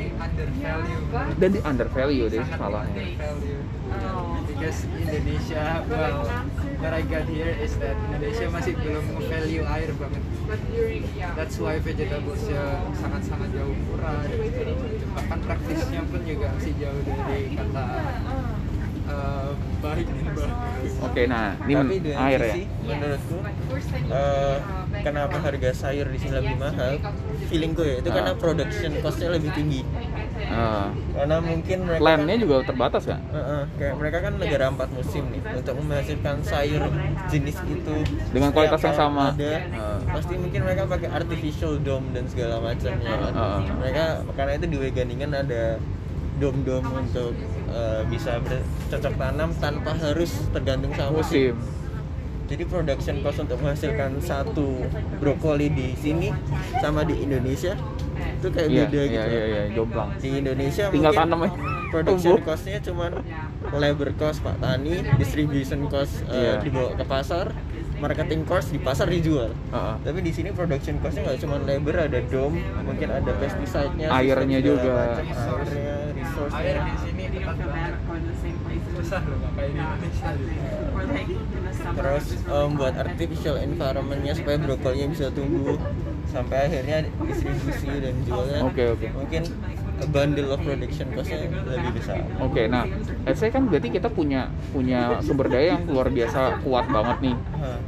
dan 1.38 1.50
di 1.54 1.60
undervalue 1.62 2.26
deh 2.34 2.42
sangat 2.42 2.58
salahnya. 2.58 3.04
because 4.50 4.84
Indonesia 4.92 5.86
well 5.88 6.26
what 6.82 6.92
I 6.92 7.02
got 7.06 7.26
here 7.30 7.54
is 7.62 7.78
that 7.80 7.96
Indonesia 8.10 8.50
masih 8.52 8.74
belum 8.76 9.06
nge-value 9.16 9.64
air 9.66 9.90
banget 9.96 10.24
that's 11.38 11.58
why 11.62 11.78
vegetablesnya 11.80 12.64
sangat-sangat 12.98 13.50
jauh 13.56 13.76
murah 13.88 14.20
dan 14.28 14.70
bahkan 15.16 15.40
praktisnya 15.46 16.02
pun 16.10 16.22
juga 16.26 16.48
masih 16.60 16.74
jauh 16.76 17.02
dari 17.06 17.42
kata 17.56 17.86
eh, 19.10 19.50
baik 19.80 20.08
bagus 20.08 20.92
Oke, 21.02 21.22
nah 21.26 21.56
ini 21.60 21.74
tapi 21.74 21.96
men- 22.00 22.20
air 22.20 22.40
ya. 22.42 22.54
menurutku 22.84 23.38
eh, 24.10 24.58
kenapa 25.00 25.38
harga 25.40 25.70
sayur 25.72 26.08
di 26.08 26.18
sini 26.18 26.34
lebih 26.36 26.56
mahal 26.56 26.92
feelingku 27.46 27.82
ya 27.82 27.96
itu 27.98 28.10
karena 28.10 28.32
Ah. 28.32 28.38
production 28.38 28.92
costnya 29.00 29.30
lebih 29.32 29.52
tinggi 29.52 29.82
Eh, 30.40 30.88
karena 31.14 31.38
mungkin 31.38 31.78
mereka 31.84 32.02
landnya 32.02 32.34
kan- 32.34 32.42
juga 32.42 32.56
terbatas 32.66 33.04
kan? 33.06 33.22
Heeh, 33.30 33.62
kayak 33.78 33.94
mereka 33.96 34.18
kan 34.20 34.34
negara 34.36 34.66
empat 34.68 34.90
musim 34.90 35.24
nih 35.30 35.42
untuk 35.54 35.74
menghasilkan 35.78 36.36
sayur 36.42 36.84
jenis 37.28 37.58
itu 37.62 37.96
Dengan 38.30 38.50
kualitas 38.50 38.82
yang 38.82 38.98
sama. 38.98 39.26
ada 39.32 39.54
Ah. 39.70 40.00
pasti 40.10 40.34
mungkin 40.36 40.60
mereka 40.64 40.84
pakai 40.86 41.10
artificial 41.12 41.78
dome 41.78 42.10
dan 42.12 42.26
segala 42.26 42.58
macamnya 42.62 43.14
Ah. 43.30 43.62
mereka 43.62 44.04
karena 44.34 44.52
itu 44.56 44.66
di 44.66 44.78
Wageningen 44.80 45.32
ada 45.38 45.78
dom-dom 46.40 46.82
untuk 46.96 47.36
eh, 47.68 48.02
bisa 48.08 48.40
bercocok 48.40 49.14
tanam 49.14 49.50
tanpa 49.56 49.92
harus 49.94 50.32
tergantung 50.50 50.92
sama 50.94 51.20
Musim. 51.20 51.54
jadi 52.46 52.64
production 52.66 53.16
cost 53.20 53.40
untuk 53.40 53.60
menghasilkan 53.60 54.18
satu 54.20 54.82
brokoli 55.18 55.70
di 55.70 55.94
sini 55.94 56.34
sama 56.80 57.04
di 57.04 57.20
Indonesia 57.20 57.78
itu 58.34 58.48
kayak 58.50 58.68
Iya, 58.68 58.80
beda 58.82 58.98
iya, 58.98 59.06
gitu 59.06 59.28
iya, 59.30 59.44
iya, 59.46 59.64
jomplang. 59.70 60.10
di 60.18 60.30
Indonesia 60.34 60.86
Tinggal 60.88 61.14
tanam 61.14 61.40
aja. 61.42 61.56
production 61.90 62.34
Tumbuh. 62.34 62.46
costnya 62.46 62.80
cuman 62.80 63.12
labor 63.72 64.10
cost 64.14 64.40
pak 64.40 64.56
tani 64.58 64.96
distribution 65.16 65.86
cost 65.86 66.24
uh, 66.26 66.34
Iya. 66.34 66.54
dibawa 66.60 66.90
ke 66.94 67.04
pasar 67.04 67.46
marketing 67.98 68.42
cost 68.44 68.72
di 68.72 68.80
pasar 68.80 69.08
dijual 69.08 69.52
Heeh. 69.52 69.96
tapi 70.02 70.20
di 70.22 70.32
sini 70.32 70.50
production 70.50 70.98
costnya 70.98 71.28
nggak 71.28 71.40
cuma 71.40 71.60
labor 71.60 71.96
ada 72.00 72.20
dome 72.24 72.58
mungkin 72.80 73.08
ada 73.10 73.32
pesticide-nya 73.36 74.08
Airnya 74.10 74.60
juga. 74.60 75.20
macam, 75.20 75.26
airnya 75.28 75.96
resource 76.40 76.56
air 76.56 76.76
di 76.80 76.96
sini 77.04 77.24
ketat 77.36 77.58
banget 77.60 77.94
susah 78.96 79.22
loh 79.28 79.38
nggak 79.44 79.52
kayak 79.60 79.72
di 79.76 81.36
Indonesia 81.36 81.90
terus 81.90 82.26
um, 82.48 82.70
buat 82.80 82.96
artificial 82.96 83.56
environment-nya 83.60 84.34
supaya 84.40 84.58
brokolinya 84.60 85.08
bisa 85.12 85.26
tumbuh 85.36 85.76
sampai 86.30 86.58
akhirnya 86.70 86.98
distribusi 87.26 87.90
dan 87.90 88.16
jualnya 88.24 88.62
Oke, 88.64 88.84
oke. 88.96 89.08
mungkin 89.18 89.44
a 90.00 90.08
bundle 90.08 90.56
of 90.56 90.60
production 90.64 91.12
cost-nya 91.12 91.52
lebih 91.52 91.92
besar 92.00 92.24
Oke, 92.40 92.72
nah, 92.72 92.88
let's 93.28 93.44
say 93.44 93.52
kan 93.52 93.68
berarti 93.68 93.92
kita 93.92 94.08
punya 94.08 94.48
punya 94.72 95.20
sumber 95.20 95.52
daya 95.52 95.76
yang 95.76 95.84
luar 95.92 96.08
biasa 96.08 96.64
kuat 96.64 96.88
banget 96.88 97.18
nih. 97.20 97.36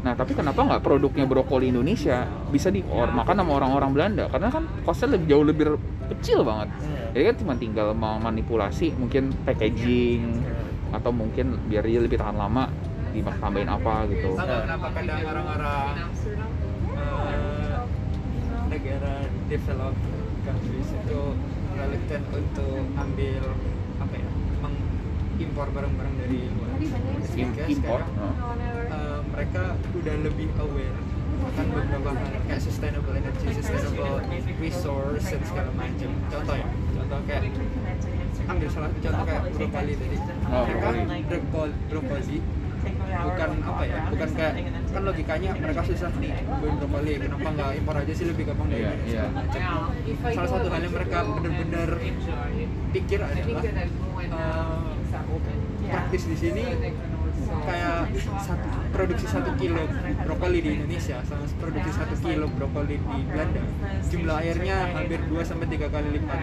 Nah, 0.03 0.13
tapi 0.19 0.35
kenapa 0.35 0.59
nggak 0.59 0.83
produknya 0.83 1.23
brokoli 1.23 1.71
Indonesia 1.71 2.27
bisa 2.51 2.67
dimakan 2.67 3.35
sama 3.39 3.51
orang-orang 3.63 3.91
Belanda? 3.95 4.25
Karena 4.27 4.51
kan 4.51 4.67
costnya 4.83 5.15
lebih 5.15 5.27
jauh 5.31 5.45
lebih 5.47 5.65
kecil 6.11 6.43
banget. 6.43 6.67
Iya. 6.83 7.00
Jadi 7.11 7.23
kan 7.27 7.35
cuma 7.43 7.53
tinggal 7.59 7.91
memanipulasi 7.91 8.95
mungkin 8.95 9.35
packaging 9.43 10.39
atau 10.95 11.11
mungkin 11.11 11.59
biar 11.67 11.83
dia 11.83 11.99
lebih 11.99 12.19
tahan 12.19 12.35
lama 12.39 12.71
ditambahin 13.11 13.67
apa 13.67 14.07
gitu. 14.07 14.39
kenapa 14.39 14.87
kadang 14.95 15.19
orang-orang 15.27 15.95
eh, 16.95 17.75
negara 18.71 19.15
developed 19.51 20.03
countries 20.47 20.89
itu 20.95 21.21
reluctant 21.75 22.25
untuk 22.31 22.79
ambil 22.95 23.43
apa 23.99 24.15
ya 24.15 24.29
mengimpor 24.63 25.67
barang-barang 25.75 26.15
dari 26.23 26.39
luar 26.47 26.69
kadang, 26.79 28.07
Heeh. 28.07 28.33
eh, 28.87 29.19
mereka 29.31 29.63
udah 29.99 30.15
lebih 30.23 30.47
aware 30.63 30.99
akan 31.41 31.65
beberapa 31.73 32.09
hal 32.13 32.27
kayak 32.45 32.61
sustainable 32.61 33.13
energy, 33.17 33.47
sustainable 33.57 34.15
resource 34.59 35.25
dan 35.25 35.41
segala 35.45 35.71
macam. 35.73 36.09
Contoh 36.29 36.55
ya, 36.55 36.67
contoh 36.69 37.19
kayak 37.25 37.41
ambil 38.41 38.67
salah 38.69 38.89
satu 38.89 38.99
contoh 39.01 39.23
kayak 39.25 39.41
brokoli 39.55 39.93
tadi. 39.97 40.17
Oh, 40.51 40.63
mereka 40.65 40.87
brokoli. 40.91 41.21
brokoli, 41.27 41.73
brokoli 41.89 42.37
bukan 43.21 43.49
apa 43.61 43.83
ya, 43.85 43.97
bukan 44.09 44.29
kayak 44.33 44.53
kan 44.91 45.01
logikanya 45.05 45.49
mereka 45.53 45.81
susah 45.85 46.09
nih 46.17 46.33
beli 46.41 46.73
brokoli, 46.81 47.13
kenapa 47.21 47.49
nggak 47.53 47.69
impor 47.77 47.95
aja 48.01 48.13
sih 48.17 48.25
lebih 48.25 48.43
gampang 48.49 48.67
dari 48.73 48.81
Iya, 48.81 48.89
Indonesia, 48.89 49.13
iya. 49.13 49.21
segala 49.21 49.37
macam. 49.37 49.61
Salah 50.33 50.49
satu 50.49 50.67
hal 50.73 50.81
yang 50.81 50.93
mereka 50.97 51.17
benar-benar 51.29 51.89
pikir 52.91 53.19
adalah 53.21 53.61
eh, 53.61 54.79
praktis 55.91 56.23
di 56.25 56.37
sini 56.39 56.63
kayak 57.65 58.11
satu, 58.41 58.67
produksi 58.93 59.25
satu 59.27 59.51
kilo 59.59 59.83
brokoli 60.25 60.59
di 60.63 60.69
Indonesia 60.79 61.17
sama 61.25 61.45
produksi 61.59 61.91
satu 61.93 62.15
kilo 62.23 62.45
brokoli 62.51 62.97
di 62.97 63.19
Belanda 63.27 63.63
jumlah 64.09 64.37
airnya 64.41 64.77
hampir 64.95 65.19
2 65.27 65.41
sampai 65.45 65.67
tiga 65.69 65.87
kali 65.91 66.09
lipat 66.19 66.41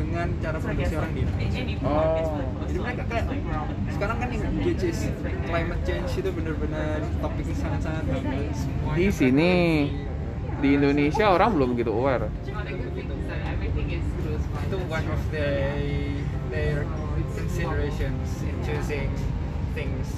dengan 0.00 0.26
cara 0.40 0.56
produksi 0.56 0.94
orang 0.96 1.12
di 1.12 1.20
Indonesia. 1.20 1.62
Oh. 1.84 2.40
Jadi 2.64 2.78
mereka 2.80 3.02
kayak 3.04 3.24
sekarang 3.92 4.16
kan 4.16 4.28
yang 4.32 4.44
is 4.64 5.00
climate 5.44 5.82
change 5.84 6.12
itu 6.16 6.30
benar-benar 6.32 7.04
topik 7.20 7.44
yang 7.44 7.58
sangat-sangat 7.60 8.04
bagus. 8.08 8.58
Di 8.96 9.06
sini 9.12 9.52
di 10.60 10.68
Indonesia 10.76 11.24
orang 11.28 11.50
belum 11.52 11.68
begitu 11.76 11.92
aware. 11.92 12.32
itu 14.70 14.78
one 14.86 15.02
of 15.10 15.22
the 15.34 15.50
their 16.54 16.86
considerations 17.60 18.28
in 18.44 18.56
choosing 18.64 19.08
things. 19.76 20.08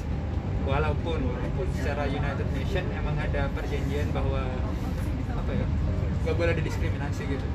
Walaupun 0.62 1.18
walaupun 1.26 1.66
secara 1.74 2.06
United 2.06 2.46
Nation 2.54 2.86
emang 2.94 3.18
ada 3.18 3.50
perjanjian 3.50 4.06
bahwa 4.14 4.46
apa 5.34 5.50
ya 5.50 5.66
nggak 6.22 6.34
boleh 6.38 6.50
ada 6.54 6.62
diskriminasi 6.62 7.22
gitu. 7.34 7.46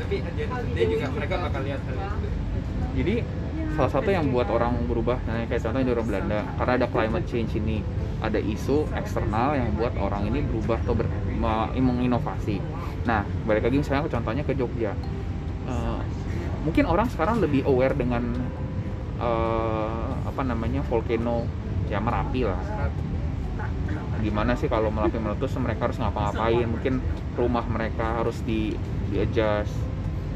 Tapi 0.00 0.24
dia 0.72 0.86
juga 0.88 1.06
mereka 1.12 1.34
bakal 1.44 1.60
lihat 1.64 1.80
hal 1.84 1.96
itu. 1.96 2.28
Jadi 2.96 3.14
salah 3.76 3.92
satu 3.92 4.08
yang 4.08 4.32
buat 4.32 4.48
orang 4.48 4.88
berubah, 4.88 5.20
nah 5.28 5.44
kayak 5.44 5.60
contohnya 5.60 5.84
di 5.84 5.92
orang 5.92 6.08
Belanda, 6.08 6.40
karena 6.56 6.72
ada 6.80 6.86
climate 6.88 7.26
change 7.28 7.60
ini, 7.60 7.84
ada 8.24 8.40
isu 8.40 8.88
eksternal 8.96 9.52
yang 9.52 9.68
buat 9.76 9.92
orang 10.00 10.32
ini 10.32 10.40
berubah 10.48 10.80
atau 10.80 10.96
ber, 10.96 11.04
me- 11.36 11.72
menginovasi. 11.76 12.56
Nah, 13.04 13.28
balik 13.44 13.68
lagi 13.68 13.76
misalnya 13.84 14.08
contohnya 14.08 14.44
ke 14.44 14.56
Jogja, 14.56 14.96
Eh, 15.66 16.00
mungkin 16.62 16.86
orang 16.86 17.10
sekarang 17.10 17.42
lebih 17.42 17.66
aware 17.66 17.90
dengan 17.90 18.22
eh, 19.20 20.10
apa 20.26 20.42
namanya 20.44 20.80
volcano 20.86 21.46
ya 21.88 21.98
merapi 22.02 22.40
lah. 22.46 22.60
Gimana 24.20 24.56
sih 24.56 24.66
kalau 24.66 24.88
merapi 24.90 25.20
meletus 25.20 25.54
mereka 25.60 25.88
harus 25.88 25.98
ngapa-ngapain? 26.00 26.66
Mungkin 26.66 26.94
rumah 27.36 27.64
mereka 27.68 28.22
harus 28.22 28.40
di 28.42 28.74
di 29.12 29.16
adjust 29.22 29.72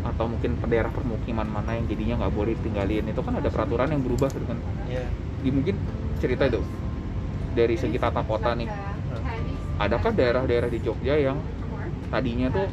atau 0.00 0.24
mungkin 0.32 0.56
ke 0.56 0.66
daerah 0.68 0.88
permukiman 0.88 1.44
mana 1.44 1.76
yang 1.76 1.84
jadinya 1.84 2.24
nggak 2.24 2.32
boleh 2.32 2.54
tinggalin 2.64 3.04
itu 3.04 3.20
kan 3.20 3.36
ada 3.36 3.52
peraturan 3.52 3.92
yang 3.92 4.00
berubah 4.00 4.32
gitu 4.32 4.46
kan 4.48 4.56
Iya. 4.88 5.04
di 5.44 5.50
mungkin 5.52 5.76
cerita 6.16 6.48
itu 6.48 6.60
dari 7.52 7.76
segi 7.76 8.00
tata 8.00 8.24
kota 8.24 8.56
nih 8.56 8.68
adakah 9.76 10.12
daerah-daerah 10.16 10.72
di 10.72 10.80
Jogja 10.80 11.20
yang 11.20 11.36
tadinya 12.08 12.48
tuh 12.48 12.68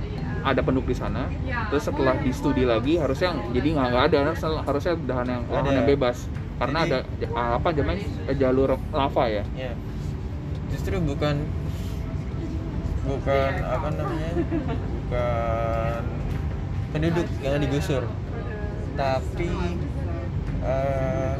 ada 0.47 0.63
penduduk 0.63 0.88
di 0.88 0.95
sana 0.95 1.27
terus 1.67 1.83
setelah 1.83 2.15
di 2.15 2.31
studi 2.31 2.63
lagi 2.63 2.95
harusnya 2.95 3.36
jadi 3.51 3.67
nggak 3.75 3.88
nggak 3.91 4.03
ada 4.07 4.17
harusnya- 4.63 4.63
lahan 5.03 5.27
yang 5.27 5.43
lahan 5.45 5.65
Ada. 5.67 5.75
yang 5.75 5.88
bebas 5.88 6.17
karena 6.57 6.79
Jadi- 6.81 6.93
ada 6.95 7.27
ah, 7.36 7.51
apa 7.60 7.67
namanya 7.69 8.05
jalur 8.33 8.69
lava 8.89 9.23
ya 9.27 9.43
Ya. 9.53 9.73
Justru 10.67 10.99
bukan 10.99 11.36
bukan 13.03 13.51
apa 13.63 13.88
namanya? 13.89 14.31
Bukan 14.36 16.01
penduduk 16.91 17.27
yang 17.39 17.63
digusur. 17.63 18.03
Tapi 18.93 19.47
eh, 20.60 21.36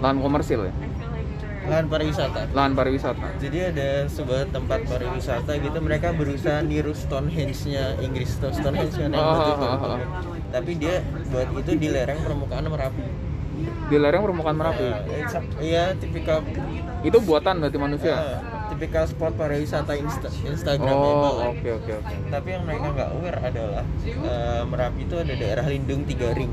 lahan 0.00 0.18
komersil 0.18 0.68
ya 0.68 0.72
lahan 1.70 1.86
pariwisata. 1.86 2.40
lahan 2.50 2.72
pariwisata 2.74 3.26
Jadi 3.38 3.58
ada 3.70 3.88
sebuah 4.10 4.50
tempat 4.50 4.80
pariwisata 4.90 5.52
gitu 5.62 5.78
mereka 5.78 6.10
berusaha 6.10 6.58
niru 6.66 6.90
Stonehenge-nya 6.90 8.02
Inggris 8.02 8.34
Stonehenge 8.34 8.98
yang 8.98 9.14
Oh, 9.14 9.22
oh, 9.22 9.54
oh, 9.54 9.78
oh. 9.94 9.98
Tapi 10.50 10.72
dia 10.74 11.06
buat 11.30 11.46
itu 11.54 11.72
di 11.78 11.88
lereng 11.94 12.18
permukaan 12.26 12.66
Merapi. 12.66 13.29
Di 13.90 13.96
lereng 13.98 14.22
permukaan 14.22 14.54
merapi 14.54 14.86
Ya, 14.86 15.26
Iya, 15.58 15.84
tipikal 15.98 16.46
itu 17.00 17.18
buatan 17.18 17.58
berarti 17.58 17.78
manusia 17.80 18.14
eh, 18.14 18.38
tipikal 18.70 19.04
spot 19.04 19.34
pariwisata 19.34 19.96
insta 19.96 20.28
Instagramable. 20.46 21.32
oh 21.42 21.50
oke 21.50 21.68
oke 21.80 21.92
oke 21.98 22.14
Tapi 22.28 22.48
yang 22.50 22.62
mereka 22.62 22.86
nggak 22.92 23.10
aware 23.10 23.40
adalah 23.42 23.84
eh, 24.06 24.62
Merapi 24.62 25.00
itu 25.02 25.14
ada 25.16 25.34
daerah 25.34 25.66
lindung 25.66 26.04
tiga 26.04 26.30
ring. 26.30 26.52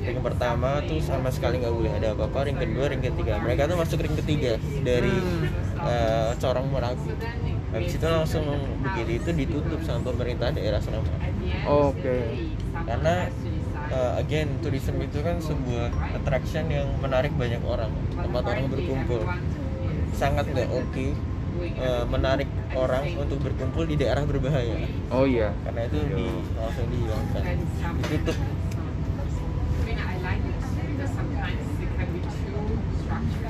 Ring 0.00 0.20
pertama 0.20 0.80
tuh 0.82 0.98
sama 0.98 1.28
sekali 1.28 1.60
nggak 1.60 1.70
boleh 1.70 1.92
ada 1.94 2.12
apa-apa. 2.12 2.44
Ring 2.44 2.56
kedua, 2.56 2.88
ring 2.88 3.00
ketiga. 3.00 3.36
Mereka 3.38 3.68
tuh 3.68 3.76
masuk 3.76 4.00
ring 4.00 4.16
ketiga 4.16 4.56
dari 4.80 5.12
eh, 5.78 6.30
Corong 6.36 6.68
Merapi. 6.68 7.12
Habis 7.70 7.92
itu 7.94 8.06
langsung 8.06 8.44
begitu 8.82 9.10
itu 9.16 9.30
ditutup 9.30 9.80
sama 9.84 10.02
pemerintah 10.02 10.50
daerah 10.50 10.80
selama. 10.82 11.06
oke 11.62 12.16
Karena 12.80 13.28
eh, 13.90 14.12
again 14.22 14.48
tourism 14.62 14.96
itu 15.02 15.18
kan 15.20 15.42
sebuah 15.42 15.90
attraction 16.14 16.70
yang 16.70 16.88
menarik 17.02 17.34
banyak 17.34 17.60
orang, 17.66 17.90
tempat 18.14 18.42
orang 18.46 18.66
berkumpul. 18.70 19.22
Sangat 20.14 20.46
nggak 20.50 20.70
oke 20.70 21.06
eh, 21.60 22.04
menarik 22.06 22.48
orang 22.72 23.04
untuk 23.18 23.38
berkumpul 23.42 23.84
di 23.84 23.98
daerah 23.98 24.22
berbahaya. 24.24 24.86
Oh 25.10 25.26
iya. 25.26 25.50
Karena 25.66 25.86
itu 25.90 25.98
di 26.06 26.26
langsung 26.54 26.86
dihilangkan 26.88 27.42
ditutup. 27.98 28.38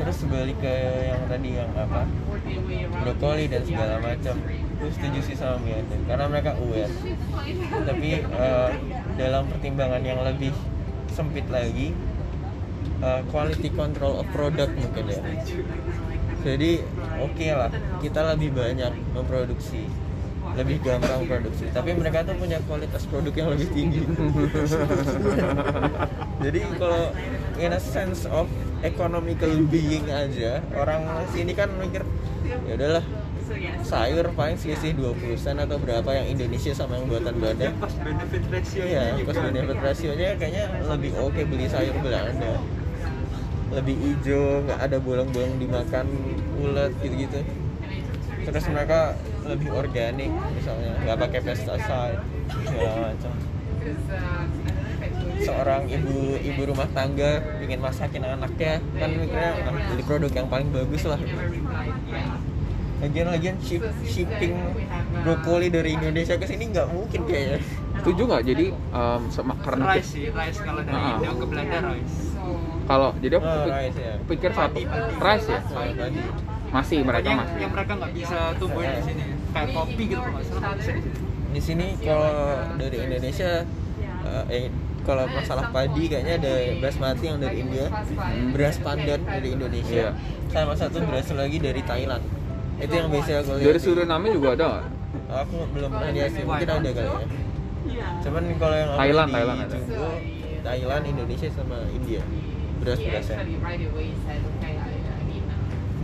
Terus 0.00 0.18
balik 0.32 0.58
ke 0.64 0.74
yang 1.12 1.22
tadi 1.28 1.50
yang 1.60 1.70
apa? 1.76 2.08
Brokoli 3.04 3.44
dan 3.52 3.62
segala 3.68 4.00
macam. 4.00 4.34
Itu 4.80 4.86
setuju 4.96 5.20
sih 5.20 5.36
sama 5.36 5.60
Mianda 5.60 5.96
karena 6.08 6.24
mereka 6.24 6.56
aware. 6.56 6.88
Tapi 7.84 8.10
eh, 8.24 8.70
dalam 9.20 9.44
pertimbangan 9.52 10.00
yang 10.00 10.24
lebih 10.24 10.56
sempit 11.12 11.44
lagi 11.52 11.92
eh, 13.04 13.20
quality 13.28 13.68
control 13.76 14.24
of 14.24 14.26
product 14.32 14.72
mungkin 14.72 15.04
ya. 15.12 15.20
Jadi 16.40 16.80
oke 17.20 17.46
lah 17.52 17.68
kita 18.00 18.20
lebih 18.32 18.56
banyak 18.56 18.92
memproduksi 19.12 19.84
lebih 20.56 20.82
gampang 20.82 21.28
produksi. 21.30 21.68
Tapi 21.70 21.94
mereka 21.94 22.26
tuh 22.26 22.34
punya 22.34 22.58
kualitas 22.66 23.06
produk 23.06 23.30
yang 23.30 23.48
lebih 23.54 23.68
tinggi. 23.70 24.02
Jadi 26.44 26.60
kalau 26.74 27.14
in 27.60 27.70
a 27.76 27.78
sense 27.78 28.24
of 28.26 28.48
economical 28.80 29.52
being 29.68 30.08
aja 30.08 30.64
orang 30.72 31.04
sini 31.36 31.52
kan 31.52 31.68
mikir 31.76 32.00
ya 32.64 32.72
udahlah 32.80 33.04
sayur 33.82 34.26
paling 34.38 34.56
selisih 34.56 34.94
20 34.94 35.34
sen 35.34 35.56
atau 35.58 35.76
berapa 35.80 36.06
yang 36.14 36.26
Indonesia 36.38 36.72
sama 36.72 36.96
yang 36.98 37.06
buatan 37.10 37.34
Belanda 37.38 37.68
pas 37.82 37.94
benefit 37.98 38.42
ratio 38.50 38.82
Iya, 38.86 39.02
cost 39.26 39.40
benefit 39.42 39.78
rasionya 39.82 40.28
kayaknya 40.38 40.64
lebih 40.86 41.10
oke 41.18 41.40
beli 41.46 41.66
sayur 41.66 41.96
Belanda. 41.98 42.52
Lebih 43.70 43.94
hijau, 44.02 44.66
nggak 44.66 44.80
ada 44.82 44.98
bolong-bolong 44.98 45.62
dimakan 45.62 46.06
ulat 46.58 46.90
gitu-gitu. 47.06 47.38
Terus 48.42 48.64
mereka 48.66 49.14
lebih 49.46 49.70
organik 49.70 50.30
misalnya, 50.58 50.98
nggak 51.06 51.18
pakai 51.22 51.40
pesticide 51.46 52.18
segala 52.66 53.14
macam. 53.14 53.32
Seorang 55.40 55.82
ibu 55.86 56.34
ibu 56.36 56.60
rumah 56.66 56.90
tangga 56.90 57.40
ingin 57.62 57.80
masakin 57.80 58.26
anaknya 58.26 58.82
kan 58.98 59.10
mikirnya 59.14 59.52
"Ah, 59.64 59.72
beli 59.72 60.02
produk 60.04 60.32
yang 60.34 60.48
paling 60.50 60.68
bagus 60.74 61.06
lah. 61.06 61.20
Lagian-lagian 63.00 63.56
ship, 63.58 63.80
shipping 64.04 64.52
brokoli 65.20 65.68
dari 65.68 65.96
Indonesia 65.96 66.36
ke 66.36 66.44
sini 66.44 66.68
nggak 66.68 66.86
mungkin 66.86 67.20
kayaknya. 67.24 67.58
setuju 67.96 68.22
nggak? 68.26 68.42
Jadi 68.46 68.66
em, 68.72 69.22
sama 69.28 69.52
karena 69.58 69.84
rice 69.90 70.08
sih 70.10 70.24
rice 70.28 70.60
kalau 70.60 70.80
dari 70.80 70.96
Ah. 70.96 71.16
Indo 71.16 71.32
ke 71.34 71.46
Belanda 71.46 71.78
rice. 71.90 72.16
Kalau 72.82 73.08
jadi 73.16 73.34
aku 73.36 73.46
Oh, 73.46 73.64
rice 73.66 73.98
ya. 73.98 74.14
pikir 74.24 74.50
satu 74.50 74.78
rice 75.18 75.46
ya? 75.46 75.60
Masih 76.70 76.98
mereka 77.02 77.26
Pokoknya 77.26 77.40
masih. 77.42 77.58
yang 77.58 77.72
mereka 77.72 77.92
nggak 77.96 78.12
bisa 78.14 78.38
tumbuhin 78.56 78.90
di 78.90 79.02
sini. 79.02 79.22
Kayak 79.50 79.68
kopi 79.74 80.02
gitu 80.06 80.20
kalau 80.20 80.32
nggak 80.32 80.44
salah 80.46 80.60
nggak 80.60 80.76
bisa 80.76 80.90
di 80.92 81.00
sini. 81.02 81.10
Di 81.50 81.60
sini 81.60 81.86
kalau 81.98 82.32
dari 82.76 82.98
Indonesia 83.00 83.50
eh, 84.22 84.44
eh 84.50 84.64
kalau 85.00 85.24
masalah 85.26 85.64
padi 85.68 86.04
kayaknya 86.06 86.34
ada 86.36 86.52
basmati 86.78 87.24
yang 87.26 87.38
dari 87.38 87.56
India. 87.58 87.86
Beras 88.50 88.76
pandan 88.78 89.20
dari 89.22 89.48
Indonesia. 89.50 90.12
Iya. 90.12 90.38
sama 90.50 90.74
satu 90.74 90.98
beras 91.00 91.30
lagi 91.30 91.56
dari 91.56 91.78
Thailand 91.80 92.24
itu 92.80 92.94
yang 92.96 93.08
biasa 93.12 93.30
aku 93.40 93.50
lihat. 93.56 93.66
Dari 93.68 93.80
Suriname 93.80 94.28
juga 94.32 94.48
ada 94.56 94.70
aku 95.30 95.56
belum 95.70 95.90
pernah 95.92 96.10
di 96.10 96.20
Asia 96.20 96.42
mungkin 96.42 96.68
ada 96.68 96.90
kali 96.90 97.08
ya. 97.08 98.08
Cuman 98.22 98.42
kalau 98.56 98.76
yang 98.76 98.90
Thailand, 98.96 99.28
di 99.28 99.34
Thailand 99.34 99.58
ada. 99.60 99.76
Thailand 100.60 101.04
Indonesia 101.06 101.48
sama 101.52 101.76
India. 101.92 102.22
Beras 102.80 102.98
berasnya 102.98 103.36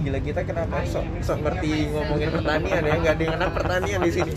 gila 0.06 0.22
kita 0.22 0.40
kenapa 0.46 0.86
sok 0.86 1.02
sok 1.18 1.38
ngerti 1.42 1.90
ngomongin 1.90 2.30
pertanian 2.30 2.78
ya? 2.78 2.94
Nggak 2.94 3.14
ada 3.18 3.22
yang 3.26 3.36
anak 3.42 3.50
pertanian 3.58 4.00
di 4.06 4.10
sini 4.14 4.32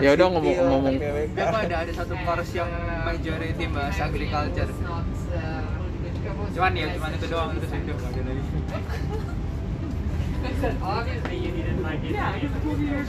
Ya 0.00 0.08
udah 0.16 0.26
ngomong- 0.32 0.56
ngomong- 0.72 0.96
PWK. 0.96 1.36
Apa 1.36 1.58
ada 1.68 1.76
ada 1.84 1.92
satu 1.92 2.14
course 2.24 2.52
yang 2.56 2.70
majority 3.04 3.64
bahas 3.68 3.98
agriculture. 4.00 4.70
Cuman 6.52 6.72
ya 6.72 6.86
cuman 6.96 7.10
itu 7.12 7.26
doang 7.28 7.50
itu 7.52 7.66
lagi 7.68 8.20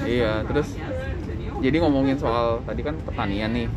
iya 0.03 0.33
terus 0.43 0.67
jadi 1.63 1.77
ngomongin 1.79 2.17
soal 2.19 2.59
tadi 2.67 2.81
kan 2.83 2.95
pertanian 3.05 3.51
nih 3.55 3.67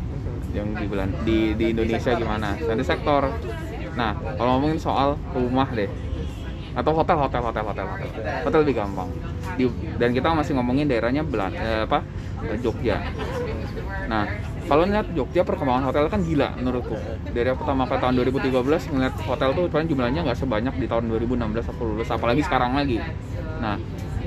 yang 0.55 0.67
di 0.73 0.85
bulan 0.89 1.09
di 1.23 1.53
di 1.53 1.65
Indonesia 1.75 2.11
gimana? 2.17 2.57
Nanti 2.57 2.83
sektor. 2.83 3.29
Nah 3.93 4.11
kalau 4.35 4.57
ngomongin 4.57 4.79
soal 4.81 5.15
rumah 5.31 5.69
deh 5.71 5.89
atau 6.77 6.93
hotel 6.93 7.17
hotel 7.17 7.41
hotel 7.41 7.63
hotel 7.65 7.85
hotel. 7.89 8.09
Hotel 8.45 8.59
lebih 8.65 8.75
gampang. 8.77 9.09
Di- 9.57 9.73
dan 9.97 10.13
kita 10.13 10.29
masih 10.33 10.53
ngomongin 10.57 10.85
daerahnya 10.85 11.25
Belan 11.25 11.53
eh, 11.57 11.85
apa 11.85 12.05
Jogja. 12.61 13.01
Nah 14.05 14.25
kalau 14.67 14.83
lihat 14.83 15.07
Jogja 15.15 15.41
perkembangan 15.47 15.89
hotel 15.89 16.05
kan 16.11 16.21
gila 16.21 16.53
menurutku. 16.59 16.97
Dari 17.33 17.49
pertama 17.55 17.87
kali 17.87 17.99
tahun 18.01 18.13
2013 18.19 18.93
ngeliat 18.93 19.15
hotel 19.25 19.49
tuh 19.55 19.63
paling 19.71 19.87
jumlahnya 19.89 20.21
nggak 20.27 20.37
sebanyak 20.37 20.73
di 20.77 20.85
tahun 20.85 21.07
2016 21.07 21.71
aku 21.71 21.81
lulus 21.85 22.09
apalagi 22.11 22.43
sekarang 22.45 22.77
lagi 22.77 22.99
nah 23.57 23.75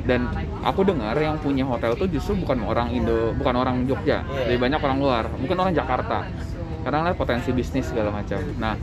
dan 0.00 0.26
aku 0.64 0.80
dengar 0.82 1.12
yang 1.14 1.36
punya 1.36 1.62
hotel 1.62 1.92
tuh 1.92 2.08
justru 2.08 2.32
bukan 2.40 2.64
orang 2.64 2.88
Indo 2.90 3.36
bukan 3.36 3.54
orang 3.56 3.84
Jogja 3.84 4.24
Iya. 4.24 4.48
lebih 4.50 4.60
banyak 4.68 4.80
orang 4.80 4.98
luar 4.98 5.24
mungkin 5.36 5.56
orang 5.60 5.74
Jakarta 5.76 6.24
karena 6.80 7.12
lihat 7.12 7.16
potensi 7.20 7.52
bisnis 7.52 7.92
segala 7.92 8.08
macam 8.08 8.40
nah 8.56 8.74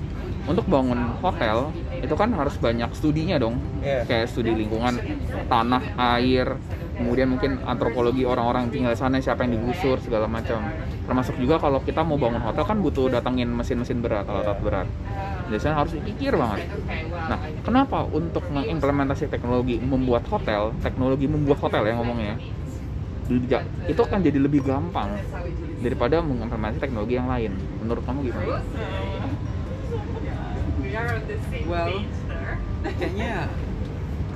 untuk 0.47 0.63
bangun 0.69 1.17
hotel 1.19 1.73
itu 1.99 2.13
kan 2.13 2.29
harus 2.31 2.55
banyak 2.61 2.87
studinya 2.93 3.41
dong 3.41 3.57
Iya. 3.81 4.05
kayak 4.05 4.29
studi 4.29 4.53
lingkungan 4.53 5.01
tanah 5.49 5.83
air 6.17 6.55
kemudian 6.97 7.29
mungkin 7.29 7.61
antropologi 7.63 8.25
orang-orang 8.25 8.73
tinggal 8.73 8.97
sana 8.97 9.21
siapa 9.21 9.45
yang 9.45 9.61
digusur 9.61 10.01
segala 10.01 10.25
macam. 10.25 10.59
Termasuk 11.05 11.37
juga 11.37 11.61
kalau 11.61 11.79
kita 11.85 12.01
mau 12.01 12.17
bangun 12.17 12.41
hotel 12.41 12.65
kan 12.65 12.77
butuh 12.81 13.07
datangin 13.13 13.53
mesin-mesin 13.53 14.01
berat 14.01 14.25
alat-alat 14.25 14.59
berat. 14.65 14.87
Biasanya 15.47 15.75
harus 15.79 15.93
dipikir 15.95 16.33
banget. 16.35 16.67
Nah 17.13 17.39
kenapa 17.61 18.03
untuk 18.09 18.43
mengimplementasi 18.49 19.29
teknologi 19.29 19.77
membuat 19.79 20.25
hotel 20.27 20.73
teknologi 20.81 21.29
membuat 21.29 21.61
hotel 21.63 21.87
ya 21.87 21.93
ngomongnya 21.95 22.35
itu 23.91 23.99
akan 23.99 24.23
jadi 24.23 24.39
lebih 24.39 24.63
gampang 24.63 25.19
daripada 25.83 26.23
mengimplementasi 26.23 26.79
teknologi 26.79 27.19
yang 27.19 27.27
lain. 27.27 27.51
Menurut 27.83 28.03
kamu 28.07 28.31
gimana? 28.31 28.63
well 31.67 31.93
kayaknya 32.97 33.51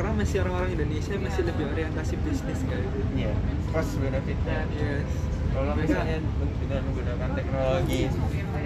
karena 0.02 0.18
masih 0.18 0.38
orang-orang 0.42 0.72
Indonesia 0.82 1.14
masih 1.22 1.42
lebih 1.46 1.66
orientasi 1.78 2.14
bisnis 2.26 2.60
kan 2.66 2.82
Iya, 3.14 3.34
cost 3.70 4.02
benefitnya. 4.02 4.66
yes 4.74 5.06
Kalau 5.54 5.78
misalnya 5.78 6.18
dengan 6.58 6.82
menggunakan 6.90 7.30
teknologi 7.38 8.02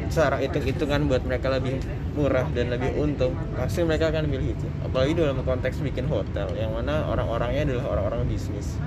secara 0.07 0.35
hitung-hitungan 0.39 1.01
buat 1.11 1.23
mereka 1.27 1.47
lebih 1.51 1.75
murah 2.15 2.47
dan 2.55 2.71
lebih 2.71 2.95
untung, 2.95 3.35
pasti 3.57 3.83
mereka 3.83 4.15
akan 4.15 4.31
pilih 4.31 4.53
itu. 4.55 4.67
Apalagi 4.85 5.11
dalam 5.17 5.43
konteks 5.43 5.81
bikin 5.83 6.07
hotel, 6.07 6.45
yang 6.55 6.71
mana 6.71 7.03
orang-orangnya 7.09 7.67
adalah 7.67 7.99
orang-orang 7.99 8.29
bisnis. 8.31 8.77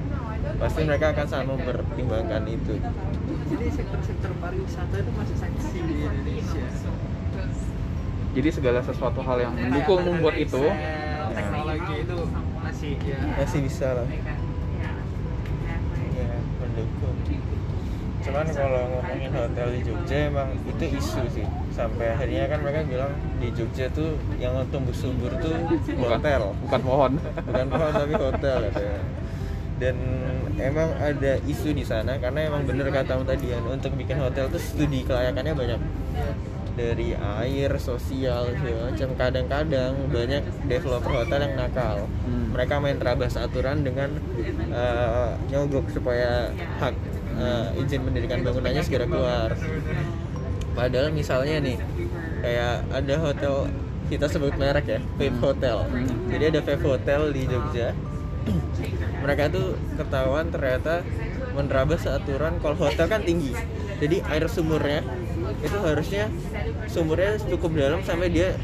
Pasti 0.56 0.86
mereka 0.88 1.10
akan 1.12 1.26
sangat 1.26 1.46
mempertimbangkan 1.52 2.46
itu. 2.48 2.78
jadi 3.50 3.66
sektor-sektor 3.76 4.30
pariwisata 4.40 4.94
itu 5.02 5.10
masih 5.18 5.36
seksi 5.36 5.78
di 5.82 5.94
Indonesia 6.06 6.64
jadi 8.38 8.48
segala 8.54 8.78
sesuatu 8.84 9.18
hal 9.24 9.40
yang 9.40 9.54
mendukung 9.56 10.04
membuat 10.04 10.36
itu 10.38 10.62
teknologi 11.34 11.94
itu 12.04 12.18
ya 12.96 13.18
Masih 13.36 13.60
bisa 13.66 13.92
lah. 13.92 14.06
Ya, 16.14 16.30
mendukung. 16.62 17.16
Cuman 18.18 18.46
kalau 18.50 18.82
ngomongin 18.92 19.30
hotel 19.32 19.66
di 19.72 19.80
Jogja 19.84 20.16
emang 20.32 20.48
itu 20.66 20.84
isu 20.96 21.22
sih. 21.30 21.46
Sampai 21.72 22.16
akhirnya 22.16 22.50
kan 22.50 22.58
mereka 22.64 22.86
bilang 22.88 23.12
di 23.38 23.48
Jogja 23.52 23.86
tuh 23.92 24.16
yang 24.40 24.56
tumbuh 24.72 24.94
subur 24.94 25.30
tuh 25.38 25.54
hotel. 26.00 26.54
bukan 26.66 26.80
pohon 26.82 27.12
bukan 27.46 27.66
pohon 27.70 27.92
tapi 27.94 28.14
hotel 28.18 28.56
katanya 28.68 28.98
dan 29.78 29.96
emang 30.58 30.90
ada 30.98 31.38
isu 31.46 31.70
di 31.70 31.86
sana 31.86 32.18
karena 32.18 32.50
emang 32.50 32.66
bener 32.66 32.90
katamu 32.90 33.22
tadi 33.22 33.54
kan 33.54 33.62
untuk 33.70 33.94
bikin 33.94 34.18
hotel 34.18 34.50
tuh 34.50 34.58
studi 34.58 35.06
kelayakannya 35.06 35.54
banyak 35.54 35.80
dari 36.78 37.18
air 37.18 37.74
sosial 37.82 38.54
segala 38.54 38.94
macam. 38.94 39.08
Kadang-kadang 39.18 39.92
banyak 40.06 40.42
developer 40.70 41.10
hotel 41.10 41.40
yang 41.50 41.54
nakal. 41.58 42.06
Hmm. 42.06 42.54
mereka 42.54 42.78
main 42.78 42.96
terabas 42.96 43.34
aturan 43.34 43.82
dengan 43.82 44.14
eh, 44.70 45.30
nyogok 45.50 45.90
supaya 45.90 46.54
hak 46.78 46.94
eh, 47.34 47.80
izin 47.82 48.06
mendirikan 48.06 48.46
bangunannya 48.46 48.82
segera 48.86 49.10
keluar. 49.10 49.50
Padahal 50.78 51.10
misalnya 51.10 51.58
nih 51.58 51.78
kayak 52.38 52.86
ada 52.94 53.14
hotel 53.18 53.66
kita 54.08 54.30
sebut 54.30 54.54
merek 54.56 54.86
ya 54.88 55.00
Vape 55.20 55.38
Hotel. 55.42 55.78
Jadi 56.32 56.44
ada 56.54 56.60
Vape 56.64 56.86
Hotel 56.86 57.20
di 57.34 57.42
Jogja. 57.44 57.88
Mereka 59.26 59.52
tuh 59.52 59.76
ketahuan 60.00 60.48
ternyata 60.48 61.04
menerabas 61.52 62.06
aturan 62.08 62.56
kalau 62.62 62.78
hotel 62.78 63.06
kan 63.10 63.20
tinggi. 63.26 63.52
Jadi 63.98 64.22
air 64.30 64.46
sumurnya 64.46 65.02
itu 65.58 65.76
harusnya 65.76 66.24
sumurnya 66.86 67.34
cukup 67.44 67.70
dalam 67.74 68.00
sampai 68.00 68.28
dia 68.28 68.54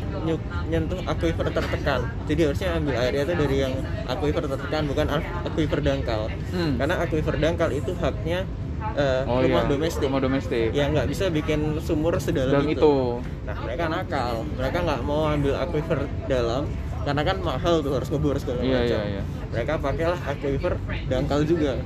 nyentuh 0.65 1.03
aquifer 1.05 1.47
tertekan 1.49 2.01
jadi 2.25 2.41
harusnya 2.47 2.69
ambil 2.73 2.95
airnya 2.97 3.23
itu 3.25 3.35
dari 3.37 3.57
yang 3.61 3.75
aquifer 4.05 4.43
tertekan 4.47 4.83
bukan 4.87 5.07
aquifer 5.43 5.81
dangkal 5.81 6.23
Hmm. 6.49 6.79
karena 6.79 6.95
aquifer 6.99 7.35
dangkal 7.35 7.71
itu 7.71 7.93
haknya 7.97 8.47
eh, 8.95 9.23
oh 9.25 9.41
rumah 9.41 9.65
iya 9.65 9.71
domestik 9.71 10.07
rumah 10.07 10.23
domestik 10.23 10.71
yang 10.71 10.93
nggak 10.93 11.09
bisa 11.09 11.29
bikin 11.29 11.81
sumur 11.81 12.15
sedalam 12.17 12.63
dalam 12.63 12.69
itu. 12.69 12.79
itu 12.79 12.95
Nah 13.43 13.57
mereka 13.59 13.85
nakal, 13.87 14.35
mereka 14.51 14.79
nggak 14.81 15.01
mau 15.03 15.27
ambil 15.27 15.55
aquifer 15.57 15.99
dalam 16.25 16.65
karena 17.03 17.23
kan 17.23 17.37
mahal 17.39 17.75
tuh 17.81 17.93
harus 17.93 18.09
ngebor 18.09 18.37
segala 18.37 18.61
Iya, 18.61 18.77
macam. 18.79 18.97
iya, 18.97 19.01
iya. 19.11 19.23
Mereka 19.51 19.73
pakailah 19.79 20.21
aquifer 20.25 20.75
dangkal 21.05 21.41
juga, 21.45 21.77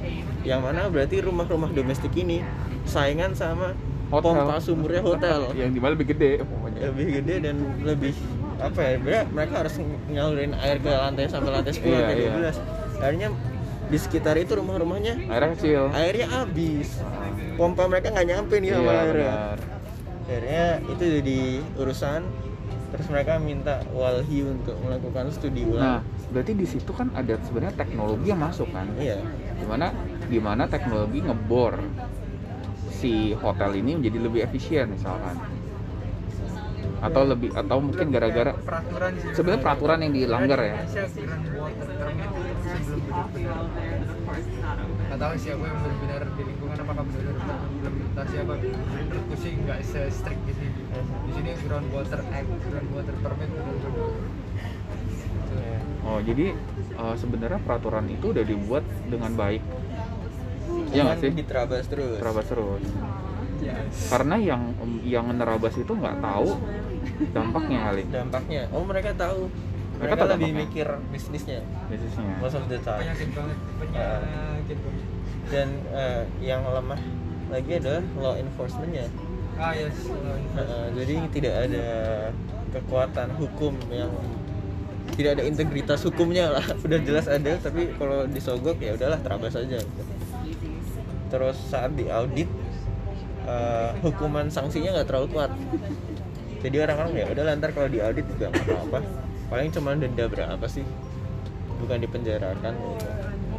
yang 0.42 0.61
mana 0.61 0.87
berarti 0.87 1.18
rumah-rumah 1.18 1.71
domestik 1.71 2.14
ini 2.14 2.38
saingan 2.85 3.33
sama 3.33 3.75
Hotel. 4.09 4.25
pompa 4.40 4.57
sumurnya 4.61 5.03
hotel. 5.05 5.38
Yang 5.53 5.71
di 5.77 5.79
mana 5.81 5.90
lebih 5.92 6.09
gede 6.16 6.31
pokoknya. 6.44 6.81
Lebih 6.88 7.07
gede 7.21 7.35
dan 7.44 7.57
lebih 7.85 8.14
apa 8.59 8.81
ya 8.83 8.94
mereka, 8.99 9.23
mereka 9.31 9.55
harus 9.64 9.75
nyalurin 10.11 10.53
air 10.59 10.77
ke 10.83 10.90
lantai 10.90 11.25
sampai 11.31 11.51
lantai 11.55 11.73
10 11.77 11.87
Iya, 11.87 11.94
lantai 11.94 12.16
iya. 12.18 12.31
12 12.35 12.59
akhirnya 12.99 13.29
di 13.88 13.99
sekitar 13.99 14.35
itu 14.37 14.53
rumah-rumahnya 14.59 15.14
airnya 15.31 15.49
kecil. 15.55 15.83
airnya 15.94 16.27
habis. 16.29 16.88
Pompa 17.55 17.87
mereka 17.87 18.11
nggak 18.11 18.27
nyampe 18.27 18.55
nih 18.59 18.71
sama 18.75 18.83
iya 18.83 18.99
airnya 19.07 19.33
benar. 19.33 19.59
Akhirnya 20.29 20.64
itu 20.90 21.05
jadi 21.21 21.40
urusan. 21.79 22.21
Terus 22.88 23.07
mereka 23.12 23.37
minta 23.37 23.85
walhi 23.92 24.49
untuk 24.49 24.73
melakukan 24.81 25.29
studi 25.29 25.68
nah 25.68 26.01
ulang 26.01 26.01
berarti 26.29 26.53
di 26.57 26.64
situ 26.64 26.88
kan 26.92 27.12
ada 27.12 27.37
sebenarnya 27.44 27.77
teknologi 27.77 28.27
yang 28.29 28.40
masuk 28.40 28.68
kan? 28.73 28.88
Iya. 28.97 29.21
Di 29.61 29.66
mana 29.68 29.92
di 30.29 30.38
mana 30.40 30.64
teknologi 30.68 31.21
ngebor 31.25 31.81
si 32.99 33.31
hotel 33.39 33.79
ini 33.79 33.95
menjadi 34.03 34.19
lebih 34.19 34.41
efisien 34.43 34.91
misalkan. 34.91 35.39
Atau 36.99 37.23
lebih 37.31 37.55
atau 37.55 37.79
mungkin 37.79 38.11
gara-gara 38.11 38.59
sebenarnya 39.31 39.63
peraturan 39.63 40.03
yang 40.03 40.13
dilanggar 40.19 40.59
ya. 40.59 40.83
Indonesia 40.83 41.07
Grand 41.15 41.47
Water 41.55 41.89
Permit 41.95 42.27
itu 42.35 42.69
sebelum 42.83 43.27
benar-benar 43.31 44.11
nggak 45.09 45.19
tahu 45.23 45.33
siapa 45.39 45.63
yang 45.63 45.79
benar-benar 45.79 46.23
di 46.27 46.43
lingkungan 46.43 46.77
apakah 46.83 47.05
benar-benar 47.07 47.59
implementasi 47.71 48.35
apa. 48.43 48.55
Menurutku 48.59 49.35
sih 49.39 49.53
nggak 49.63 49.79
se 49.87 50.01
strict 50.11 50.43
di 50.43 50.53
sini 50.59 50.71
di 50.99 51.33
sini 51.39 51.51
Ground 51.63 51.89
Water 51.95 52.21
Act 52.35 52.51
Ground 52.67 52.91
Water 52.91 53.15
Permit 53.23 53.49
benar-benar. 53.55 54.11
Oh 56.09 56.19
jadi 56.25 56.57
eh, 56.99 57.15
sebenarnya 57.21 57.61
peraturan 57.63 58.09
itu 58.11 58.33
udah 58.33 58.43
dibuat 58.43 58.85
dengan 59.07 59.33
baik 59.39 59.63
Iya 60.92 61.03
nggak 61.05 61.18
sih? 61.20 61.31
diterabas 61.35 61.85
terus. 61.88 62.18
Terabas 62.18 62.46
terus. 62.48 62.85
Ya 63.59 63.74
karena 64.07 64.37
yang 64.38 64.62
yang 65.03 65.27
nerabas 65.35 65.74
itu 65.74 65.90
nggak 65.90 66.22
tahu 66.22 66.51
dampaknya 67.35 67.79
kali. 67.90 68.03
Dampaknya. 68.09 68.62
Oh 68.70 68.83
mereka 68.87 69.11
tahu. 69.18 69.51
Mereka 69.98 70.14
mereka, 70.14 70.24
lebih 70.31 70.51
dampaknya. 70.55 70.62
mikir 70.62 70.87
bisnisnya. 71.11 71.61
Bisnisnya. 71.90 72.33
Most 72.38 72.57
of 72.57 72.64
the 72.70 72.79
time. 72.79 73.03
Penyakit 73.03 73.31
banget 73.35 73.59
penyakit 73.83 74.79
banget. 74.79 75.07
Dan 75.48 75.68
eh, 75.90 76.22
yang 76.38 76.62
lemah 76.62 77.01
lagi 77.51 77.72
adalah 77.81 78.05
law 78.20 78.35
enforcementnya. 78.38 79.07
Ah 79.59 79.74
yes 79.74 80.07
Heeh, 80.55 80.85
jadi 80.94 81.14
tidak 81.35 81.55
ada 81.66 81.87
kekuatan 82.70 83.29
hukum 83.35 83.74
yang 83.90 84.12
tidak 85.18 85.40
ada 85.40 85.44
integritas 85.51 86.07
hukumnya 86.07 86.55
lah. 86.55 86.64
Udah 86.87 86.98
jelas 87.03 87.27
ada 87.27 87.59
tapi 87.59 87.90
kalau 87.98 88.22
disogok 88.31 88.79
ya 88.79 88.94
udahlah 88.94 89.18
terabas 89.18 89.59
aja. 89.59 89.83
gitu. 89.83 90.18
Terus 91.29 91.57
saat 91.69 91.93
diaudit 91.95 92.49
eh, 93.49 93.91
hukuman 94.05 94.49
sanksinya 94.53 95.01
nggak 95.01 95.09
terlalu 95.09 95.29
kuat. 95.33 95.53
Jadi 96.59 96.77
orang-orang 96.83 97.12
ya 97.14 97.27
udah 97.31 97.45
lantar 97.55 97.71
kalau 97.71 97.88
diaudit 97.88 98.27
juga 98.35 98.51
nggak 98.51 98.67
apa-apa. 98.67 99.01
Paling 99.49 99.71
cuma 99.73 99.95
denda 99.97 100.25
berapa 100.27 100.67
sih? 100.67 100.85
Bukan 101.79 102.03
dipenjarakan. 102.03 102.75
Gitu. 102.75 103.09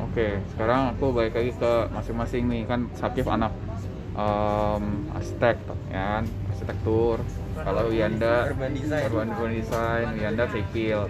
Oke, 0.10 0.28
sekarang 0.56 0.94
aku 0.96 1.16
balik 1.16 1.34
lagi 1.38 1.52
ke 1.56 1.74
masing-masing 1.96 2.44
nih. 2.52 2.62
Kan 2.68 2.92
Sakif 2.98 3.26
anak 3.30 3.54
em 4.20 4.84
arsitek 5.16 5.58
ya 5.90 6.20
kan? 6.20 6.24
Arsitektur. 6.52 7.18
Kalau 7.60 7.92
Yanda 7.92 8.48
Urban 8.52 8.72
design. 8.72 9.04
urban, 9.12 9.28
urban 9.32 9.52
design 9.56 10.08
Yanda 10.20 10.46
sipil. 10.52 11.08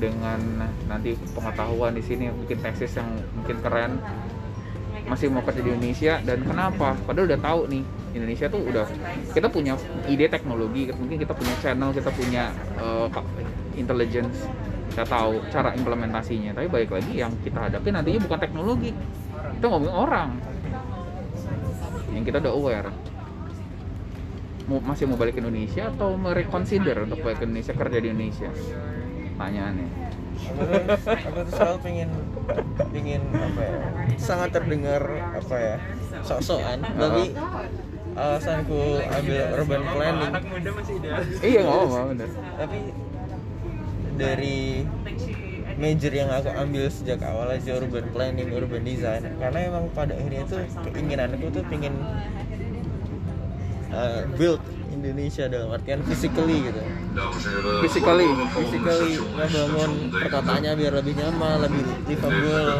Dengan 0.00 0.40
nanti 0.90 1.14
pengetahuan 1.36 1.94
di 1.94 2.02
sini 2.02 2.26
bikin 2.42 2.58
tesis 2.58 2.98
yang 2.98 3.06
mungkin 3.38 3.56
keren 3.62 3.92
masih 5.12 5.28
mau 5.28 5.44
kerja 5.44 5.60
di 5.60 5.68
Indonesia 5.76 6.16
dan 6.24 6.40
kenapa? 6.40 6.96
Padahal 7.04 7.28
udah 7.28 7.40
tahu 7.44 7.60
nih 7.68 7.84
Indonesia 8.16 8.48
tuh 8.48 8.64
udah 8.64 8.88
kita 9.36 9.52
punya 9.52 9.76
ide 10.08 10.24
teknologi 10.32 10.88
mungkin 10.96 11.20
kita 11.20 11.36
punya 11.36 11.52
channel 11.60 11.92
kita 11.92 12.08
punya 12.16 12.48
ka- 13.12 13.28
intelligence 13.76 14.48
kita 14.92 15.04
tahu 15.04 15.44
cara 15.52 15.72
implementasinya. 15.76 16.56
Tapi 16.56 16.68
balik 16.68 16.90
lagi 16.92 17.12
yang 17.16 17.32
kita 17.44 17.68
hadapi 17.68 17.88
nantinya 17.92 18.20
bukan 18.24 18.38
teknologi 18.40 18.90
kita 19.60 19.66
ngomongin 19.68 19.96
orang. 19.96 20.30
Yang 22.12 22.24
kita 22.28 22.38
udah 22.44 22.52
aware. 22.52 22.90
Mau 24.68 24.78
masih 24.84 25.08
mau 25.08 25.16
balik 25.16 25.36
ke 25.36 25.40
Indonesia 25.40 25.88
atau 25.92 26.16
mereconsider 26.16 27.04
untuk 27.04 27.24
balik 27.24 27.40
ke 27.40 27.44
Indonesia 27.48 27.72
kerja 27.72 27.98
di 28.00 28.08
Indonesia? 28.12 28.48
Tanyaannya. 29.40 29.88
Aku 31.08 31.40
tuh 31.48 31.52
selalu 31.56 31.78
pengen 31.80 32.08
pengen 32.92 33.22
apa 33.32 33.60
ya 33.62 33.78
sangat 34.20 34.48
terdengar 34.54 35.02
apa 35.36 35.56
ya 35.56 35.76
sok-sokan. 36.22 36.78
Tapi 36.82 37.22
alasanku 38.12 39.00
ambil 39.00 39.40
urban 39.56 39.82
planning. 39.88 40.32
Anak 40.32 40.44
muda 40.46 40.70
masih 40.76 40.94
idealis 41.00 41.36
iya 41.40 41.60
nggak 41.64 42.06
bener. 42.12 42.30
Tapi 42.60 42.78
dari 44.20 44.60
major 45.80 46.12
yang 46.12 46.28
aku 46.28 46.50
ambil 46.52 46.84
sejak 46.92 47.20
awal 47.24 47.48
aja 47.48 47.70
urban 47.80 48.06
planning, 48.12 48.48
urban 48.52 48.84
design. 48.84 49.24
Karena 49.40 49.58
emang 49.72 49.88
pada 49.96 50.12
akhirnya 50.12 50.44
tuh 50.44 50.60
keinginanku 50.92 51.48
tuh 51.48 51.64
pengen 51.72 51.96
uh, 53.92 54.28
build 54.36 54.60
Indonesia 55.02 55.50
dalam 55.50 55.68
artian 55.74 55.98
physically 56.06 56.70
gitu. 56.70 56.82
Physically, 57.82 58.30
physically 58.54 59.18
station 59.18 59.34
ngebangun 59.34 59.90
perkotaannya 60.14 60.72
biar 60.78 60.92
lebih 61.02 61.14
nyaman, 61.18 61.56
lebih 61.66 61.82
livable. 62.06 62.70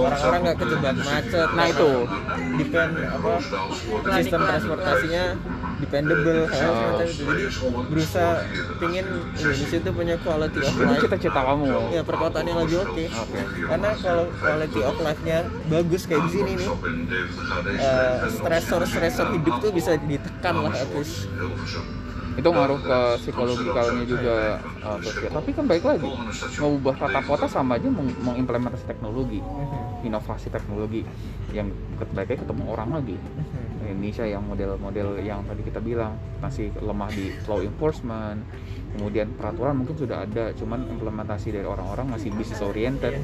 Orang-orang 0.00 0.40
nggak 0.48 0.58
kejebak 0.64 0.96
macet. 1.04 1.48
Nah, 1.52 1.66
itu. 1.68 1.92
depend 2.56 2.92
apa 3.04 3.32
sistem 4.16 4.40
transportasinya 4.48 5.24
dependable 5.76 6.40
hal 6.48 6.70
semacam 6.72 7.06
itu. 7.06 7.22
Jadi 7.26 7.44
berusaha 7.92 8.32
pingin 8.76 9.06
Indonesia 9.36 9.76
itu 9.76 9.90
punya 9.92 10.14
quality 10.20 10.58
of 10.64 10.72
Itu 10.72 10.84
life. 10.84 11.02
Cita-cita 11.04 11.40
kamu. 11.40 11.66
ya 11.92 12.02
perkotaan 12.04 12.44
yang 12.44 12.58
lebih 12.64 12.78
oke. 12.84 13.04
Karena 13.66 13.90
kalau 14.00 14.24
quality 14.40 14.80
of 14.84 14.96
life-nya 15.00 15.38
bagus 15.68 16.02
kayak 16.04 16.22
di 16.24 16.30
sini 16.32 16.50
nih 16.56 16.70
eh, 17.76 18.16
stressor-stressor 18.30 19.26
hidup 19.32 19.54
tuh 19.60 19.70
bisa 19.72 19.96
ditekan 20.00 20.54
lah 20.60 20.72
at 20.72 20.88
least. 20.96 21.28
Itu 22.36 22.52
ngaruh 22.52 22.76
ke 22.84 22.98
psikologikalnya 23.24 24.04
juga 24.04 24.60
uh, 24.84 25.00
terus 25.00 25.16
tapi 25.32 25.56
kan 25.56 25.64
baik 25.64 25.88
lagi 25.88 26.04
mengubah 26.60 26.92
tata 27.00 27.20
kota 27.24 27.48
sama 27.48 27.80
aja 27.80 27.88
meng- 27.88 28.12
mengimplementasi 28.20 28.84
teknologi 28.84 29.40
inovasi 30.04 30.52
teknologi 30.52 31.08
yang 31.56 31.72
baiknya 32.12 32.44
ketemu 32.44 32.62
orang 32.68 33.00
lagi 33.00 33.16
Indonesia 33.86 34.24
yang 34.26 34.42
model-model 34.44 35.22
yang 35.22 35.46
tadi 35.46 35.62
kita 35.62 35.80
bilang 35.80 36.18
masih 36.42 36.74
lemah 36.78 37.10
di 37.14 37.32
law 37.46 37.62
enforcement 37.62 38.42
kemudian 38.96 39.28
peraturan 39.36 39.76
mungkin 39.76 39.96
sudah 39.98 40.24
ada 40.24 40.56
cuman 40.56 40.88
implementasi 40.88 41.52
dari 41.52 41.66
orang-orang 41.68 42.16
masih 42.16 42.32
business 42.32 42.64
oriented. 42.64 43.20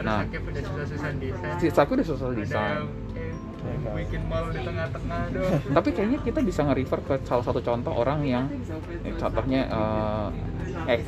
Nah 0.00 0.24
Saku 1.60 2.00
udah 2.00 2.06
social 2.06 2.32
design. 2.32 2.88
Yang 3.62 3.94
bikin 3.94 4.22
mall 4.26 4.50
di 4.50 4.58
tengah-tengah 4.58 5.22
dong 5.30 5.54
tapi 5.78 5.88
kayaknya 5.94 6.18
kita 6.26 6.42
bisa 6.42 6.66
nge-refer 6.66 6.98
ke 7.06 7.14
salah 7.22 7.46
satu 7.46 7.62
contoh 7.62 7.94
orang 7.94 8.26
yang 8.26 8.50
eh, 9.06 9.14
contohnya 9.14 9.70
eh 9.70 10.98
eh 10.98 11.00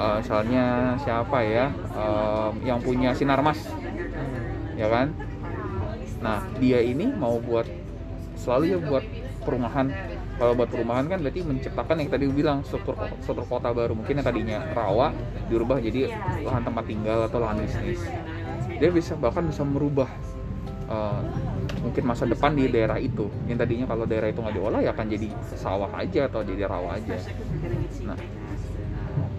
eh, 0.00 0.16
misalnya 0.16 0.96
siapa 0.96 1.38
ya 1.44 1.68
eh, 1.92 2.50
yang 2.64 2.80
punya 2.80 3.12
sinar 3.12 3.44
mas. 3.44 3.60
Ya 4.80 4.88
kan 4.88 5.12
nah 6.20 6.44
dia 6.60 6.84
ini 6.84 7.08
mau 7.08 7.40
buat 7.40 7.64
selalu 8.40 8.64
ya 8.72 8.78
buat 8.80 9.04
perumahan. 9.44 9.86
Kalau 10.40 10.52
buat 10.56 10.72
perumahan 10.72 11.04
kan 11.08 11.20
berarti 11.20 11.44
menciptakan 11.44 12.00
yang 12.00 12.08
tadi 12.08 12.24
bilang 12.32 12.64
struktur 12.64 12.96
struktur 13.20 13.44
kota 13.44 13.72
baru. 13.72 13.92
Mungkin 13.92 14.20
yang 14.20 14.26
tadinya 14.26 14.58
rawa 14.72 15.12
dirubah 15.52 15.80
jadi 15.84 16.12
lahan 16.44 16.64
tempat 16.64 16.84
tinggal 16.88 17.28
atau 17.28 17.38
lahan 17.40 17.60
bisnis. 17.60 18.00
Dia 18.80 18.88
bisa 18.88 19.12
bahkan 19.20 19.44
bisa 19.44 19.60
merubah 19.64 20.08
eh, 20.88 21.20
mungkin 21.84 22.02
masa 22.08 22.24
depan 22.24 22.56
di 22.56 22.72
daerah 22.72 22.96
itu. 22.96 23.28
Yang 23.44 23.68
tadinya 23.68 23.86
kalau 23.92 24.04
daerah 24.08 24.28
itu 24.32 24.40
nggak 24.40 24.56
diolah 24.56 24.80
ya 24.80 24.90
akan 24.96 25.06
jadi 25.12 25.28
sawah 25.60 25.90
aja 25.92 26.28
atau 26.32 26.40
jadi 26.40 26.64
rawa 26.64 26.96
aja. 26.96 27.16
Nah 28.08 28.16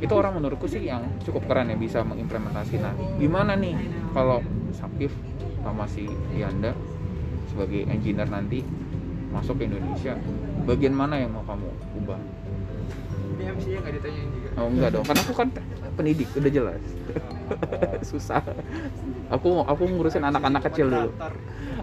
itu 0.01 0.13
orang 0.17 0.41
menurutku 0.41 0.65
sih 0.65 0.81
yang 0.89 1.05
cukup 1.21 1.45
keren 1.45 1.69
ya 1.69 1.77
bisa 1.77 2.01
mengimplementasi 2.01 2.81
nah 2.81 2.89
gimana 3.21 3.53
nih 3.53 3.77
kalau 4.17 4.41
Sakif 4.73 5.13
sama 5.61 5.85
si 5.87 6.09
Yanda 6.33 6.73
sebagai 7.49 7.85
engineer 7.87 8.29
nanti 8.29 8.65
masuk 9.31 9.61
ke 9.61 9.63
Indonesia 9.71 10.13
bagian 10.67 10.93
mana 10.93 11.17
yang 11.17 11.33
mau 11.33 11.41
kamu 11.47 11.69
ubah? 12.03 12.19
Ini 13.39 13.43
MC-nya 13.57 13.79
nggak 13.81 13.93
ditanyain 13.97 14.29
juga. 14.29 14.49
Oh 14.59 14.67
enggak 14.69 14.89
dong. 14.93 15.05
Karena 15.07 15.21
aku 15.25 15.33
kan 15.33 15.49
pendidik 15.97 16.29
udah 16.37 16.51
jelas. 16.51 16.83
Susah. 18.09 18.43
Aku 19.33 19.65
aku 19.65 19.83
ngurusin 19.89 20.21
anak-anak 20.21 20.61
kecil 20.69 20.91
dulu. 20.91 21.09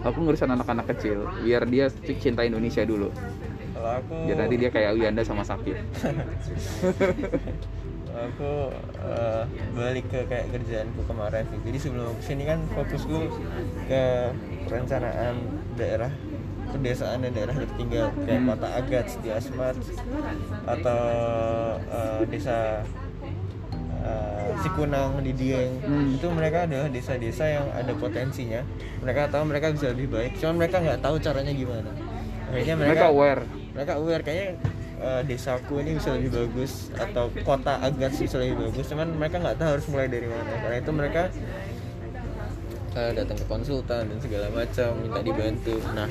Aku 0.05 0.17
ngurusin 0.23 0.55
anak-anak 0.55 0.85
kecil 0.95 1.27
biar 1.43 1.67
dia 1.67 1.91
cinta 2.21 2.47
Indonesia 2.47 2.85
dulu. 2.87 3.11
Kalau 3.75 3.91
aku 3.99 4.13
biar 4.27 4.37
nanti 4.39 4.55
dia 4.59 4.69
kayak 4.71 4.91
Wiyanda 4.95 5.23
sama 5.23 5.43
Sakif 5.47 5.75
aku 8.27 8.51
eh, 8.99 9.43
balik 9.71 10.05
ke 10.11 10.19
kayak 10.27 10.51
kerjaanku 10.51 11.01
kemarin 11.07 11.43
sih. 11.47 11.59
Jadi 11.63 11.77
sebelum 11.79 12.03
aku 12.11 12.15
ke 12.19 12.25
sini 12.25 12.43
kan 12.43 12.59
fokusku 12.75 13.17
ke 13.87 14.03
perencanaan 14.67 15.35
daerah 15.79 16.11
pedesaan 16.69 17.25
dan 17.25 17.31
daerah 17.33 17.55
tertinggal 17.57 18.13
kayak 18.29 18.41
kota 18.45 18.67
Agats 18.77 19.13
di 19.25 19.29
Asmat 19.33 19.75
atau 20.69 21.01
eh, 21.81 22.21
desa 22.29 22.85
eh, 24.05 24.49
Sikunang 24.61 25.23
di 25.23 25.33
Dieng 25.33 25.71
Hmm. 25.81 26.13
itu 26.13 26.27
mereka 26.29 26.67
adalah 26.69 26.91
desa-desa 26.91 27.45
yang 27.47 27.65
ada 27.73 27.93
potensinya. 27.95 28.61
Mereka 29.01 29.31
tahu 29.33 29.43
mereka 29.49 29.71
bisa 29.73 29.89
lebih 29.95 30.11
baik. 30.11 30.37
Cuman 30.37 30.61
mereka 30.61 30.83
nggak 30.83 30.99
tahu 31.01 31.15
caranya 31.17 31.53
gimana. 31.55 31.89
Akhirnya 32.49 32.75
mereka 32.75 32.89
mereka 32.89 33.07
aware. 33.13 33.41
mereka 33.73 33.91
aware. 34.01 34.23
Kayaknya 34.25 34.49
eh, 34.99 35.21
desaku 35.25 35.81
ini 35.81 35.97
bisa 35.97 36.15
lebih 36.15 36.31
bagus 36.35 36.93
atau 36.95 37.31
kota 37.43 37.79
Agats 37.79 38.19
bisa 38.19 38.37
lebih 38.39 38.69
bagus. 38.69 38.85
Cuman 38.91 39.15
mereka 39.15 39.39
nggak 39.39 39.57
tahu 39.57 39.69
harus 39.79 39.87
mulai 39.87 40.07
dari 40.11 40.27
mana. 40.27 40.51
Karena 40.59 40.77
itu 40.79 40.91
mereka 40.91 41.21
eh, 42.99 43.11
datang 43.15 43.37
ke 43.39 43.45
konsultan 43.47 44.03
dan 44.11 44.19
segala 44.19 44.47
macam 44.51 44.89
minta 44.99 45.21
dibantu. 45.23 45.75
Nah 45.95 46.09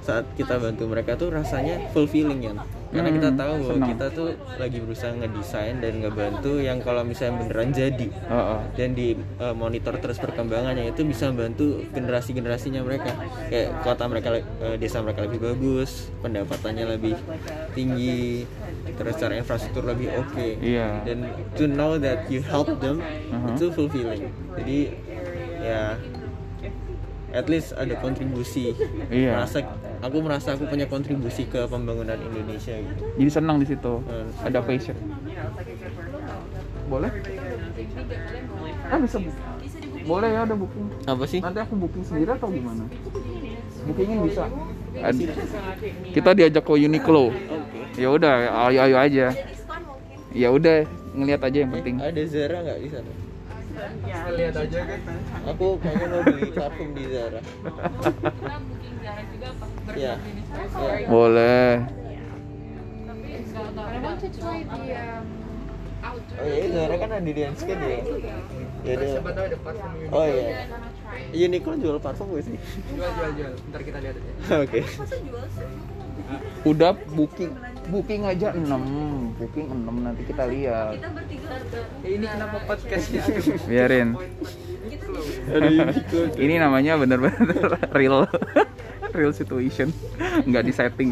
saat 0.00 0.24
kita 0.34 0.56
bantu 0.56 0.88
mereka 0.88 1.14
tuh 1.14 1.28
rasanya 1.28 1.92
fulfilling 1.92 2.40
ya 2.40 2.54
karena 2.90 3.10
kita 3.12 3.28
Hmm, 3.28 3.38
tahu 3.38 3.52
bahwa 3.56 3.70
senang. 3.72 3.88
kita 3.88 4.06
tuh 4.10 4.28
lagi 4.56 4.78
berusaha 4.78 5.12
ngedesain 5.12 5.76
dan 5.78 5.92
ngebantu 5.96 6.52
yang 6.58 6.78
kalau 6.78 7.02
misalnya 7.02 7.34
beneran 7.38 7.70
jadi 7.70 8.08
Heeh. 8.10 8.58
dan 8.74 8.88
di 8.92 9.08
uh, 9.36 9.54
monitor 9.54 9.94
terus 9.96 10.18
perkembangannya 10.18 10.88
itu 10.88 11.02
bisa 11.02 11.28
membantu 11.28 11.64
generasi 11.88 12.30
generasinya 12.32 12.80
mereka 12.80 13.14
kayak 13.46 13.78
kota 13.80 14.04
mereka 14.04 14.28
uh, 14.58 14.74
desa 14.74 14.98
mereka 15.00 15.22
lebih 15.22 15.38
bagus 15.40 16.10
pendapatannya 16.18 16.84
lebih 16.90 17.14
tinggi 17.70 18.42
terus 18.92 19.14
secara 19.14 19.34
infrastruktur 19.36 19.86
lebih 19.86 20.10
oke 20.12 20.46
Iya. 20.60 21.04
dan 21.04 21.18
to 21.54 21.64
know 21.64 21.94
that 21.94 22.26
you 22.26 22.42
help 22.42 22.66
them 22.76 22.98
Uh-huh. 23.00 23.54
itu 23.54 23.70
fulfilling 23.70 24.26
jadi 24.52 24.78
ya 25.56 25.82
at 27.30 27.46
least 27.46 27.70
ada 27.72 27.94
kontribusi 27.96 28.74
Iya. 29.08 29.38
merasa 29.38 29.62
aku 30.00 30.16
merasa 30.24 30.56
aku 30.56 30.64
punya 30.66 30.88
kontribusi 30.88 31.44
ke 31.44 31.68
pembangunan 31.68 32.16
Indonesia 32.16 32.74
gitu. 32.76 33.02
Jadi 33.20 33.30
senang 33.30 33.56
di 33.60 33.66
situ. 33.68 34.00
Hmm. 34.04 34.28
ada 34.44 34.58
passion. 34.64 34.96
Boleh? 36.90 37.10
Ah 38.90 38.98
bisa 38.98 39.18
boleh 40.00 40.30
ya 40.32 40.40
ada 40.48 40.54
booking. 40.56 40.86
Apa 41.06 41.24
sih? 41.28 41.40
Nanti 41.44 41.60
aku 41.60 41.74
booking 41.76 42.04
sendiri 42.04 42.30
atau 42.34 42.48
gimana? 42.50 42.84
Bookingin 43.86 44.18
bisa. 44.26 44.48
Ad- 44.98 45.30
kita 46.10 46.30
diajak 46.34 46.64
ke 46.66 46.72
Uniqlo. 46.74 47.30
Ya 47.94 48.08
udah 48.10 48.34
ayo 48.72 48.80
ayo 48.88 48.96
aja. 48.96 49.26
Ya 50.32 50.48
udah 50.50 50.88
ngelihat 51.14 51.40
aja 51.44 51.58
yang 51.62 51.70
penting. 51.70 51.96
Ada 52.00 52.22
Zara 52.26 52.58
nggak 52.64 52.78
di 52.80 52.88
sana? 52.90 53.12
Kita 53.80 54.30
lihat 54.34 54.54
aja 54.56 54.78
kan. 54.82 55.00
Aku 55.54 55.66
kayaknya 55.78 56.06
mau 56.10 56.22
beli 56.26 56.48
parfum 56.52 56.88
di 56.96 57.04
Zara. 57.06 57.40
Ya. 59.90 60.14
ya. 60.14 61.08
boleh 61.08 61.82
I 63.80 63.98
want 64.00 64.20
to 64.22 64.28
try 64.32 64.62
the 64.64 64.96
um, 64.96 65.26
outdoor. 66.00 66.36
Oh 66.40 66.46
iya, 66.48 66.66
Zara 66.72 66.94
kan 66.96 67.10
ada 67.12 67.20
di 67.22 67.42
Hanskin 67.44 67.76
ya. 67.76 67.88
Ya 67.90 68.00
Terus 68.00 68.96
udah. 68.96 69.12
siapa 69.12 69.30
tahu 69.36 69.44
ada 69.44 69.58
parfum 69.60 69.90
Uniqlo. 69.92 70.16
Oh 70.16 70.24
iya. 70.24 70.64
Uniqlo 71.36 71.74
jual 71.76 71.96
parfum 72.00 72.26
gak 72.32 72.44
sih? 72.48 72.56
jual 72.96 73.10
jual 73.12 73.30
jual 73.36 73.52
ntar 73.68 73.80
kita 73.84 73.98
lihat 74.00 74.14
aja 74.16 74.32
Oke. 74.64 74.80
udah 76.62 76.92
booking 77.10 77.50
booking 77.90 78.22
aja 78.22 78.54
6 78.54 78.62
booking 79.34 79.66
6 79.66 79.82
nanti 80.06 80.22
kita 80.22 80.44
lihat 80.46 80.94
Eh, 82.06 82.10
ini 82.14 82.26
kenapa 82.30 82.56
podcastnya 82.70 83.22
biarin 83.66 84.14
ini 86.44 86.54
namanya 86.56 87.02
bener-bener 87.02 87.66
real 87.98 88.30
real 89.14 89.34
situation. 89.34 89.90
Nggak 90.48 90.64
di 90.66 90.72
setting. 90.72 91.08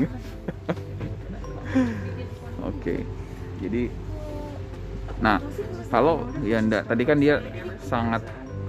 Oke. 2.65 3.03
Jadi 3.59 3.91
nah 5.19 5.43
kalau 5.91 6.23
Yanda 6.47 6.87
tadi 6.87 7.03
kan 7.03 7.19
dia 7.19 7.43
sangat 7.83 8.23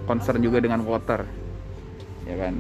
concern 0.09 0.41
juga 0.41 0.63
dengan 0.63 0.82
water. 0.82 1.21
Ya 2.25 2.36
kan? 2.38 2.57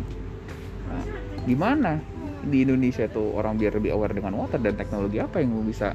Nah, 0.89 1.03
gimana 1.45 2.01
di 2.45 2.65
Indonesia 2.65 3.05
tuh 3.09 3.33
orang 3.35 3.57
biar 3.57 3.77
lebih 3.77 3.93
aware 3.93 4.13
dengan 4.13 4.37
water 4.37 4.61
dan 4.61 4.77
teknologi 4.77 5.17
apa 5.17 5.41
yang 5.41 5.57
bisa 5.65 5.93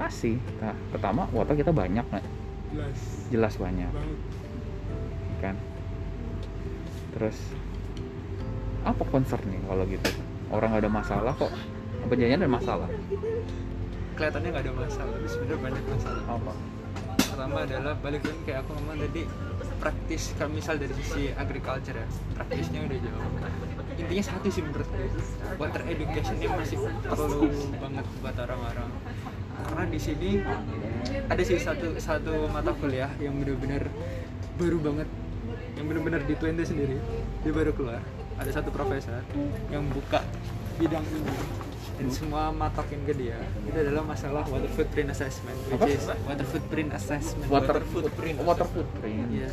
kasih? 0.00 0.40
Nah 0.64 0.72
pertama 0.88 1.28
water 1.36 1.52
kita 1.52 1.72
banyak 1.74 2.04
nggak 2.08 2.24
jelas. 2.72 2.98
Jelas 3.28 3.54
banyak. 3.60 3.92
Banget. 3.92 4.18
Kan? 5.40 5.56
Terus 7.16 7.36
apa 8.84 9.02
concern 9.08 9.44
nih 9.48 9.60
kalau 9.68 9.84
gitu? 9.84 10.10
Orang 10.50 10.72
nggak 10.72 10.82
ada 10.88 10.92
masalah 10.92 11.32
kok. 11.36 11.52
Apa 12.06 12.12
jangan 12.16 12.40
ada 12.40 12.50
masalah? 12.50 12.88
Kelihatannya 14.16 14.48
nggak 14.50 14.64
ada 14.64 14.74
masalah 14.74 15.10
tapi 15.16 15.28
sebenarnya 15.28 15.60
banyak 15.60 15.84
masalah. 15.88 16.22
Apa? 16.26 16.52
Pertama 17.20 17.58
adalah 17.64 17.94
balik 18.02 18.22
lagi 18.26 18.40
kayak 18.44 18.58
aku 18.66 18.70
ngomong 18.76 18.96
tadi 19.00 19.22
praktis 19.80 20.22
kalau 20.36 20.52
misal 20.52 20.76
dari 20.76 20.92
sisi 21.00 21.32
agriculture 21.32 21.96
ya 21.96 22.06
praktisnya 22.36 22.80
udah 22.84 22.98
jauh. 23.00 23.32
Intinya 24.00 24.24
satu 24.24 24.46
sih 24.48 24.62
menurutku 24.64 25.04
water 25.56 25.82
education 25.88 26.36
ini 26.40 26.48
masih 26.52 26.78
perlu 27.04 27.48
banget 27.80 28.04
buat 28.20 28.36
orang-orang. 28.36 28.90
Karena 29.60 29.84
di 29.92 30.00
sini 30.00 30.30
ada 31.28 31.42
sih 31.44 31.60
satu 31.60 31.96
satu 32.00 32.48
mata 32.48 32.72
kuliah 32.76 33.12
yang 33.20 33.36
benar-benar 33.40 33.88
baru 34.56 34.78
banget 34.80 35.08
yang 35.80 35.86
benar-benar 35.88 36.20
di 36.28 36.34
Twente 36.36 36.64
sendiri 36.68 37.00
dia 37.40 37.52
baru 37.56 37.72
keluar 37.72 38.04
ada 38.40 38.50
satu 38.50 38.72
profesor 38.72 39.20
yang 39.68 39.84
buka 39.92 40.24
bidang 40.80 41.04
ini 41.12 41.34
dan 42.00 42.08
semua 42.08 42.48
matokin 42.48 43.04
ke 43.04 43.12
dia 43.12 43.36
itu 43.68 43.76
adalah 43.76 44.00
masalah 44.00 44.48
water 44.48 44.72
footprint 44.72 45.12
assessment 45.12 45.58
which 45.68 45.84
Apa? 45.84 45.92
is 45.92 46.04
water 46.24 46.46
footprint 46.48 46.90
assessment 46.96 47.48
water 47.52 47.76
footprint 47.84 48.36
water 48.40 48.66
footprint 48.66 49.28
Yes. 49.28 49.52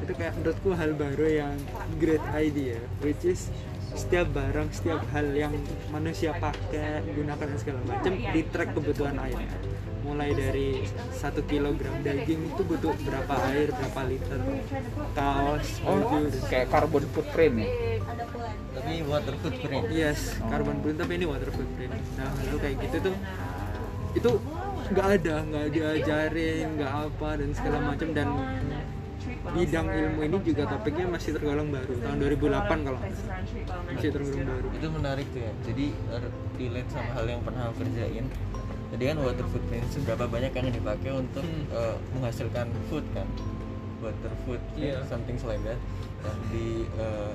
Itu 0.00 0.16
kayak 0.16 0.32
menurutku 0.40 0.72
hal 0.72 0.96
baru 0.96 1.26
yang 1.28 1.54
great 2.00 2.24
idea, 2.32 2.80
which 3.04 3.20
is 3.28 3.52
setiap 3.92 4.32
barang, 4.32 4.72
setiap 4.72 5.04
hal 5.12 5.28
yang 5.36 5.52
manusia 5.92 6.32
pakai, 6.40 7.04
gunakan 7.12 7.44
dan 7.44 7.58
segala 7.60 7.80
macam 7.84 8.12
di 8.16 8.40
track 8.48 8.72
kebutuhan 8.72 9.20
airnya. 9.20 9.50
Mulai 10.00 10.30
dari 10.32 10.68
satu 11.12 11.44
kilogram 11.44 12.00
daging 12.00 12.50
itu 12.56 12.62
butuh 12.64 12.96
berapa 13.04 13.34
air, 13.52 13.68
berapa 13.68 14.00
liter, 14.08 14.40
kaos, 15.12 15.68
oh 15.84 16.00
kayak 16.48 16.72
carbon 16.72 17.04
footprint 17.12 17.54
ya? 17.60 17.68
Tapi 18.70 18.92
water 19.04 19.34
footprint. 19.44 19.84
Yes, 19.92 20.40
carbon 20.40 20.80
footprint 20.80 20.98
tapi 21.04 21.12
ini 21.20 21.26
water 21.28 21.50
footprint. 21.52 21.92
Nah, 22.16 22.30
lalu 22.48 22.56
kayak 22.58 22.76
gitu 22.88 22.96
tuh 23.12 23.16
itu 24.10 24.30
nggak 24.90 25.08
ada, 25.20 25.34
nggak 25.46 25.66
diajarin, 25.70 26.66
nggak 26.80 26.92
apa 27.06 27.28
dan 27.38 27.50
segala 27.54 27.78
macam. 27.84 28.08
Dan 28.16 28.28
bidang 29.40 29.88
ilmu 29.88 30.20
ini 30.26 30.38
juga 30.46 30.62
topiknya 30.68 31.06
masih 31.10 31.36
tergolong 31.36 31.68
baru 31.68 31.92
tahun 32.02 32.16
2008 32.18 32.86
kalau 32.86 33.00
masih 33.88 34.08
tergolong 34.12 34.46
baru. 34.48 34.68
itu 34.74 34.86
menarik 34.90 35.26
tuh 35.32 35.40
ya. 35.44 35.52
Jadi 35.64 35.86
er- 36.12 36.34
relate 36.60 36.90
sama 36.92 37.10
hal 37.16 37.26
yang 37.28 37.40
pernah 37.44 37.62
aku 37.68 37.84
kerjain 37.84 38.24
jadi 38.90 39.02
kan 39.08 39.16
water 39.20 39.46
footprint 39.46 39.84
itu 39.84 39.98
berapa 40.02 40.24
banyak 40.26 40.52
yang 40.52 40.68
dipakai 40.68 41.10
untuk 41.12 41.42
Hmm. 41.42 41.64
eh, 41.70 41.96
menghasilkan 42.12 42.66
food 42.86 43.04
kan? 43.10 43.26
Water 44.00 44.32
food 44.42 44.60
Iya. 44.74 45.04
something 45.06 45.36
like 45.40 45.62
that. 45.62 45.78
Dan 46.20 46.36
di 46.48 46.66
eh, 46.96 47.32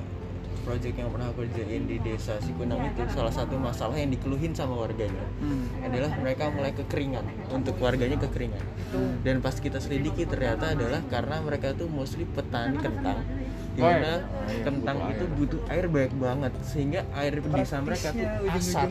project 0.62 0.96
yang 0.96 1.10
pernah 1.10 1.30
aku 1.30 1.46
kerjain 1.46 1.86
di 1.86 1.98
desa 2.00 2.40
Sikunang 2.40 2.82
itu 2.84 3.02
salah 3.08 3.30
satu 3.30 3.54
masalah 3.56 3.94
yang 3.94 4.10
dikeluhin 4.10 4.50
sama 4.52 4.74
warganya 4.76 5.22
Hmm. 5.38 5.70
adalah 5.80 6.10
mereka 6.16 6.50
mulai 6.50 6.74
kekeringan. 6.74 7.22
Untuk 7.50 7.78
warganya 7.78 8.18
kekeringan. 8.18 8.64
Dan 9.22 9.40
pas 9.40 9.54
kita 9.56 9.78
selidiki 9.78 10.26
ternyata 10.26 10.72
adalah 10.72 11.06
karena 11.06 11.38
mereka 11.40 11.72
tuh 11.72 11.86
mostly 11.88 12.26
petani 12.26 12.76
kentang. 12.78 13.22
di 13.76 13.84
mana 13.84 14.24
Oh, 14.24 14.48
iya. 14.48 14.64
kentang 14.64 14.98
itu 15.12 15.26
butuh 15.30 15.60
air 15.68 15.92
banyak 15.92 16.16
banget 16.16 16.54
sehingga 16.64 17.04
air 17.12 17.34
di 17.36 17.50
desa 17.50 17.84
mereka 17.84 18.08
tuh 18.10 18.24
asap. 18.48 18.88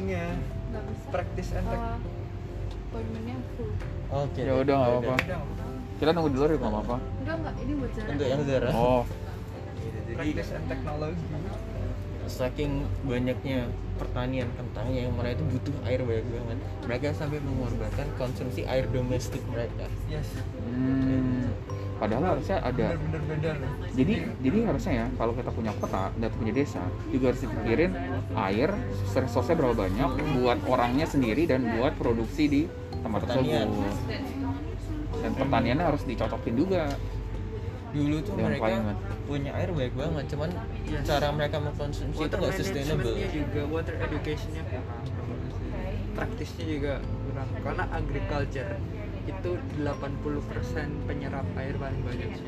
praktis 1.08 1.56
and 1.56 1.64
poinnya 2.94 3.36
full. 3.54 3.70
oke 4.14 4.38
ya 4.40 4.54
udah 4.54 4.74
nggak 4.76 4.90
apa-apa 4.94 5.14
kita 5.94 6.10
nunggu 6.10 6.30
di 6.30 6.36
luar 6.36 6.48
ya 6.48 6.56
nggak 6.56 6.72
apa-apa 6.72 6.96
Enggak 7.18 7.36
enggak, 7.36 7.54
ini 7.58 7.72
buat 7.74 7.90
Zara. 7.92 8.08
untuk 8.08 8.26
yang 8.26 8.42
Zara 8.44 8.68
oh 8.70 9.02
jadi 9.76 10.12
praktis 10.14 10.48
and 10.50 10.66
teknologi. 10.66 11.24
saking 12.24 12.72
banyaknya 13.04 13.58
pertanian 13.94 14.48
kentangnya 14.50 15.00
yang 15.04 15.12
mereka 15.12 15.36
itu 15.36 15.44
butuh 15.50 15.76
air 15.84 16.00
banyak 16.00 16.24
banget 16.24 16.58
mereka 16.82 17.06
sampai 17.12 17.38
mengorbankan 17.38 18.08
konsumsi 18.16 18.64
air 18.64 18.88
domestik 18.88 19.44
mereka 19.44 19.84
Yes. 20.08 20.24
hmm. 20.64 21.52
padahal 21.94 22.24
harusnya 22.32 22.58
ada 22.58 22.96
Bener-bener 22.96 23.22
beda 23.28 23.50
loh. 23.54 23.70
jadi 23.92 24.14
jadi 24.40 24.58
harusnya 24.64 24.92
ya 24.94 25.06
kalau 25.14 25.32
kita 25.32 25.50
punya 25.52 25.72
kota 25.76 26.10
dan 26.16 26.30
punya 26.32 26.52
desa 26.54 26.80
juga 27.06 27.24
harus 27.28 27.40
dipikirin 27.44 27.92
air 28.34 28.70
resource-nya 29.12 29.54
berapa 29.54 29.76
banyak 29.78 30.08
buat 30.34 30.58
orangnya 30.64 31.06
sendiri 31.06 31.44
dan 31.44 31.76
buat 31.76 31.92
produksi 31.94 32.44
di 32.48 32.62
tempat 33.04 33.20
Pertanian. 33.22 33.68
tersebut 33.68 33.94
dan 35.14 35.32
pertaniannya 35.34 35.84
harus 35.86 36.02
dicocokin 36.02 36.54
juga 36.56 36.82
dulu 37.92 38.16
tuh 38.18 38.34
Dengan 38.34 38.50
mereka 38.50 38.66
climate. 38.66 39.00
punya 39.24 39.50
air 39.54 39.68
banyak 39.70 39.94
banget 39.94 40.24
cuman 40.26 40.50
Yes. 40.84 41.04
cara 41.06 41.28
mereka 41.30 41.56
mengkonsumsi 41.60 42.10
itu 42.10 42.20
water 42.20 42.38
nggak 42.40 42.54
sustainable 42.58 43.14
juga 43.30 43.60
water 43.70 43.94
educationnya 44.00 44.62
kurang 44.64 44.86
praktisnya 46.14 46.64
juga 46.66 46.92
kurang 46.98 47.48
karena 47.60 47.84
agriculture 47.92 48.70
itu 49.24 49.50
80% 49.78 50.90
penyerap 51.06 51.46
air 51.54 51.74
paling 51.76 52.00
banyak 52.02 52.28
sih 52.34 52.44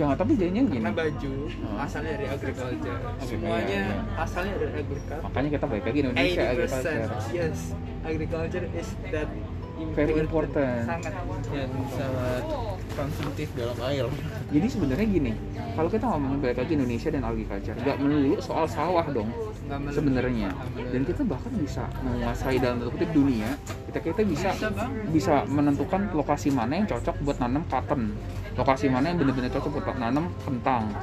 jangan 0.00 0.16
tapi 0.16 0.32
jadinya 0.34 0.62
gini 0.64 0.80
karena 0.80 0.96
baju 0.96 1.32
Hmm. 1.50 1.76
asalnya 1.78 2.12
dari 2.16 2.26
agriculture 2.26 3.00
Oke, 3.04 3.24
semuanya 3.28 3.68
iya, 3.68 3.84
iya. 3.84 3.98
asalnya 4.16 4.54
dari 4.56 4.72
agriculture 4.74 5.20
makanya 5.20 5.48
kita 5.52 5.64
balik 5.66 5.84
lagi 5.84 5.98
Indonesia 6.00 6.40
80% 6.40 6.48
agriculture 6.48 7.08
yes 7.30 7.58
agriculture 8.02 8.66
is 8.72 8.88
that 9.10 9.28
Very 9.90 10.12
important. 10.12 10.84
sangat 10.84 11.12
yang 11.56 11.72
sangat 11.88 12.42
konsumtif 12.90 13.48
dalam 13.56 13.78
air 13.82 14.04
jadi 14.48 14.66
sebenarnya 14.68 15.06
gini 15.08 15.32
kalau 15.72 15.88
kita 15.88 16.04
ngomongin 16.04 16.38
balik 16.38 16.58
lagi 16.60 16.72
Indonesia 16.76 17.08
dan 17.08 17.22
agriculture 17.24 17.76
nggak 17.78 17.96
melulu 17.96 18.36
soal 18.40 18.68
sawah 18.68 19.08
dong. 19.08 19.32
Sebenarnya. 19.90 20.50
dan 20.90 21.02
kita 21.06 21.22
bahkan 21.22 21.52
bisa 21.54 21.86
menguasai 22.02 22.58
dalam 22.58 22.82
tanda 22.82 22.90
kutip 22.90 23.10
dunia 23.14 23.50
kita 23.90 23.98
kita 24.02 24.22
bisa 24.22 24.50
Bisa, 25.10 25.42
menentukan 25.50 26.10
lokasi 26.14 26.54
mana 26.54 26.78
yang 26.78 26.86
cocok 26.86 27.16
buat 27.26 27.38
nanam 27.42 27.66
cotton. 27.66 28.14
Lokasi 28.54 28.86
mana 28.86 29.10
yang 29.10 29.18
benar-benar 29.18 29.50
cocok 29.50 29.82
buat 29.82 29.98
nanam 29.98 30.30
kentang. 30.46 30.94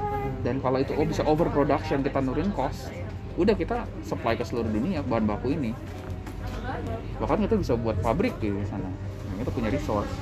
Dan 0.43 0.63
kalau 0.63 0.79
itu 0.79 0.95
oh, 0.95 1.03
bisa 1.03 1.27
overproduction 1.27 1.99
kita 2.03 2.23
nurin 2.23 2.51
cost 2.55 2.87
udah 3.37 3.53
kita 3.53 3.85
supply 4.01 4.33
ke 4.33 4.41
seluruh 4.47 4.71
dunia 4.71 5.03
bahan 5.03 5.27
baku 5.27 5.51
ini. 5.53 5.75
Bahkan 7.19 7.37
kita 7.43 7.55
bisa 7.59 7.73
buat 7.75 7.99
pabrik 7.99 8.39
di 8.39 8.55
sana. 8.65 8.87
Yang 9.35 9.47
itu 9.47 9.51
punya 9.51 9.69
resource. 9.69 10.13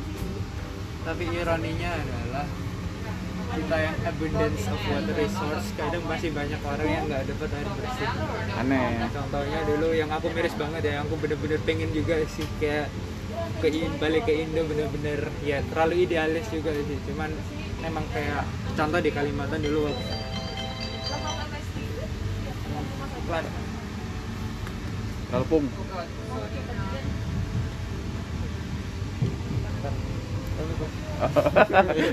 Tapi 1.05 1.23
ironinya 1.29 1.89
adalah 1.93 2.45
kita 3.55 3.77
yang 3.79 3.95
abundance 4.03 4.67
of 4.67 4.81
water 4.91 5.15
resource 5.15 5.67
kadang 5.79 6.03
masih 6.03 6.29
banyak 6.35 6.59
orang 6.59 6.89
yang 6.91 7.03
nggak 7.07 7.23
dapat 7.31 7.49
air 7.55 7.69
bersih. 7.71 8.09
Aneh. 8.59 9.07
Contohnya 9.15 9.59
dulu 9.63 9.87
yang 9.95 10.09
aku 10.11 10.27
miris 10.35 10.55
banget 10.59 10.81
ya 10.83 10.91
yang 10.99 11.03
aku 11.07 11.15
bener-bener 11.23 11.59
pengen 11.63 11.89
juga 11.95 12.19
sih 12.27 12.43
kayak 12.59 12.91
ke 13.63 13.87
balik 13.95 14.27
ke 14.27 14.33
Indo 14.43 14.67
bener-bener 14.67 15.31
ya 15.47 15.63
terlalu 15.71 16.03
idealis 16.03 16.45
juga 16.51 16.75
sih. 16.75 16.99
Cuman 17.07 17.31
emang 17.87 18.03
kayak 18.11 18.43
contoh 18.75 18.99
di 18.99 19.11
Kalimantan 19.15 19.63
dulu 19.63 19.87
Pelan. 23.25 23.45
Kalpung 25.31 25.65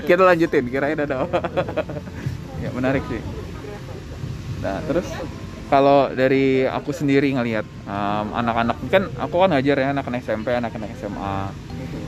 kita 0.09 0.21
lanjutin 0.23 0.65
kirain 0.67 0.99
ada. 0.99 1.27
Apa 1.27 1.39
ya 2.63 2.69
menarik 2.71 3.03
sih. 3.07 3.21
Nah 4.63 4.79
terus 4.87 5.07
kalau 5.67 6.11
dari 6.13 6.63
aku 6.69 6.93
sendiri 6.93 7.33
ngelihat 7.33 7.65
um, 7.87 8.27
anak-anak 8.37 8.77
kan 8.87 9.03
aku 9.17 9.35
kan 9.41 9.49
ngajar 9.51 9.75
ya 9.79 9.87
anak-anak 9.91 10.21
SMP 10.21 10.53
anak-anak 10.53 10.93
SMA 10.99 11.37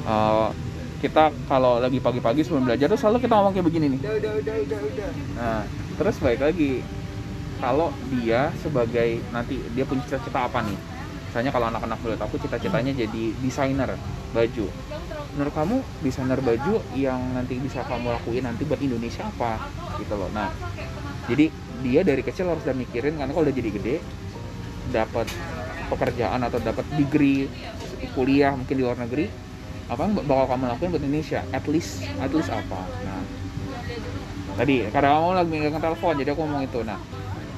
Uh, 0.06 0.54
kita 1.02 1.34
kalau 1.50 1.82
lagi 1.82 1.98
pagi-pagi 1.98 2.46
sebelum 2.46 2.70
belajar 2.70 2.86
tuh 2.90 2.98
selalu 2.98 3.26
kita 3.26 3.34
ngomong 3.34 3.54
kayak 3.58 3.68
begini 3.68 3.86
nih. 3.98 4.00
Udah 4.06 4.14
udah 4.22 4.34
udah 4.38 4.56
udah 4.62 4.80
udah. 4.86 5.10
Nah, 5.34 5.62
terus 5.98 6.16
balik 6.22 6.42
lagi. 6.46 6.86
Kalau 7.56 7.90
dia 8.12 8.52
sebagai 8.62 9.24
nanti 9.34 9.58
dia 9.74 9.84
punya 9.88 10.06
cita-cita 10.06 10.46
apa 10.46 10.62
nih? 10.62 10.78
Misalnya 11.36 11.52
kalau 11.52 11.68
anak-anak 11.68 12.00
menurut 12.00 12.22
aku 12.24 12.40
cita-citanya 12.40 12.96
jadi 12.96 13.36
desainer 13.44 13.92
baju. 14.32 14.72
Menurut 15.36 15.52
kamu 15.52 15.76
desainer 16.00 16.40
baju 16.40 16.80
yang 16.96 17.20
nanti 17.36 17.60
bisa 17.60 17.84
kamu 17.84 18.08
lakuin 18.08 18.48
nanti 18.48 18.64
buat 18.64 18.80
Indonesia 18.80 19.28
apa? 19.28 19.68
Gitu 20.00 20.16
loh. 20.16 20.32
Nah, 20.32 20.48
jadi 21.28 21.52
dia 21.84 22.08
dari 22.08 22.24
kecil 22.24 22.48
harus 22.48 22.64
udah 22.64 22.80
mikirin 22.80 23.20
karena 23.20 23.36
kalau 23.36 23.44
udah 23.44 23.52
jadi 23.52 23.68
gede 23.68 23.96
dapat 24.96 25.28
pekerjaan 25.92 26.40
atau 26.40 26.56
dapat 26.64 26.88
degree 26.96 27.52
kuliah 28.16 28.56
mungkin 28.56 28.72
di 28.80 28.84
luar 28.88 28.96
negeri 28.96 29.28
apa 29.92 30.08
yang 30.08 30.16
bakal 30.16 30.56
kamu 30.56 30.64
lakuin 30.72 30.90
buat 30.96 31.04
Indonesia 31.04 31.44
at 31.52 31.68
least 31.68 32.08
at 32.24 32.32
least 32.32 32.48
apa 32.48 32.80
nah 33.04 33.22
tadi 34.56 34.88
karena 34.88 35.20
kamu 35.20 35.30
lagi 35.36 35.50
megang 35.52 35.84
telepon 35.84 36.16
jadi 36.16 36.32
aku 36.32 36.42
ngomong 36.48 36.64
itu 36.64 36.80
nah 36.88 36.98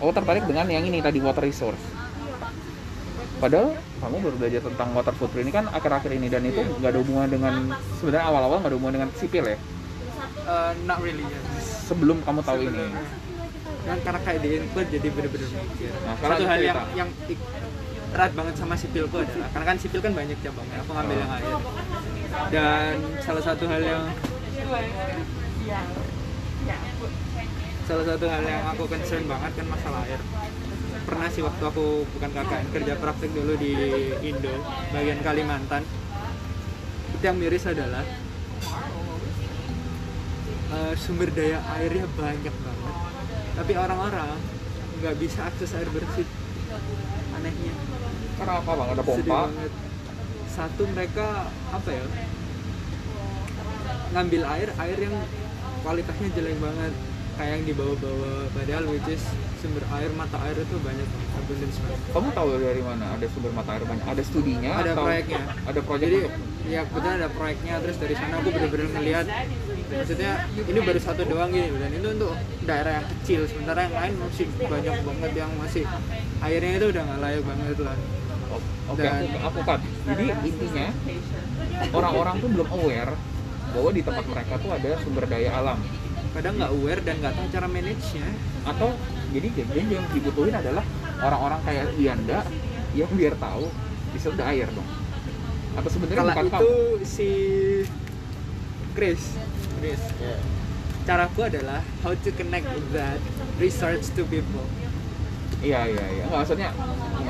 aku 0.02 0.12
tertarik 0.12 0.44
dengan 0.50 0.66
yang 0.66 0.84
ini 0.84 1.00
tadi 1.00 1.22
water 1.22 1.46
resource 1.46 2.07
padahal 3.38 3.78
kamu 4.02 4.16
baru 4.24 4.36
belajar 4.42 4.62
tentang 4.66 4.88
water 4.98 5.14
footprint 5.14 5.46
ini 5.50 5.54
kan 5.54 5.66
akhir-akhir 5.70 6.12
ini 6.14 6.28
dan 6.28 6.42
itu 6.46 6.62
nggak 6.82 6.90
ada 6.90 7.00
hubungan 7.00 7.28
dengan 7.30 7.54
sebenarnya 8.02 8.26
awal-awal 8.26 8.58
nggak 8.62 8.72
ada 8.74 8.78
hubungan 8.78 8.96
dengan 9.02 9.10
sipil 9.14 9.46
ya? 9.46 9.58
Uh, 10.48 10.72
not 10.88 10.98
really 11.04 11.28
ya 11.28 11.40
sebelum 11.62 12.24
kamu 12.24 12.42
tahu 12.42 12.60
ini. 12.66 12.88
Kan 13.88 13.98
karena 14.04 14.20
kayak 14.24 14.40
di 14.44 14.50
include 14.60 14.90
jadi 14.92 15.08
bener-bener 15.12 15.50
mikir. 15.54 15.92
Nah, 16.04 16.16
satu 16.20 16.44
hal 16.44 16.60
yang 16.60 16.80
yang 16.96 17.10
erat 18.18 18.32
banget 18.34 18.56
sama 18.56 18.74
sipilku 18.80 19.18
adalah 19.20 19.50
karena 19.52 19.66
kan 19.68 19.78
sipil 19.78 20.00
kan 20.00 20.14
banyak 20.16 20.38
cabangnya 20.40 20.78
aku 20.80 20.92
ngambil 20.96 21.18
yang 21.20 21.32
air 21.38 21.46
dan 22.50 22.94
salah 23.20 23.44
satu 23.44 23.64
hal 23.68 23.82
yang 23.84 24.04
salah 27.84 28.06
satu 28.08 28.26
hal 28.26 28.44
yang 28.48 28.64
aku 28.72 28.84
concern 28.88 29.24
banget 29.28 29.52
kan 29.60 29.66
masalah 29.68 30.00
air 30.08 30.22
pernah 31.08 31.32
sih 31.32 31.40
waktu 31.40 31.64
aku 31.64 31.86
bukan 32.12 32.30
KKN 32.30 32.68
kerja 32.70 32.94
praktek 33.00 33.32
dulu 33.32 33.56
di 33.56 33.72
Indo 34.22 34.52
bagian 34.92 35.24
Kalimantan 35.24 35.88
itu 37.10 37.24
yang 37.24 37.40
miris 37.40 37.64
adalah 37.64 38.04
eh, 40.70 40.94
sumber 41.00 41.32
daya 41.32 41.64
airnya 41.80 42.06
banyak 42.12 42.52
banget 42.52 42.96
tapi 43.56 43.74
orang-orang 43.74 44.36
nggak 45.00 45.16
bisa 45.16 45.48
akses 45.48 45.72
air 45.74 45.88
bersih 45.88 46.28
anehnya 47.34 47.74
Karena 48.38 48.54
apa 48.62 48.70
bang? 48.70 48.88
Ada 48.92 49.02
Sedih 49.02 49.08
pompa. 49.26 49.38
banget. 49.48 49.72
satu 50.48 50.84
mereka 50.90 51.28
apa 51.70 51.90
ya 51.90 52.06
ngambil 54.08 54.42
air 54.48 54.70
air 54.76 54.98
yang 55.00 55.16
kualitasnya 55.82 56.30
jelek 56.34 56.58
banget 56.58 56.94
kayak 57.38 57.52
yang 57.54 57.66
dibawa-bawa 57.66 58.32
padahal 58.50 58.84
which 58.90 59.08
is 59.08 59.24
sumber 59.62 59.86
air 59.94 60.10
mata 60.14 60.38
air 60.42 60.58
itu 60.58 60.76
banyak 60.82 61.08
banget 61.08 61.30
abundance 61.38 61.78
banget 61.80 62.00
Kamu 62.10 62.28
tahu 62.34 62.48
dari 62.58 62.82
mana 62.82 63.06
ada 63.14 63.26
sumber 63.30 63.52
mata 63.54 63.70
air 63.72 63.84
banyak? 63.86 64.06
Ada 64.06 64.24
studinya? 64.26 64.72
ada 64.74 64.92
atau 64.92 65.04
proyeknya 65.06 65.42
Ada 65.64 65.80
proyek 65.86 66.02
jadi 66.02 66.20
ya 66.68 66.82
kebetulan 66.84 67.16
ada 67.16 67.30
proyeknya 67.32 67.74
terus 67.80 67.98
dari 67.98 68.16
sana 68.18 68.34
aku 68.38 68.50
bener-bener 68.52 68.88
ngeliat 68.92 69.26
maksudnya 69.88 70.32
ini 70.52 70.80
baru 70.84 71.00
satu 71.00 71.22
doang 71.24 71.50
gini 71.50 71.72
dan 71.72 71.92
itu 71.96 72.08
untuk 72.12 72.32
daerah 72.68 72.92
yang 73.00 73.08
kecil 73.08 73.42
sementara 73.48 73.80
yang 73.88 73.96
lain 73.96 74.14
masih 74.20 74.46
banyak 74.60 74.96
banget 75.00 75.32
yang 75.38 75.52
masih 75.56 75.84
airnya 76.44 76.74
itu 76.76 76.88
udah 76.92 77.02
nggak 77.08 77.20
layak 77.22 77.44
banget 77.46 77.80
lah 77.82 77.98
Oh, 78.48 78.64
Oke, 78.96 79.04
Dan- 79.04 79.28
aku, 79.28 79.38
aku 79.44 79.60
cut. 79.68 79.82
Jadi 80.08 80.26
intinya 80.48 80.88
orang-orang 81.92 82.40
tuh 82.40 82.48
belum 82.48 82.68
aware 82.72 83.14
bahwa 83.68 83.90
di 83.92 84.00
tempat 84.00 84.24
mereka 84.24 84.54
tuh 84.56 84.72
ada 84.72 84.92
sumber 85.04 85.28
daya 85.28 85.52
alam. 85.52 85.78
Kadang 86.36 86.54
nggak 86.60 86.72
aware 86.72 87.02
dan 87.04 87.16
nggak 87.22 87.34
tahu 87.36 87.48
cara 87.52 87.68
manage 87.68 88.06
nya 88.16 88.28
Atau 88.68 88.90
jadi 89.32 89.48
jadi 89.54 89.82
yang 89.88 90.06
dibutuhin 90.12 90.56
adalah 90.56 90.84
orang-orang 91.20 91.60
kayak 91.68 91.86
Dianda 91.96 92.40
yang 92.96 93.12
biar 93.14 93.36
tahu 93.38 93.68
di 94.12 94.18
situ 94.18 94.34
ada 94.40 94.46
air 94.50 94.68
dong. 94.72 94.88
Atau 95.78 95.90
sebenarnya 95.94 96.18
kalau 96.18 96.34
bukan 96.34 96.46
itu 96.48 96.54
kamu. 96.58 97.06
si 97.06 97.30
Chris 98.98 99.22
Chris 99.78 100.02
Ya. 100.18 100.38
caraku 101.06 101.46
adalah 101.46 101.86
how 102.02 102.12
to 102.18 102.30
connect 102.34 102.66
that 102.92 103.22
research 103.62 104.10
to 104.18 104.26
people 104.26 104.66
Iya 105.58 105.90
iya 105.90 106.06
iya. 106.14 106.24
Nggak, 106.30 106.40
maksudnya 106.46 106.70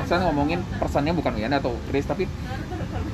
saya 0.04 0.20
ngomongin 0.28 0.60
persennya 0.80 1.16
bukan 1.16 1.32
Dianda 1.36 1.64
atau 1.64 1.76
Chris 1.88 2.04
tapi 2.04 2.28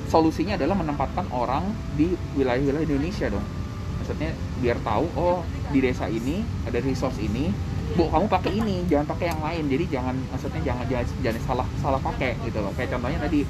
solusinya 0.10 0.58
adalah 0.58 0.74
menempatkan 0.74 1.30
orang 1.30 1.70
di 1.94 2.14
wilayah-wilayah 2.34 2.86
Indonesia 2.86 3.30
dong. 3.30 3.46
Maksudnya 4.04 4.36
biar 4.60 4.78
tahu 4.84 5.08
oh 5.16 5.48
di 5.72 5.80
desa 5.80 6.12
ini 6.12 6.44
ada 6.68 6.84
resource 6.84 7.18
ini, 7.24 7.56
bu 7.96 8.12
kamu 8.12 8.28
pakai 8.28 8.52
ini, 8.52 8.84
jangan 8.92 9.08
pakai 9.16 9.32
yang 9.32 9.40
lain. 9.40 9.64
Jadi 9.72 9.86
jangan 9.88 10.16
maksudnya 10.28 10.62
jangan 10.62 10.86
jangan, 10.92 11.08
jangan 11.24 11.42
salah 11.48 11.68
salah 11.80 12.02
pakai 12.04 12.36
gitu 12.44 12.60
loh. 12.60 12.76
Kayak 12.76 13.00
contohnya 13.00 13.20
tadi 13.24 13.48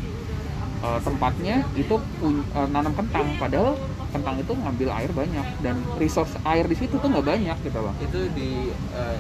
eh, 0.86 1.00
tempatnya 1.02 1.56
itu 1.74 1.96
eh, 2.22 2.68
nanam 2.70 2.94
kentang, 2.94 3.28
padahal 3.42 3.74
kentang 4.14 4.38
itu 4.38 4.54
ngambil 4.54 4.90
air 4.94 5.12
banyak 5.12 5.48
dan 5.66 5.76
resource 5.98 6.38
air 6.46 6.70
di 6.70 6.78
situ 6.78 7.02
tuh 7.02 7.10
nggak 7.10 7.26
banyak 7.26 7.58
gitu 7.66 7.80
loh. 7.82 7.94
itu 7.98 8.30
di 8.38 8.70
uh, 8.94 9.18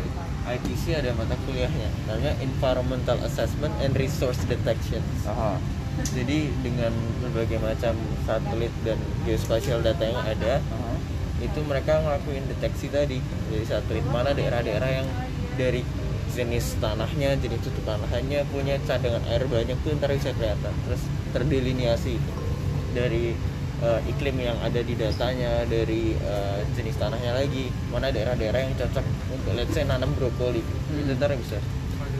ITC 0.54 1.02
ada 1.02 1.10
mata 1.18 1.34
kuliahnya 1.50 1.90
namanya 2.06 2.38
Environmental 2.46 3.18
Assessment 3.26 3.74
and 3.82 3.98
Resource 3.98 4.38
Detection 4.46 5.02
Aha. 5.26 5.58
jadi 6.14 6.54
dengan 6.62 6.94
berbagai 7.26 7.58
macam 7.58 7.98
satelit 8.30 8.74
dan 8.86 9.02
geospatial 9.26 9.82
data 9.82 10.06
yang 10.06 10.22
ada 10.22 10.62
aha. 10.62 10.93
Itu 11.44 11.60
mereka 11.68 12.00
ngelakuin 12.00 12.48
deteksi 12.48 12.88
tadi. 12.88 13.20
Dari 13.52 13.66
satelit 13.68 14.08
mana 14.08 14.32
daerah-daerah 14.32 14.90
yang 15.04 15.08
dari 15.60 15.84
jenis 16.34 16.82
tanahnya 16.82 17.38
jenis 17.38 17.62
tutupan 17.62 18.02
lahannya 18.02 18.42
punya 18.50 18.82
cadangan 18.90 19.22
air 19.30 19.46
banyak 19.46 19.78
tuh 19.86 19.94
ntar 20.00 20.10
bisa 20.16 20.34
kelihatan. 20.34 20.74
Terus 20.88 21.02
terdelineasi 21.36 22.12
itu. 22.16 22.32
Dari 22.94 23.36
eh, 23.84 24.02
iklim 24.10 24.38
yang 24.40 24.58
ada 24.64 24.82
di 24.82 24.94
datanya 24.96 25.68
dari 25.68 26.16
eh, 26.16 26.60
jenis 26.74 26.96
tanahnya 26.98 27.36
lagi. 27.36 27.70
Mana 27.92 28.10
daerah-daerah 28.10 28.60
yang 28.64 28.74
cocok 28.80 29.06
untuk 29.30 29.52
let's 29.54 29.76
say 29.76 29.84
nanam 29.84 30.16
brokoli. 30.16 30.64
Itu 30.96 31.14
ntar 31.20 31.36
bisa. 31.36 31.60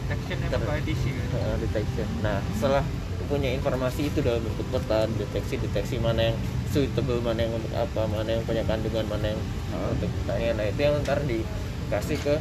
Detection 0.04 0.36
Ter- 0.52 0.60
uh, 0.60 1.56
detection. 1.64 2.04
Nah, 2.20 2.36
setelah 2.52 2.84
punya 3.24 3.56
informasi 3.56 4.12
itu 4.12 4.20
dalam 4.20 4.44
bentuk 4.44 4.68
peta, 4.68 5.08
deteksi-deteksi 5.08 5.96
mana 5.96 6.28
yang 6.28 6.36
suitable, 6.74 7.20
mana 7.20 7.38
yang 7.40 7.54
untuk 7.54 7.70
apa, 7.72 8.02
mana 8.04 8.28
yang 8.28 8.42
punya 8.42 8.62
kandungan, 8.62 9.06
mana 9.06 9.26
yang 9.30 9.40
Ah. 9.70 9.90
untuk 9.90 10.10
pertanian. 10.12 10.54
Nah, 10.54 10.66
itu 10.66 10.80
yang 10.80 10.94
ntar 11.00 11.18
dikasih 11.22 12.18
ke 12.20 12.34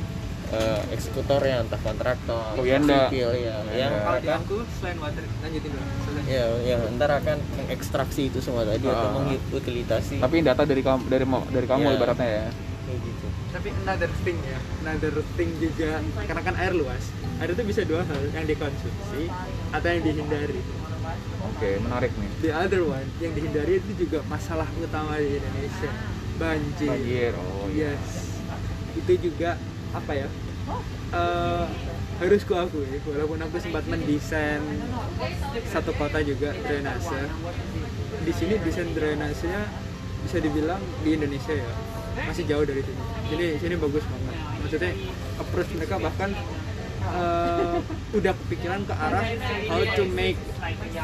uh, 0.50 0.82
eksekutornya, 0.90 1.62
entah 1.62 1.78
kontraktor, 1.80 2.54
Oh, 2.54 2.62
iya, 2.62 2.78
sipil 2.78 3.30
ya, 3.32 3.34
Iya, 3.34 3.56
yang 3.80 3.92
ndak. 3.92 4.04
kalau 4.04 4.20
akan 4.20 4.38
aku 4.40 4.58
selain 4.72 4.98
water 5.00 5.24
lanjutin 5.40 5.70
dulu 5.72 6.20
ya, 6.26 6.46
yang 6.64 6.82
ntar 6.94 7.10
akan 7.16 7.38
mengekstraksi 7.58 8.22
itu 8.30 8.38
semua 8.38 8.62
tadi 8.64 8.86
atau 8.86 9.08
Ah. 9.08 9.14
mengutilitasi. 9.16 10.18
Tapi 10.18 10.36
data 10.42 10.62
dari 10.64 10.82
kamu 10.82 11.02
dari 11.08 11.26
dari 11.26 11.68
kamu 11.68 11.84
Iya. 11.84 11.96
ibaratnya 11.96 12.28
ya. 12.28 12.48
kayak 12.84 13.00
gitu. 13.00 13.28
tapi 13.50 13.70
another 13.80 14.12
thing 14.22 14.38
ya 14.44 14.60
another 14.82 15.16
thing 15.34 15.50
juga 15.56 15.90
karena 16.20 16.42
kan 16.44 16.56
air 16.58 16.74
luas 16.74 17.04
air 17.38 17.50
itu 17.50 17.64
bisa 17.64 17.82
dua 17.86 18.02
hal 18.02 18.20
yang 18.28 18.44
dikonsumsi 18.44 19.24
atau 19.72 19.88
yang 19.88 20.04
dihindari 20.04 20.60
Oke, 21.44 21.70
menarik 21.84 22.12
nih. 22.16 22.30
the 22.42 22.52
other 22.52 22.82
one 22.88 23.08
yang 23.20 23.34
dihindari 23.36 23.80
itu 23.80 23.92
juga 24.08 24.24
masalah 24.28 24.68
utama 24.80 25.20
di 25.20 25.38
Indonesia 25.38 25.92
banjir, 26.40 26.90
Banjir. 26.90 27.32
Oh 27.38 27.68
iya. 27.70 27.94
yes 27.94 28.34
itu 28.94 29.32
juga 29.32 29.58
apa 29.92 30.12
ya 30.14 30.28
Eh, 31.14 31.66
harus 32.18 32.42
kuakui 32.42 32.90
walaupun 33.06 33.38
aku 33.38 33.62
sempat 33.62 33.86
mendesain 33.86 34.64
satu 35.70 35.94
kota 35.94 36.18
juga 36.26 36.58
drainase 36.66 37.30
di 38.26 38.34
sini 38.34 38.58
desain 38.58 38.90
drainasenya 38.98 39.62
bisa 40.26 40.38
dibilang 40.42 40.82
di 41.06 41.14
Indonesia 41.14 41.54
ya 41.54 41.70
masih 42.26 42.50
jauh 42.50 42.66
dari 42.66 42.82
sini 42.82 43.02
jadi 43.30 43.46
sini 43.62 43.76
bagus 43.78 44.02
banget 44.10 44.36
maksudnya 44.58 44.92
approach 45.38 45.70
mereka 45.78 45.96
bahkan 46.02 46.30
eh, 47.04 47.78
udah 48.14 48.34
kepikiran 48.46 48.82
ke 48.88 48.94
arah 48.96 49.26
how 49.68 49.82
to 49.98 50.04
make 50.12 50.40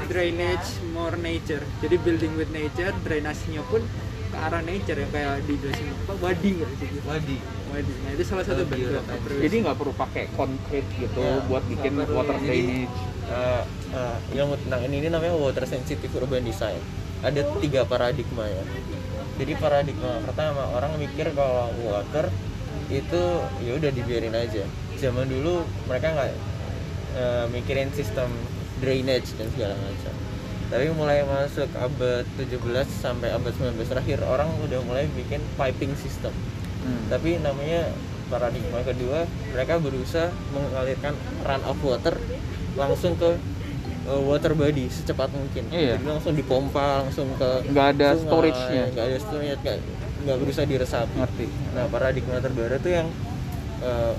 drainage 0.08 0.70
more 0.96 1.16
nature. 1.20 1.64
Jadi 1.84 1.96
building 2.02 2.34
with 2.40 2.52
nature 2.54 2.94
drainasinya 3.04 3.64
pun 3.68 3.84
ke 4.30 4.38
arah 4.38 4.62
nature 4.62 4.98
yang 4.98 5.12
kayak 5.12 5.42
di 5.50 5.58
jelasin 5.58 5.90
apa 5.90 6.14
wadi 6.22 6.50
nggak 6.62 6.72
sih? 6.78 6.90
Wadi. 7.04 7.38
wadi. 7.74 7.94
Nah 8.06 8.10
itu 8.14 8.24
salah 8.26 8.46
satu 8.46 8.62
bentuk 8.66 9.02
Jadi 9.42 9.56
nggak 9.66 9.76
perlu 9.78 9.94
pakai 9.98 10.24
konkret 10.38 10.86
gitu 10.96 11.20
Ya, 11.20 11.42
buat 11.50 11.64
bikin 11.66 11.98
water 11.98 12.38
drainage. 12.38 12.94
uh, 13.30 13.64
uh, 13.94 14.18
yang 14.34 14.54
tentang 14.66 14.82
ini, 14.86 14.96
ini 15.06 15.08
namanya 15.10 15.34
water 15.38 15.66
sensitive 15.66 16.14
urban 16.18 16.46
design. 16.46 16.80
Ada 17.26 17.44
tiga 17.60 17.84
paradigma 17.84 18.48
ya. 18.48 18.64
Jadi 19.42 19.54
paradigma 19.58 20.20
pertama 20.24 20.68
orang 20.78 20.94
mikir 21.02 21.32
kalau 21.34 21.72
water 21.84 22.30
itu 22.90 23.22
ya 23.62 23.72
udah 23.78 23.92
dibiarin 23.94 24.34
aja 24.34 24.66
zaman 25.00 25.26
dulu 25.26 25.54
mereka 25.86 26.12
nggak 26.12 26.32
uh, 27.16 27.46
mikirin 27.50 27.90
sistem 27.90 28.30
drainage 28.78 29.32
dan 29.36 29.48
segala 29.50 29.76
macam 29.76 30.14
tapi 30.70 30.86
mulai 30.92 31.26
masuk 31.26 31.66
abad 31.74 32.22
17 32.38 32.62
sampai 32.86 33.32
abad 33.32 33.50
19 33.52 33.80
terakhir 33.84 34.22
orang 34.22 34.48
udah 34.62 34.80
mulai 34.84 35.08
bikin 35.10 35.40
piping 35.56 35.96
system 35.96 36.32
Hmm. 36.80 37.12
tapi 37.12 37.36
namanya 37.38 37.92
paradigma 38.26 38.80
kedua 38.82 39.28
mereka 39.52 39.76
berusaha 39.78 40.32
mengalirkan 40.50 41.12
run 41.42 41.60
of 41.66 41.76
water 41.82 42.16
langsung 42.74 43.20
ke 43.20 43.36
uh, 44.06 44.22
water 44.22 44.56
body 44.56 44.88
secepat 44.88 45.28
mungkin 45.30 45.68
Iya. 45.68 46.00
jadi 46.00 46.08
langsung 46.08 46.34
dipompa 46.34 47.04
langsung 47.04 47.36
ke 47.36 47.68
Nggak 47.68 47.88
ada 47.92 48.08
sungai, 48.14 48.24
storage-nya. 48.24 48.84
nggak 48.88 49.06
ada 49.06 49.18
storage 49.20 49.60
nggak 49.60 49.78
nggak 50.24 50.38
berusaha 50.40 50.64
diresapi 50.64 51.16
Ngerti. 51.18 51.48
nah 51.74 51.86
paradigma 51.86 52.40
terbaru 52.40 52.76
tuh 52.78 52.92
yang 52.94 53.08
uh, 53.82 54.16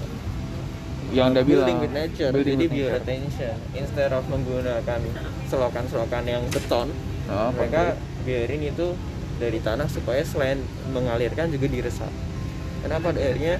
Yang 1.11 1.27
anda 1.27 1.41
bilang. 1.41 1.67
building 1.67 1.79
with 1.81 1.93
nature 1.93 2.31
building 2.31 2.57
jadi 2.57 2.67
with 2.67 3.05
nature. 3.05 3.55
instead 3.75 4.11
of 4.11 4.23
menggunakan 4.27 5.01
selokan-selokan 5.47 6.25
yang 6.25 6.43
beton 6.49 6.89
Ah, 7.27 7.51
mereka 7.51 7.95
biarin 8.21 8.63
itu 8.65 8.99
dari 9.37 9.59
tanah 9.59 9.87
supaya 9.87 10.23
selain 10.23 10.59
mengalirkan 10.89 11.47
juga 11.49 11.67
diresap 11.67 12.11
kenapa 12.81 13.09
pada 13.09 13.19
akhirnya 13.21 13.55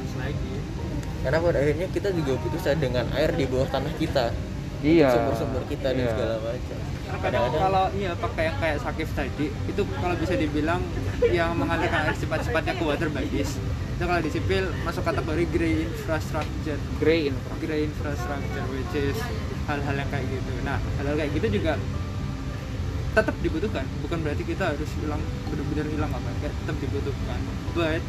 karena 1.21 1.39
pada 1.39 1.59
akhirnya 1.59 1.87
kita 1.89 2.09
juga 2.11 2.33
butuh 2.37 2.61
cadangan 2.61 3.07
air 3.15 3.31
di 3.33 3.45
bawah 3.45 3.69
tanah 3.69 3.95
kita 3.95 4.35
Iya. 4.81 5.13
sumber-sumber 5.13 5.63
kita 5.67 5.89
dan 5.89 5.99
Iya. 5.99 6.11
segala 6.11 6.35
macam 6.41 6.79
Karena 6.81 7.19
kadang 7.21 7.21
Kadang-kadang- 7.21 7.63
kalau 7.63 7.85
iya 7.93 8.13
pakai 8.17 8.43
yang 8.45 8.57
kayak 8.57 8.79
sakif 8.81 9.09
tadi 9.13 9.47
itu 9.51 9.83
kalau 9.85 10.15
bisa 10.17 10.35
dibilang 10.35 10.81
yang 11.29 11.51
mengalirkan 11.53 12.01
air 12.03 12.17
cepat-cepatnya 12.17 12.75
ke 12.75 12.85
water 12.85 13.09
bodies 13.09 13.51
itu 14.01 14.09
kalau 14.09 14.25
di 14.25 14.33
sipil 14.33 14.65
masuk 14.81 15.05
kategori 15.05 15.45
grey 15.53 15.85
infrastructure. 15.85 16.81
Grey 16.97 17.29
infra. 17.29 17.53
grey 17.61 17.85
infrastructure 17.85 18.65
which 18.73 18.95
is 18.97 19.13
hal-hal 19.69 19.93
yang 19.93 20.09
kayak 20.09 20.25
gitu. 20.25 20.53
Nah 20.65 20.81
hal-hal 20.97 21.21
kayak 21.21 21.37
gitu 21.37 21.61
juga 21.61 21.77
tetap 23.13 23.37
dibutuhkan. 23.45 23.85
Bukan 24.01 24.25
berarti 24.25 24.49
kita 24.49 24.73
harus 24.73 24.89
hilang 25.05 25.21
benar-benar 25.53 25.85
hilang 25.93 26.11
apa 26.17 26.33
kayak 26.41 26.55
tetap 26.65 26.77
dibutuhkan. 26.81 27.41
But 27.77 28.01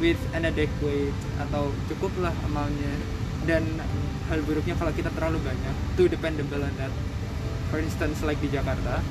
with 0.00 0.16
an 0.32 0.48
adequate 0.48 1.20
atau 1.36 1.68
cukuplah 1.92 2.32
amalnya. 2.48 2.96
Dan 3.44 3.76
hal 4.32 4.40
buruknya 4.40 4.72
kalau 4.80 4.96
kita 4.96 5.12
terlalu 5.12 5.36
banyak 5.44 5.74
too 6.00 6.08
dependable 6.08 6.64
on 6.64 6.72
that. 6.80 6.88
For 7.68 7.76
instance 7.76 8.24
like 8.24 8.40
di 8.40 8.48
Jakarta 8.48 9.04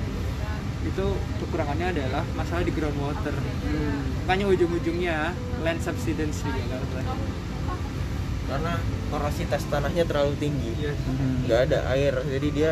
itu 0.85 1.05
kekurangannya 1.41 1.87
adalah 1.91 2.23
masalah 2.33 2.61
di 2.61 2.71
groundwater 2.71 3.33
makanya 4.23 4.45
ujung-ujungnya 4.47 5.33
land 5.61 5.81
subsidence 5.81 6.45
di 6.45 6.51
Jakarta 6.53 6.99
karena 8.45 8.73
porositas 9.09 9.65
tanahnya 9.65 10.05
terlalu 10.05 10.33
tinggi 10.37 10.71
Yes. 10.77 10.97
nggak 11.45 11.59
ada 11.69 11.79
air 11.91 12.13
jadi 12.29 12.47
dia 12.53 12.71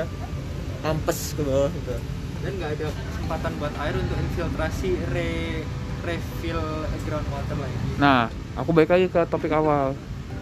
ampes 0.86 1.34
ke 1.34 1.42
bawah 1.42 1.74
gitu 1.74 1.98
dan 2.44 2.52
nggak 2.60 2.72
ada 2.78 2.88
kesempatan 2.92 3.52
buat 3.58 3.74
air 3.82 3.96
untuk 3.98 4.18
infiltrasi 4.20 4.90
re 5.10 5.32
refill 6.04 6.62
groundwater 7.08 7.58
lagi 7.58 7.78
Nah, 7.96 8.28
aku 8.60 8.70
balik 8.76 8.92
lagi 8.92 9.08
ke 9.08 9.22
topik 9.30 9.54
awal. 9.56 9.96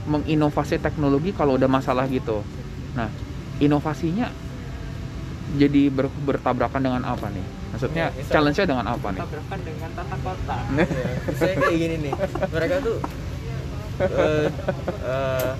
Menginovasi 0.09 0.81
teknologi 0.81 1.29
kalau 1.29 1.53
udah 1.61 1.69
masalah 1.69 2.09
gitu. 2.09 2.41
Nah, 2.97 3.05
inovasinya 3.61 4.33
jadi 5.53 5.81
ber- 5.87 6.19
bertabrakan 6.21 6.79
dengan 6.79 7.03
apa 7.03 7.27
nih? 7.27 7.43
Maksudnya 7.71 8.05
Ya, 8.09 8.23
challenge-nya 8.27 8.65
dengan 8.65 8.85
apa 8.85 9.07
nih? 9.09 9.21
tabrakan 9.21 9.59
dengan 9.61 9.89
tata 9.91 10.17
kota 10.17 10.57
Ya, 10.71 10.85
misalnya 11.27 11.55
kayak 11.57 11.77
gini 11.77 11.95
nih 12.01 12.13
mereka 12.49 12.75
tuh 12.79 12.97
eh, 14.01 14.47
eh, 15.03 15.51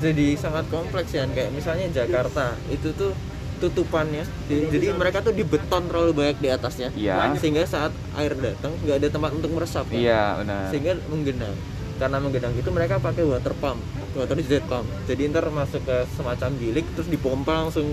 jadi 0.00 0.26
sangat 0.34 0.64
kompleks 0.68 1.10
ya 1.10 1.24
kayak 1.26 1.50
misalnya 1.50 1.86
Jakarta 1.88 2.44
itu 2.68 2.90
tuh 2.92 3.12
tutupannya 3.58 4.24
di- 4.46 4.68
jadi 4.68 4.92
mereka 4.92 5.20
tuh 5.20 5.30
dibeton 5.30 5.84
terlalu 5.86 6.12
banyak 6.14 6.36
di 6.38 6.48
atasnya 6.48 6.88
Iya. 6.90 7.36
sehingga 7.36 7.62
saat 7.62 7.92
air 8.14 8.32
datang 8.34 8.72
nggak 8.78 8.96
ada 8.96 9.08
tempat 9.10 9.30
untuk 9.32 9.52
meresap 9.52 9.84
kan? 9.86 9.96
Iya, 9.96 10.40
benar. 10.40 10.68
sehingga 10.68 10.92
menggenang 11.06 11.56
karena 11.96 12.16
menggenang 12.16 12.54
itu 12.54 12.68
mereka 12.68 12.96
pakai 12.96 13.20
water 13.22 13.52
pump 13.54 13.76
water 14.10 14.40
jet 14.40 14.64
pump 14.64 14.88
jadi 15.04 15.28
ntar 15.28 15.44
masuk 15.48 15.84
ke 15.84 15.96
semacam 16.10 16.50
bilik 16.54 16.88
terus 16.90 17.06
dipompa 17.06 17.52
langsung 17.60 17.92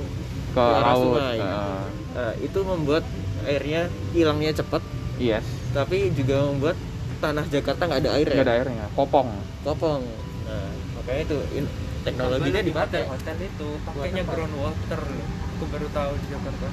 Ke 0.58 0.64
arah 0.74 0.86
laut. 0.90 1.06
sungai. 1.14 1.38
Heeh. 1.38 1.82
Nah, 2.12 2.34
itu 2.40 2.60
membuat 2.62 3.04
airnya 3.46 3.82
hilangnya 4.12 4.52
cepat 4.52 4.82
yes. 5.16 5.46
tapi 5.72 6.10
juga 6.12 6.44
membuat 6.44 6.74
tanah 7.18 7.46
Jakarta 7.46 7.86
nggak 7.86 8.02
ada 8.02 8.12
air 8.12 8.26
Nggak 8.28 8.44
ada 8.44 8.56
airnya. 8.56 8.86
Kopong. 8.92 9.30
kopong 9.62 10.02
nah 10.44 10.68
makanya 10.96 11.22
itu 11.24 11.38
in- 11.54 11.74
teknologinya 12.02 12.62
dipakai 12.62 13.04
hotel 13.04 13.38
itu 13.38 13.68
pakainya 13.84 14.24
groundwater 14.24 15.02
loh 15.04 15.28
aku 15.52 15.64
baru 15.68 15.88
tahu 15.92 16.12
di 16.16 16.28
Jakarta 16.28 16.68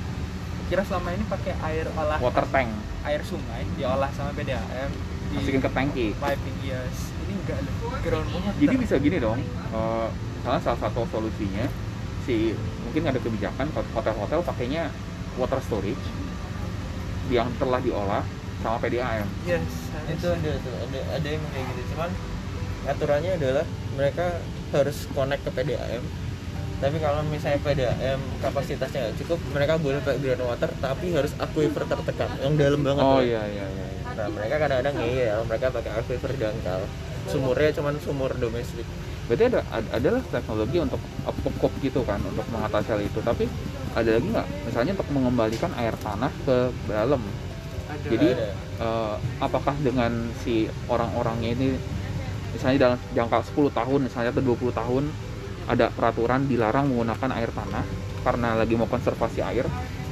kira 0.65 0.83
selama 0.83 1.09
ini 1.11 1.25
pakai 1.27 1.53
air 1.61 1.87
olah 1.93 2.19
Water 2.19 2.47
tank. 2.49 2.71
air 3.05 3.21
sungai 3.21 3.63
diolah 3.75 4.11
sama 4.11 4.31
PDAM 4.33 4.91
Masukin 5.31 5.61
ke 5.61 5.71
tangki. 5.71 6.07
piping 6.15 6.57
yes 6.63 7.13
ini 7.21 7.33
enggak 7.37 7.59
loh 7.61 7.75
groundwater 8.01 8.53
Jadi 8.57 8.75
bisa 8.79 8.95
gini 8.97 9.17
dong. 9.19 9.39
eh, 9.69 10.09
salah 10.41 10.61
salah 10.63 10.79
satu 10.81 11.05
solusinya 11.07 11.67
si 12.23 12.57
mungkin 12.95 13.11
ada 13.11 13.19
kebijakan 13.19 13.67
hotel-hotel 13.75 14.39
pakainya 14.47 14.87
water 15.35 15.59
storage 15.67 15.99
yang 17.27 17.51
telah 17.59 17.83
diolah 17.83 18.23
sama 18.63 18.79
PDAM. 18.79 19.27
yes 19.43 19.67
itu 20.07 20.31
ada 20.31 20.51
tuh 20.63 20.75
ada 20.79 21.01
ada 21.19 21.27
yang 21.27 21.43
kayak 21.51 21.75
gitu 21.75 21.83
cuman 21.91 22.11
aturannya 22.87 23.35
adalah 23.35 23.67
mereka 23.99 24.39
harus 24.71 25.11
connect 25.11 25.43
ke 25.43 25.51
PDAM 25.51 26.07
tapi 26.79 26.97
kalau 27.03 27.27
misalnya 27.27 27.59
PDAM 27.67 28.21
kapasitasnya 28.39 29.11
nggak 29.11 29.17
cukup 29.27 29.43
mereka 29.51 29.75
boleh 29.75 29.99
pakai 29.99 30.21
groundwater 30.23 30.71
tapi 30.79 31.19
harus 31.19 31.35
aquifer 31.43 31.83
tertekan 31.91 32.31
yang 32.47 32.55
dalam 32.55 32.81
banget 32.87 33.03
Oh 33.03 33.19
tuh. 33.19 33.27
iya 33.27 33.43
iya 33.43 33.67
iya. 33.75 33.87
iya. 33.91 34.11
nah 34.15 34.27
mereka 34.31 34.55
kadang-kadang 34.63 34.95
ngeyel 35.03 35.41
mereka 35.51 35.67
pakai 35.75 35.93
aquifer 35.99 36.31
dangkal 36.39 36.87
sumurnya 37.27 37.75
cuman 37.75 37.99
sumur 37.99 38.31
domestik 38.39 38.87
Berarti 39.25 39.45
ada 39.49 39.61
ad- 39.73 39.93
adalah 39.93 40.23
teknologi 40.29 40.77
untuk 40.81 41.01
pop 41.61 41.73
gitu 41.81 42.01
kan 42.05 42.21
untuk 42.21 42.45
mengatasi 42.53 42.89
hal 42.93 43.01
itu. 43.01 43.19
Tapi 43.25 43.45
ada 43.97 44.11
lagi 44.21 44.27
nggak? 44.29 44.49
Misalnya 44.69 44.93
untuk 45.01 45.09
mengembalikan 45.15 45.71
air 45.81 45.95
tanah 45.97 46.33
ke 46.45 46.57
dalam. 46.89 47.23
ada 47.85 48.07
Jadi 48.09 48.29
Ada. 48.37 48.49
eh, 48.85 49.17
apakah 49.41 49.75
dengan 49.81 50.13
si 50.45 50.69
orang-orangnya 50.89 51.51
ini 51.57 51.69
misalnya 52.55 52.79
dalam 52.91 52.99
jangka 53.17 53.39
10 53.51 53.71
tahun 53.73 54.01
misalnya 54.07 54.31
atau 54.31 54.45
20 54.45 54.71
tahun 54.71 55.05
ada 55.65 55.89
peraturan 55.91 56.45
dilarang 56.45 56.93
menggunakan 56.93 57.31
air 57.41 57.51
tanah 57.51 57.85
karena 58.25 58.49
lagi 58.57 58.75
mau 58.77 58.89
konservasi 58.89 59.41
air. 59.41 59.65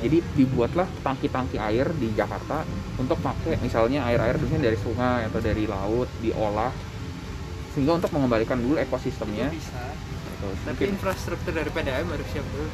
Jadi 0.03 0.19
dibuatlah 0.35 0.89
tangki-tangki 1.07 1.63
air 1.63 1.87
di 1.95 2.11
Jakarta 2.17 2.67
untuk 2.99 3.23
pakai 3.23 3.55
misalnya 3.63 4.03
air-air 4.11 4.35
mungkin 4.35 4.59
dari 4.59 4.75
sungai 4.75 5.31
atau 5.31 5.39
dari 5.39 5.65
laut 5.71 6.11
diolah 6.19 6.73
sehingga 7.73 7.93
untuk 7.97 8.11
mengembalikan 8.13 8.61
dulu 8.61 8.77
ekosistemnya. 8.77 9.49
Itu 9.49 9.59
bisa. 9.59 9.83
Gitu. 9.93 10.49
tapi 10.67 10.75
Mungkin- 10.75 10.91
infrastruktur 10.99 11.53
dari 11.55 11.71
PDAM 11.71 12.07
harus 12.11 12.29
siap 12.33 12.47
dulu. 12.51 12.69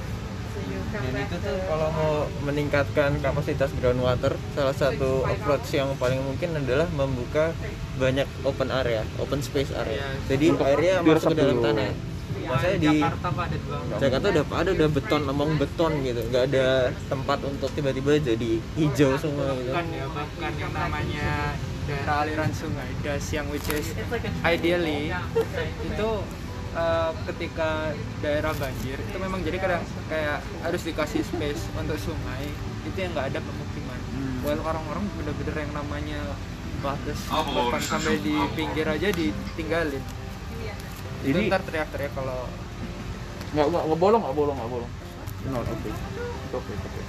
Dan 0.89 1.15
itu 1.21 1.37
tuh 1.39 1.57
kalau 1.69 1.89
mau 1.93 2.13
meningkatkan 2.49 3.21
kapasitas 3.21 3.71
groundwater 3.77 4.35
salah 4.57 4.73
satu 4.73 5.23
approach 5.29 5.77
yang 5.77 5.93
paling 6.01 6.19
mungkin 6.25 6.57
adalah 6.57 6.89
membuka 6.97 7.53
banyak 8.01 8.25
open 8.43 8.73
area 8.73 9.05
open 9.21 9.45
space 9.45 9.71
area. 9.77 10.01
Iya. 10.01 10.09
jadi 10.27 10.47
Untuk 10.57 10.67
airnya 10.67 10.95
masuk 11.05 11.31
ke 11.31 11.39
dalam 11.39 11.59
tanah. 11.61 11.93
Maksudnya 12.49 12.79
di 12.81 12.97
Jakarta 13.05 13.29
Jakarta 14.01 14.27
udah 14.33 14.45
ada 14.57 14.71
udah 14.73 14.89
beton 14.89 15.23
emang 15.29 15.51
beton 15.61 15.93
gitu. 16.01 16.21
Nggak 16.33 16.45
ada 16.49 16.67
tempat 17.13 17.39
untuk 17.45 17.71
tiba-tiba 17.77 18.11
jadi 18.17 18.51
hijau 18.81 19.13
semua 19.21 19.53
gitu. 19.61 19.69
bahkan 19.77 19.87
ya 19.93 20.07
bahkan 20.09 20.53
yang 20.57 20.73
namanya 20.73 21.29
daerah 21.89 22.17
aliran 22.23 22.53
sungai 22.53 22.91
das 23.01 23.25
yang 23.33 23.49
which 23.49 23.65
is 23.73 23.97
ideally 24.45 25.09
itu 25.83 26.09
uh, 26.77 27.11
ketika 27.33 27.97
daerah 28.21 28.53
banjir 28.55 29.01
itu 29.01 29.17
memang 29.17 29.41
jadi 29.41 29.57
kadang 29.57 29.83
kayak 30.07 30.45
harus 30.61 30.83
dikasih 30.85 31.25
space 31.25 31.65
untuk 31.75 31.97
sungai 31.97 32.45
itu 32.85 32.97
yang 32.97 33.13
nggak 33.13 33.33
ada 33.33 33.41
pemukiman. 33.41 34.01
Well 34.45 34.61
orang-orang 34.63 35.05
bener-bener 35.19 35.57
yang 35.67 35.73
namanya 35.75 36.21
batas 36.79 37.19
bahkan 37.29 37.83
sampai 37.83 38.23
di 38.23 38.37
pinggir 38.55 38.87
aja 38.87 39.09
ditinggalin. 39.11 40.05
Itu 41.25 41.35
Jadi- 41.35 41.49
ntar 41.51 41.61
teriak-teriak 41.67 42.13
kalau 42.15 42.47
nggak 43.57 43.67
nggak 43.67 43.83
nggak 43.89 44.01
bolong 44.01 44.23
nggak 44.23 44.37
bolong 44.37 44.57
nggak 44.57 44.71
bolong. 44.71 44.93
No 45.49 45.59
oke 45.65 45.91
oke 46.53 46.73
oke 46.73 47.01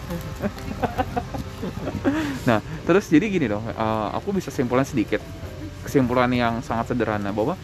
nah 2.49 2.60
terus 2.84 3.07
jadi 3.12 3.26
gini 3.28 3.45
dong 3.51 3.64
eh, 3.66 4.07
aku 4.16 4.36
bisa 4.36 4.49
simpulkan 4.49 4.88
sedikit 4.88 5.22
kesimpulan 5.84 6.30
yang 6.32 6.62
sangat 6.62 6.93
sederhana 6.93 7.32
bahwa 7.34 7.57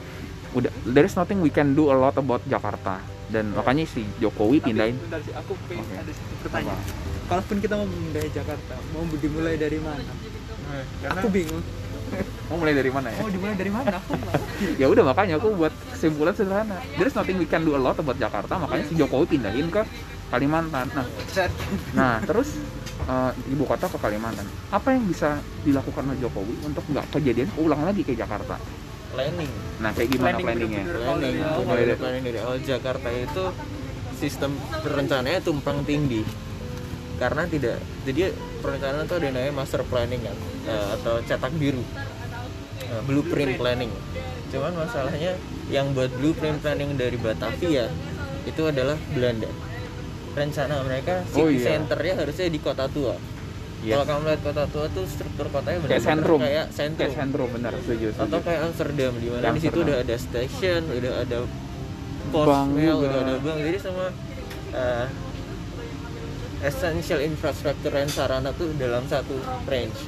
udah 0.55 0.71
there 0.87 1.03
is 1.03 1.15
nothing 1.19 1.43
we 1.43 1.51
can 1.51 1.75
do 1.75 1.91
a 1.91 1.95
lot 1.95 2.15
about 2.15 2.39
Jakarta 2.47 3.03
dan 3.29 3.51
makanya 3.51 3.83
si 3.89 4.05
Jokowi 4.21 4.61
Tapi, 4.61 4.67
pindahin 4.71 4.95
bentar 5.01 5.19
sih, 5.19 5.33
aku 5.33 5.57
pengen 5.65 5.83
Oke. 5.83 5.95
ada 5.97 6.11
satu 6.13 6.33
pertanyaan. 6.45 6.83
Kalaupun 7.25 7.57
kita 7.57 7.73
mau 7.73 7.87
memindai 7.89 8.29
Jakarta, 8.29 8.73
mau 8.93 9.01
dimulai 9.17 9.55
dari 9.57 9.79
mana? 9.81 10.13
Aku 11.09 11.27
bingung. 11.33 11.63
mau 12.45 12.61
mulai 12.61 12.77
dari 12.77 12.93
mana 12.93 13.09
ya 13.09 13.17
Mau 13.17 13.33
dimulai 13.33 13.57
dari 13.57 13.71
mana? 13.73 13.97
Ya 14.81 14.85
udah 14.85 15.03
makanya 15.09 15.41
aku 15.41 15.57
buat 15.57 15.73
kesimpulan 15.89 16.37
sederhana 16.37 16.77
there 17.01 17.09
is 17.09 17.17
nothing 17.17 17.41
we 17.41 17.49
can 17.49 17.65
do 17.65 17.73
a 17.73 17.81
lot 17.81 17.97
about 17.97 18.15
Jakarta 18.21 18.61
makanya 18.61 18.85
si 18.85 18.93
Jokowi 18.93 19.25
pindahin 19.35 19.73
ke 19.73 19.81
Kalimantan 20.29 20.85
nah. 20.93 21.07
Nah, 21.97 22.15
terus 22.23 22.61
eh, 23.05 23.31
ibu 23.53 23.63
kota 23.63 23.85
ke 23.85 23.97
Kalimantan. 23.97 24.45
Apa 24.69 24.93
yang 24.93 25.05
bisa 25.05 25.37
dilakukan 25.61 26.09
oleh 26.09 26.19
Jokowi 26.19 26.55
untuk 26.65 26.83
nggak 26.89 27.05
kejadian 27.13 27.49
ulang 27.57 27.85
lagi 27.85 28.01
ke 28.01 28.13
Jakarta? 28.13 28.57
planning. 29.15 29.51
Nah, 29.79 29.91
kayak 29.95 30.09
gimana 30.11 30.27
Planning 30.35 30.45
planningnya? 30.45 30.83
planning. 30.91 31.19
dari 31.23 31.39
mulai 31.63 31.83
dari 31.87 31.95
planning 31.95 32.23
dari 32.27 32.39
awal. 32.43 32.57
Jakarta 32.59 33.07
itu 33.15 33.43
sistem 34.19 34.51
perencanaannya 34.83 35.39
tumpang 35.39 35.87
tindih. 35.87 36.27
Karena 37.15 37.47
tidak 37.47 37.79
jadi 38.03 38.35
perencanaan 38.59 39.07
itu 39.07 39.15
ada 39.15 39.23
yang 39.23 39.35
namanya 39.39 39.55
master 39.55 39.81
planning 39.87 40.19
kan 40.19 40.37
eh, 40.67 40.87
atau 40.99 41.23
cetak 41.23 41.53
biru. 41.55 41.79
Eh, 42.91 43.01
blueprint 43.07 43.55
planning. 43.55 43.91
Cuman 44.51 44.75
masalahnya 44.75 45.39
yang 45.71 45.95
buat 45.95 46.11
blueprint 46.19 46.59
planning 46.59 46.99
dari 46.99 47.15
Batavia 47.15 47.87
itu 48.45 48.61
adalah 48.67 48.99
Belanda 49.15 49.49
rencana 50.35 50.83
mereka 50.83 51.23
Oh, 51.31 51.47
city 51.47 51.57
iya. 51.57 51.65
centernya 51.73 52.13
harusnya 52.19 52.47
di 52.47 52.59
kota 52.59 52.85
tua 52.87 53.15
Yes. 53.79 53.91
kalau 53.93 54.05
kamu 54.07 54.21
lihat 54.25 54.41
kota 54.41 54.63
tua 54.65 54.85
tuh 54.89 55.05
struktur 55.05 55.45
kotanya 55.47 55.77
Kayak 55.77 55.85
benar-benar 55.85 56.09
sentrum. 56.09 56.39
kayak 56.41 56.65
sentrum 56.69 56.97
Kayak 56.97 57.13
sentrum 57.15 57.49
benar, 57.53 57.73
setuju. 57.75 58.07
setuju. 58.09 58.23
atau 58.25 58.39
kayak 58.41 58.59
Amsterdam 58.65 59.13
di 59.13 59.27
mana 59.29 59.43
di 59.47 59.61
situ 59.61 59.77
udah 59.79 59.97
ada 59.99 60.15
station, 60.17 60.81
udah 60.89 61.13
ada 61.21 61.37
pos 62.25 62.47
mail, 62.67 62.95
udah 62.97 63.19
ada 63.21 63.35
bank. 63.37 63.57
Jadi 63.61 63.77
semua 63.77 64.07
uh, 64.73 65.05
essential 66.59 67.19
infrastruktur 67.21 67.93
dan 67.93 68.09
sarana 68.09 68.49
tuh 68.51 68.73
dalam 68.73 69.05
satu 69.05 69.37
range. 69.65 69.99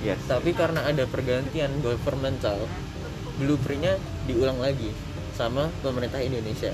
Yes. 0.00 0.22
Tapi 0.24 0.54
karena 0.54 0.86
ada 0.86 1.04
pergantian 1.04 1.74
governmental, 1.82 2.70
blueprintnya 3.36 3.98
diulang 4.24 4.62
lagi 4.62 4.94
sama 5.34 5.74
pemerintah 5.82 6.22
Indonesia. 6.22 6.70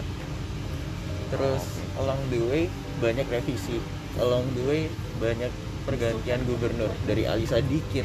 Terus 1.26 1.64
along 2.01 2.20
the 2.32 2.40
way 2.49 2.62
banyak 2.99 3.26
revisi. 3.28 3.78
Along 4.16 4.49
the 4.57 4.62
way 4.64 4.82
banyak 5.20 5.53
pergantian 5.84 6.40
gubernur. 6.49 6.90
Dari 7.05 7.28
Ali 7.28 7.47
Sadikin 7.47 8.05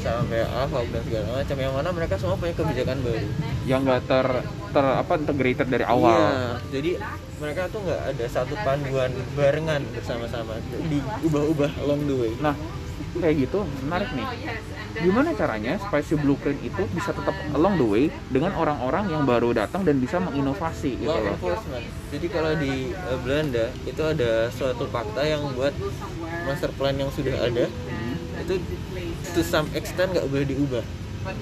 sampai 0.00 0.42
Ahok 0.42 0.88
dan 0.90 1.02
segala 1.06 1.26
macam. 1.40 1.56
Yang 1.60 1.74
mana 1.76 1.88
mereka 1.92 2.14
semua 2.18 2.36
punya 2.40 2.54
kebijakan 2.56 2.98
baru. 3.04 3.28
Yang 3.68 3.80
nggak 3.86 4.02
ter 4.08 4.26
ter 4.72 4.86
apa 4.88 5.12
integrated 5.20 5.68
dari 5.68 5.84
awal. 5.84 6.18
Iya, 6.18 6.32
jadi 6.72 6.90
mereka 7.38 7.62
tuh 7.68 7.80
nggak 7.84 8.02
ada 8.16 8.26
satu 8.26 8.54
panduan 8.64 9.12
barengan 9.36 9.82
bersama-sama. 9.92 10.56
Diubah-ubah 10.88 11.70
along 11.84 12.08
the 12.08 12.16
way. 12.16 12.32
Nah 12.40 12.56
kayak 13.16 13.36
gitu 13.48 13.68
menarik 13.84 14.10
nih. 14.16 14.26
Gimana 14.92 15.32
caranya 15.36 15.76
supaya 15.80 16.02
si 16.04 16.14
blueprint 16.16 16.60
itu 16.64 16.82
bisa 16.92 17.12
tetap 17.12 17.36
along 17.52 17.76
the 17.80 17.86
way 17.86 18.04
dengan 18.32 18.52
orang-orang 18.56 19.08
yang 19.12 19.22
baru 19.24 19.52
datang 19.52 19.84
dan 19.84 20.00
bisa 20.00 20.20
menginovasi 20.20 21.00
gitu 21.00 21.12
loh? 21.12 21.36
enforcement. 21.36 21.84
Jadi 22.12 22.26
kalau 22.28 22.52
di 22.56 22.92
eh, 22.92 23.18
Belanda 23.20 23.66
itu 23.84 24.02
ada 24.04 24.48
suatu 24.52 24.84
fakta 24.88 25.24
yang 25.24 25.52
buat 25.56 25.72
master 26.48 26.70
plan 26.76 26.96
yang 26.96 27.12
sudah 27.12 27.36
ada 27.40 27.68
itu 28.42 28.54
to 29.32 29.40
some 29.44 29.68
extent 29.76 30.10
nggak 30.12 30.26
boleh 30.26 30.46
diubah 30.48 30.84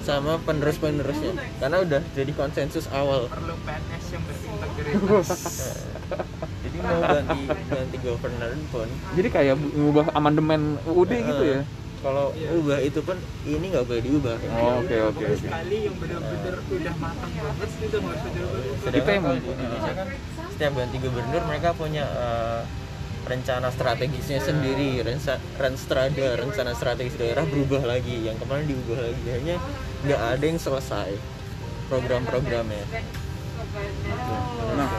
sama 0.05 0.37
penerus-penerusnya. 0.45 1.33
Karena 1.57 1.77
udah 1.81 2.01
jadi 2.13 2.31
konsensus 2.37 2.85
awal. 2.93 3.25
Perlu 3.27 3.55
PNS 3.65 4.05
yang 4.13 4.23
berintegritas 4.29 5.90
jadi 6.63 6.77
mau 6.83 7.01
ganti 7.01 7.41
ganti 7.69 7.97
governor 8.01 8.51
pun. 8.69 8.87
Jadi 9.17 9.27
kayak 9.31 9.55
mengubah 9.57 10.05
amandemen 10.15 10.61
UUD 10.87 11.11
gitu 11.11 11.43
ya? 11.43 11.61
eh, 11.61 11.63
kalau 12.01 12.33
ubah 12.33 12.79
itu 12.81 12.99
pun 13.05 13.17
ini 13.45 13.65
nggak 13.69 13.85
boleh 13.85 14.01
diubah. 14.01 14.35
Oh, 14.57 14.81
oke 14.81 14.95
oke 15.13 15.21
oke. 15.21 15.37
Sekali 15.37 15.77
yang 15.85 15.95
benar-benar 16.01 16.55
udah 16.65 16.93
matang 16.97 17.33
banget 17.37 17.69
itu 17.77 17.97
nggak 18.01 18.17
dirubah 18.25 18.59
Sedangkan 18.81 18.97
Kita 18.97 19.09
yang 19.13 19.25
di 19.37 19.49
Indonesia 19.53 19.93
kan 19.93 20.07
setiap 20.49 20.73
ganti 20.77 20.97
gubernur 20.97 21.41
mereka 21.45 21.69
punya 21.77 22.05
eh, 22.09 22.61
rencana 23.21 23.69
strategisnya 23.69 24.39
sendiri, 24.41 25.05
rensa, 25.05 25.37
renstrada, 25.61 26.27
rencana 26.41 26.73
strategis 26.73 27.15
daerah 27.21 27.45
berubah 27.45 27.85
lagi, 27.85 28.25
yang 28.25 28.35
kemarin 28.41 28.65
diubah 28.65 28.97
lagi, 28.97 29.25
hanya 29.29 29.55
nggak 30.03 30.21
ada 30.35 30.45
yang 30.45 30.57
selesai 30.57 31.13
program-programnya. 31.87 32.85
Nah, 34.73 34.89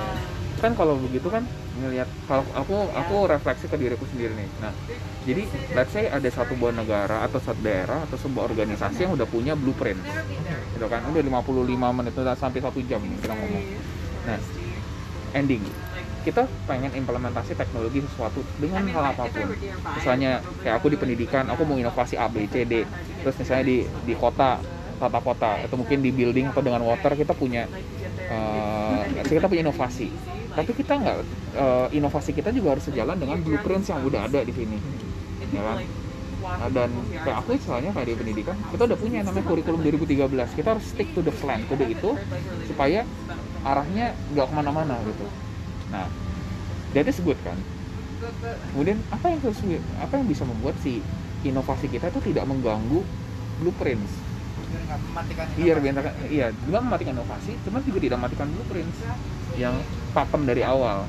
kan 0.63 0.79
kalau 0.79 0.95
begitu 0.95 1.27
kan 1.27 1.43
ngelihat 1.83 2.07
kalau 2.31 2.47
aku 2.55 2.87
aku 2.95 3.15
refleksi 3.27 3.67
ke 3.67 3.75
diriku 3.75 4.07
sendiri 4.07 4.31
nih. 4.39 4.49
Nah, 4.63 4.71
jadi 5.27 5.43
let's 5.75 5.91
say 5.91 6.07
ada 6.07 6.31
satu 6.31 6.55
buah 6.55 6.71
negara 6.71 7.27
atau 7.27 7.43
satu 7.43 7.59
daerah 7.59 8.07
atau 8.07 8.15
sebuah 8.15 8.47
organisasi 8.47 9.03
yang 9.03 9.19
udah 9.19 9.27
punya 9.27 9.59
blueprint. 9.59 9.99
Gitu 10.79 10.87
kan. 10.87 11.03
Udah 11.11 11.19
55 11.19 11.99
menit 11.99 12.15
udah 12.15 12.39
sampai 12.39 12.63
satu 12.63 12.79
jam 12.87 13.03
kita 13.03 13.35
ngomong. 13.35 13.65
Nah, 14.31 14.39
ending 15.35 15.67
kita 16.23 16.47
pengen 16.71 16.95
implementasi 16.95 17.59
teknologi 17.59 17.99
sesuatu 18.07 18.47
dengan 18.63 18.87
hal 18.95 19.11
apa 19.11 19.27
pun 19.27 19.59
misalnya 19.99 20.39
kayak 20.63 20.79
aku 20.79 20.95
di 20.95 20.99
pendidikan 20.99 21.51
aku 21.51 21.67
mau 21.67 21.75
inovasi 21.75 22.15
A 22.15 22.31
B 22.31 22.47
C 22.47 22.63
D 22.63 22.87
terus 23.27 23.35
misalnya 23.43 23.67
di 23.67 23.83
di 24.07 24.15
kota 24.15 24.63
tata 25.03 25.19
kota 25.19 25.67
atau 25.67 25.75
mungkin 25.75 25.99
di 25.99 26.15
building 26.15 26.55
atau 26.55 26.63
dengan 26.63 26.87
water 26.87 27.19
kita 27.19 27.35
punya 27.35 27.67
eh, 29.19 29.27
kita 29.29 29.47
punya 29.49 29.63
inovasi. 29.69 30.09
Tapi 30.53 30.71
kita 30.77 30.93
nggak 31.01 31.17
eh, 31.57 31.87
inovasi 31.97 32.31
kita 32.37 32.51
juga 32.53 32.77
harus 32.77 32.85
sejalan 32.87 33.17
dengan 33.17 33.39
blueprint 33.41 33.85
yang 33.89 34.01
udah 34.05 34.21
ada 34.29 34.41
di 34.45 34.53
sini. 34.53 34.79
Ya 35.53 35.63
kan? 35.63 35.79
Nah, 36.43 36.69
dan 36.75 36.91
kayak 37.23 37.37
aku 37.39 37.55
misalnya 37.55 37.95
kayak 37.95 38.07
di 38.11 38.15
pendidikan 38.19 38.57
kita 38.75 38.83
udah 38.91 38.99
punya 38.99 39.23
namanya 39.23 39.47
kurikulum 39.47 39.79
2013 39.79 40.59
kita 40.59 40.69
harus 40.75 40.85
stick 40.91 41.15
to 41.15 41.23
the 41.23 41.31
plan 41.39 41.63
kode 41.71 41.87
itu 41.87 42.19
supaya 42.67 43.07
arahnya 43.63 44.11
nggak 44.35 44.47
ke 44.51 44.55
mana-mana 44.59 44.99
gitu. 45.07 45.27
Nah 45.95 46.11
is 46.93 47.19
good 47.23 47.39
kan? 47.47 47.55
Kemudian 48.75 48.99
apa 49.15 49.31
yang 49.31 49.39
terus 49.39 49.63
apa 50.03 50.15
yang 50.19 50.27
bisa 50.27 50.43
membuat 50.43 50.75
si 50.83 50.99
inovasi 51.47 51.87
kita 51.87 52.11
itu 52.11 52.21
tidak 52.35 52.45
mengganggu 52.51 53.07
blueprints 53.63 54.11
biar 54.73 54.83
nggak 54.89 55.01
mematikan 55.05 55.45
iya 55.61 55.75
biar 55.77 55.95
iya 56.33 56.47
juga 56.65 56.79
mematikan 56.81 57.13
inovasi 57.21 57.53
cuman 57.69 57.81
juga 57.85 57.99
tidak 58.01 58.17
mematikan 58.25 58.47
blueprints 58.49 58.99
yang 59.61 59.75
pakem 60.17 60.43
dari 60.49 60.65
awal 60.65 61.05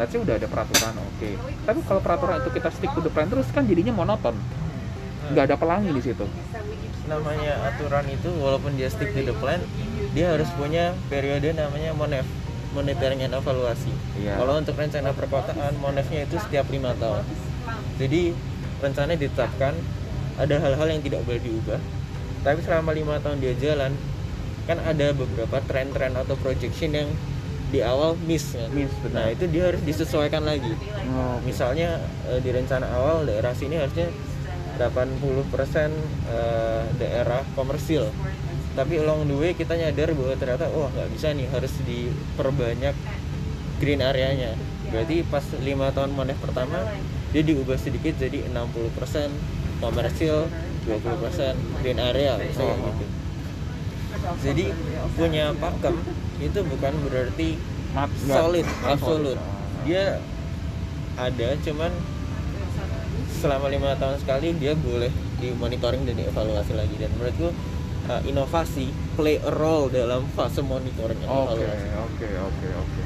say 0.00 0.16
udah 0.16 0.34
ada 0.40 0.48
peraturan 0.48 0.96
oke 0.96 1.30
tapi 1.68 1.78
kalau 1.84 2.00
peraturan 2.00 2.40
itu 2.40 2.50
kita 2.56 2.68
stick 2.72 2.90
to 2.96 3.00
the 3.04 3.12
plan 3.12 3.28
terus 3.28 3.46
kan 3.52 3.68
jadinya 3.68 3.92
monoton 3.92 4.32
nggak 5.30 5.44
ada 5.46 5.56
pelangi 5.60 5.92
di 5.94 6.02
situ 6.02 6.26
Namanya 7.08 7.66
aturan 7.66 8.06
itu 8.06 8.30
walaupun 8.38 8.78
dia 8.78 8.86
stick 8.86 9.10
to 9.10 9.26
the 9.26 9.34
plan, 9.42 9.58
dia 10.14 10.30
harus 10.30 10.46
punya 10.54 10.94
periode 11.10 11.50
namanya 11.58 11.90
monef, 11.90 12.22
monitoring 12.70 13.18
and 13.26 13.34
evaluasi. 13.34 13.90
Iya. 14.14 14.38
Kalau 14.38 14.54
untuk 14.62 14.78
rencana 14.78 15.10
perkotaan, 15.10 15.74
monefnya 15.82 16.22
itu 16.22 16.38
setiap 16.38 16.70
lima 16.70 16.94
tahun. 17.02 17.26
Jadi 17.98 18.30
rencana 18.78 19.18
ditetapkan, 19.18 19.74
ada 20.38 20.54
hal-hal 20.62 20.86
yang 20.86 21.02
tidak 21.02 21.26
boleh 21.26 21.42
diubah. 21.42 21.80
Tapi 22.40 22.60
selama 22.64 22.96
lima 22.96 23.20
tahun 23.20 23.40
dia 23.40 23.52
jalan, 23.56 23.92
kan 24.64 24.78
ada 24.80 25.12
beberapa 25.12 25.60
tren-tren 25.66 26.14
atau 26.16 26.38
projection 26.38 26.94
yang 26.94 27.10
di 27.70 27.80
awal 27.86 28.18
miss 28.26 28.58
kan. 28.58 28.68
Miss, 28.74 28.90
benar. 29.00 29.14
Nah 29.14 29.26
itu 29.30 29.44
dia 29.46 29.70
harus 29.70 29.82
disesuaikan 29.86 30.42
lagi. 30.42 30.74
oh, 31.14 31.38
Misalnya 31.46 32.02
eh, 32.26 32.42
di 32.42 32.50
rencana 32.50 32.90
awal 32.90 33.26
daerah 33.26 33.54
sini 33.54 33.78
harusnya 33.78 34.10
80% 34.76 34.80
eh, 34.80 35.90
daerah 36.98 37.42
komersil. 37.54 38.10
Tapi 38.74 39.02
along 39.02 39.26
the 39.26 39.36
way 39.38 39.52
kita 39.54 39.74
nyadar 39.74 40.14
bahwa 40.14 40.34
ternyata 40.38 40.66
wah 40.70 40.90
nggak 40.90 41.10
bisa 41.14 41.34
nih 41.34 41.46
harus 41.50 41.72
diperbanyak 41.86 42.94
green 43.78 44.02
areanya. 44.02 44.54
Berarti 44.90 45.22
pas 45.26 45.42
lima 45.62 45.94
tahun 45.94 46.14
monef 46.14 46.38
pertama 46.42 46.82
dia 47.30 47.46
diubah 47.46 47.78
sedikit 47.78 48.18
jadi 48.18 48.50
60% 48.50 49.30
komersil, 49.78 50.50
20% 50.82 51.54
green 51.78 51.98
area 51.98 52.36
misalnya 52.36 52.76
Oh. 52.76 52.88
gitu. 52.90 53.04
Jadi 54.42 54.64
punya 55.14 55.54
pakem 55.54 55.96
itu 56.38 56.60
bukan 56.62 56.92
berarti 57.02 57.56
solid, 58.22 58.66
absolut. 58.82 59.38
Dia 59.82 60.20
ada, 61.16 61.48
cuman 61.58 61.90
selama 63.32 63.66
lima 63.68 63.96
tahun 63.96 64.16
sekali 64.18 64.52
dia 64.54 64.72
boleh 64.74 65.08
dimonitoring 65.38 66.04
dan 66.04 66.16
dievaluasi 66.16 66.72
lagi. 66.74 66.94
Dan 66.94 67.10
menurutku 67.14 67.48
uh, 68.06 68.20
inovasi 68.22 68.88
play 69.14 69.38
a 69.38 69.50
role 69.50 69.88
dalam 69.88 70.28
fase 70.30 70.60
monitoring 70.60 71.16
dan 71.16 71.28
oke 71.28 71.56
evaluasi. 71.56 71.86
oke 71.96 72.28
oke 72.40 72.68
oke 72.76 73.02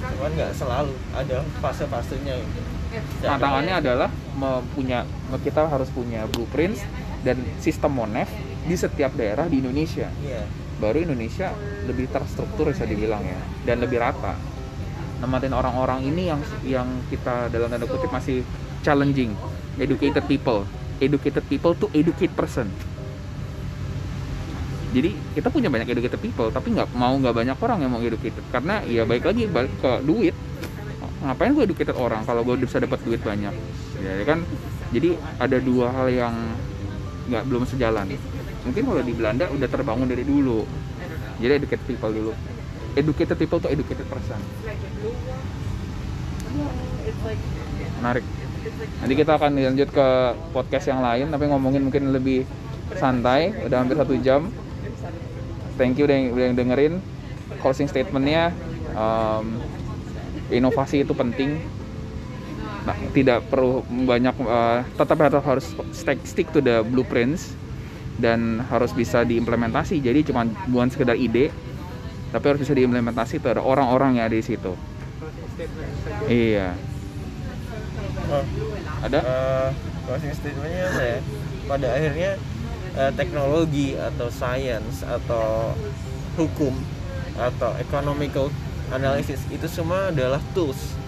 Cuman 0.00 0.30
nggak 0.32 0.52
selalu 0.52 0.92
ada 1.12 1.38
fase-fasenya. 1.60 2.34
gitu. 2.36 2.69
Tantangannya 3.22 3.74
adalah 3.78 4.10
mempunya 4.34 5.06
kita 5.42 5.70
harus 5.70 5.88
punya 5.94 6.26
blueprints 6.26 6.82
dan 7.22 7.38
sistem 7.62 7.94
monef 7.94 8.26
di 8.64 8.74
setiap 8.76 9.12
daerah 9.16 9.46
di 9.46 9.60
Indonesia. 9.62 10.08
Iya. 10.20 10.44
baru 10.80 11.04
Indonesia 11.04 11.52
lebih 11.84 12.08
terstruktur 12.08 12.72
bisa 12.72 12.88
dibilang 12.88 13.20
ya 13.20 13.36
dan 13.68 13.84
lebih 13.84 14.00
rata. 14.00 14.32
Nematin 15.20 15.52
orang-orang 15.52 16.08
ini 16.08 16.32
yang 16.32 16.40
yang 16.64 16.88
kita 17.12 17.52
dalam 17.52 17.68
tanda 17.68 17.84
kutip 17.84 18.08
masih 18.08 18.40
challenging 18.80 19.36
educated 19.76 20.24
people. 20.24 20.64
Educated 20.96 21.44
people 21.52 21.76
to 21.76 21.92
educate 21.92 22.32
person. 22.32 22.72
Jadi 24.96 25.12
kita 25.36 25.52
punya 25.52 25.68
banyak 25.68 25.84
educated 25.92 26.16
people 26.16 26.48
tapi 26.48 26.72
nggak 26.72 26.96
mau 26.96 27.12
nggak 27.12 27.36
banyak 27.36 27.56
orang 27.60 27.78
yang 27.84 27.92
mau 27.92 28.00
educated. 28.00 28.40
Karena 28.48 28.80
ya 28.88 29.04
baik 29.04 29.28
lagi 29.28 29.44
balik 29.52 29.76
ke 29.84 29.92
duit 30.00 30.32
ngapain 31.20 31.52
gue 31.52 31.64
educated 31.68 31.96
orang 32.00 32.24
kalau 32.24 32.40
gue 32.42 32.56
bisa 32.64 32.80
dapat 32.80 33.00
duit 33.04 33.20
banyak? 33.20 33.52
Ya 34.00 34.24
kan? 34.24 34.40
Jadi 34.90 35.14
ada 35.36 35.56
dua 35.60 35.92
hal 35.92 36.08
yang 36.08 36.34
nggak 37.30 37.44
belum 37.46 37.62
sejalan. 37.68 38.10
Mungkin 38.64 38.82
kalau 38.84 39.02
di 39.04 39.12
Belanda 39.14 39.46
udah 39.52 39.68
terbangun 39.68 40.08
dari 40.08 40.24
dulu. 40.24 40.64
Jadi 41.40 41.52
educated 41.60 41.84
people 41.86 42.12
dulu. 42.12 42.32
Educated 42.96 43.36
people 43.38 43.60
to 43.62 43.68
educated 43.70 44.04
person. 44.08 44.40
Menarik. 48.00 48.24
Nanti 49.00 49.14
kita 49.16 49.32
akan 49.40 49.56
lanjut 49.56 49.88
ke 49.88 50.06
podcast 50.52 50.90
yang 50.90 51.00
lain 51.00 51.32
tapi 51.32 51.48
ngomongin 51.48 51.86
mungkin 51.86 52.12
lebih 52.12 52.44
santai. 52.96 53.54
Udah 53.64 53.84
hampir 53.84 53.96
satu 53.96 54.16
jam. 54.20 54.50
Thank 55.80 55.96
you 55.96 56.04
udah 56.04 56.16
yang, 56.16 56.26
yang 56.36 56.54
dengerin. 56.56 57.00
Closing 57.64 57.88
statementnya 57.88 58.52
um, 58.92 59.60
inovasi 60.50 61.06
itu 61.06 61.14
penting. 61.16 61.62
Nah, 62.80 62.96
tidak 63.12 63.46
perlu 63.52 63.84
banyak 63.86 64.34
uh, 64.40 64.80
tetap 64.96 65.20
harus 65.44 65.66
stick, 65.92 66.18
stick 66.24 66.48
to 66.50 66.64
the 66.64 66.80
blueprints 66.86 67.52
dan 68.16 68.60
harus 68.68 68.92
bisa 68.92 69.24
diimplementasi. 69.24 70.00
Jadi 70.00 70.28
cuma 70.28 70.44
bukan 70.68 70.88
sekedar 70.92 71.16
ide 71.16 71.52
tapi 72.30 72.44
harus 72.46 72.62
bisa 72.62 72.74
diimplementasi 72.78 73.42
ada 73.42 73.58
orang-orang 73.58 74.18
yang 74.18 74.30
ada 74.30 74.38
di 74.38 74.46
situ. 74.46 74.72
Iya. 76.30 76.78
Oh, 78.30 78.44
ada? 79.02 79.18
Uh, 79.18 79.68
closing 80.06 80.34
statementnya 80.34 80.86
apa 80.86 81.02
ya? 81.02 81.18
Pada 81.66 81.86
akhirnya 81.90 82.30
uh, 82.94 83.12
teknologi 83.18 83.98
atau 83.98 84.28
science 84.30 85.02
atau 85.02 85.74
hukum 86.38 86.74
atau 87.34 87.74
economical 87.82 88.46
analisis 88.90 89.40
itu 89.50 89.66
semua 89.70 90.10
adalah 90.10 90.42
tools. 90.52 90.98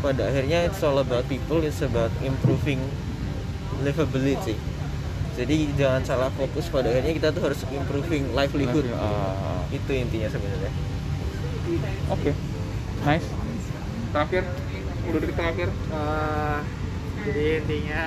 Pada 0.00 0.28
akhirnya 0.28 0.66
it's 0.66 0.80
all 0.80 0.98
about 0.98 1.24
people 1.28 1.60
it's 1.62 1.80
about 1.84 2.10
improving 2.24 2.80
livability. 3.82 4.56
Jadi 5.38 5.72
jangan 5.78 6.02
salah 6.04 6.30
fokus 6.34 6.68
pada 6.68 6.90
akhirnya 6.90 7.16
kita 7.16 7.28
tuh 7.32 7.42
harus 7.48 7.60
improving 7.70 8.34
livelihood. 8.34 8.84
Ah, 8.98 9.62
itu 9.70 9.90
intinya 9.94 10.28
sebenarnya. 10.28 10.72
Oke, 12.10 12.34
nice. 13.06 13.28
Terakhir, 14.10 14.42
udah 15.06 15.18
detik 15.22 15.36
terakhir. 15.38 15.68
Eh, 15.70 16.58
jadi 17.24 17.44
intinya 17.62 18.02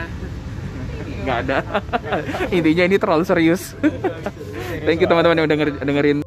nggak 1.24 1.38
ada. 1.48 1.58
Intinya 2.58 2.84
ini 2.86 2.98
terlalu 3.00 3.24
serius. 3.24 3.74
Thank 4.84 5.00
you 5.00 5.08
teman-teman 5.08 5.40
yang 5.40 5.50
denger, 5.50 5.80
dengerin 5.80 6.23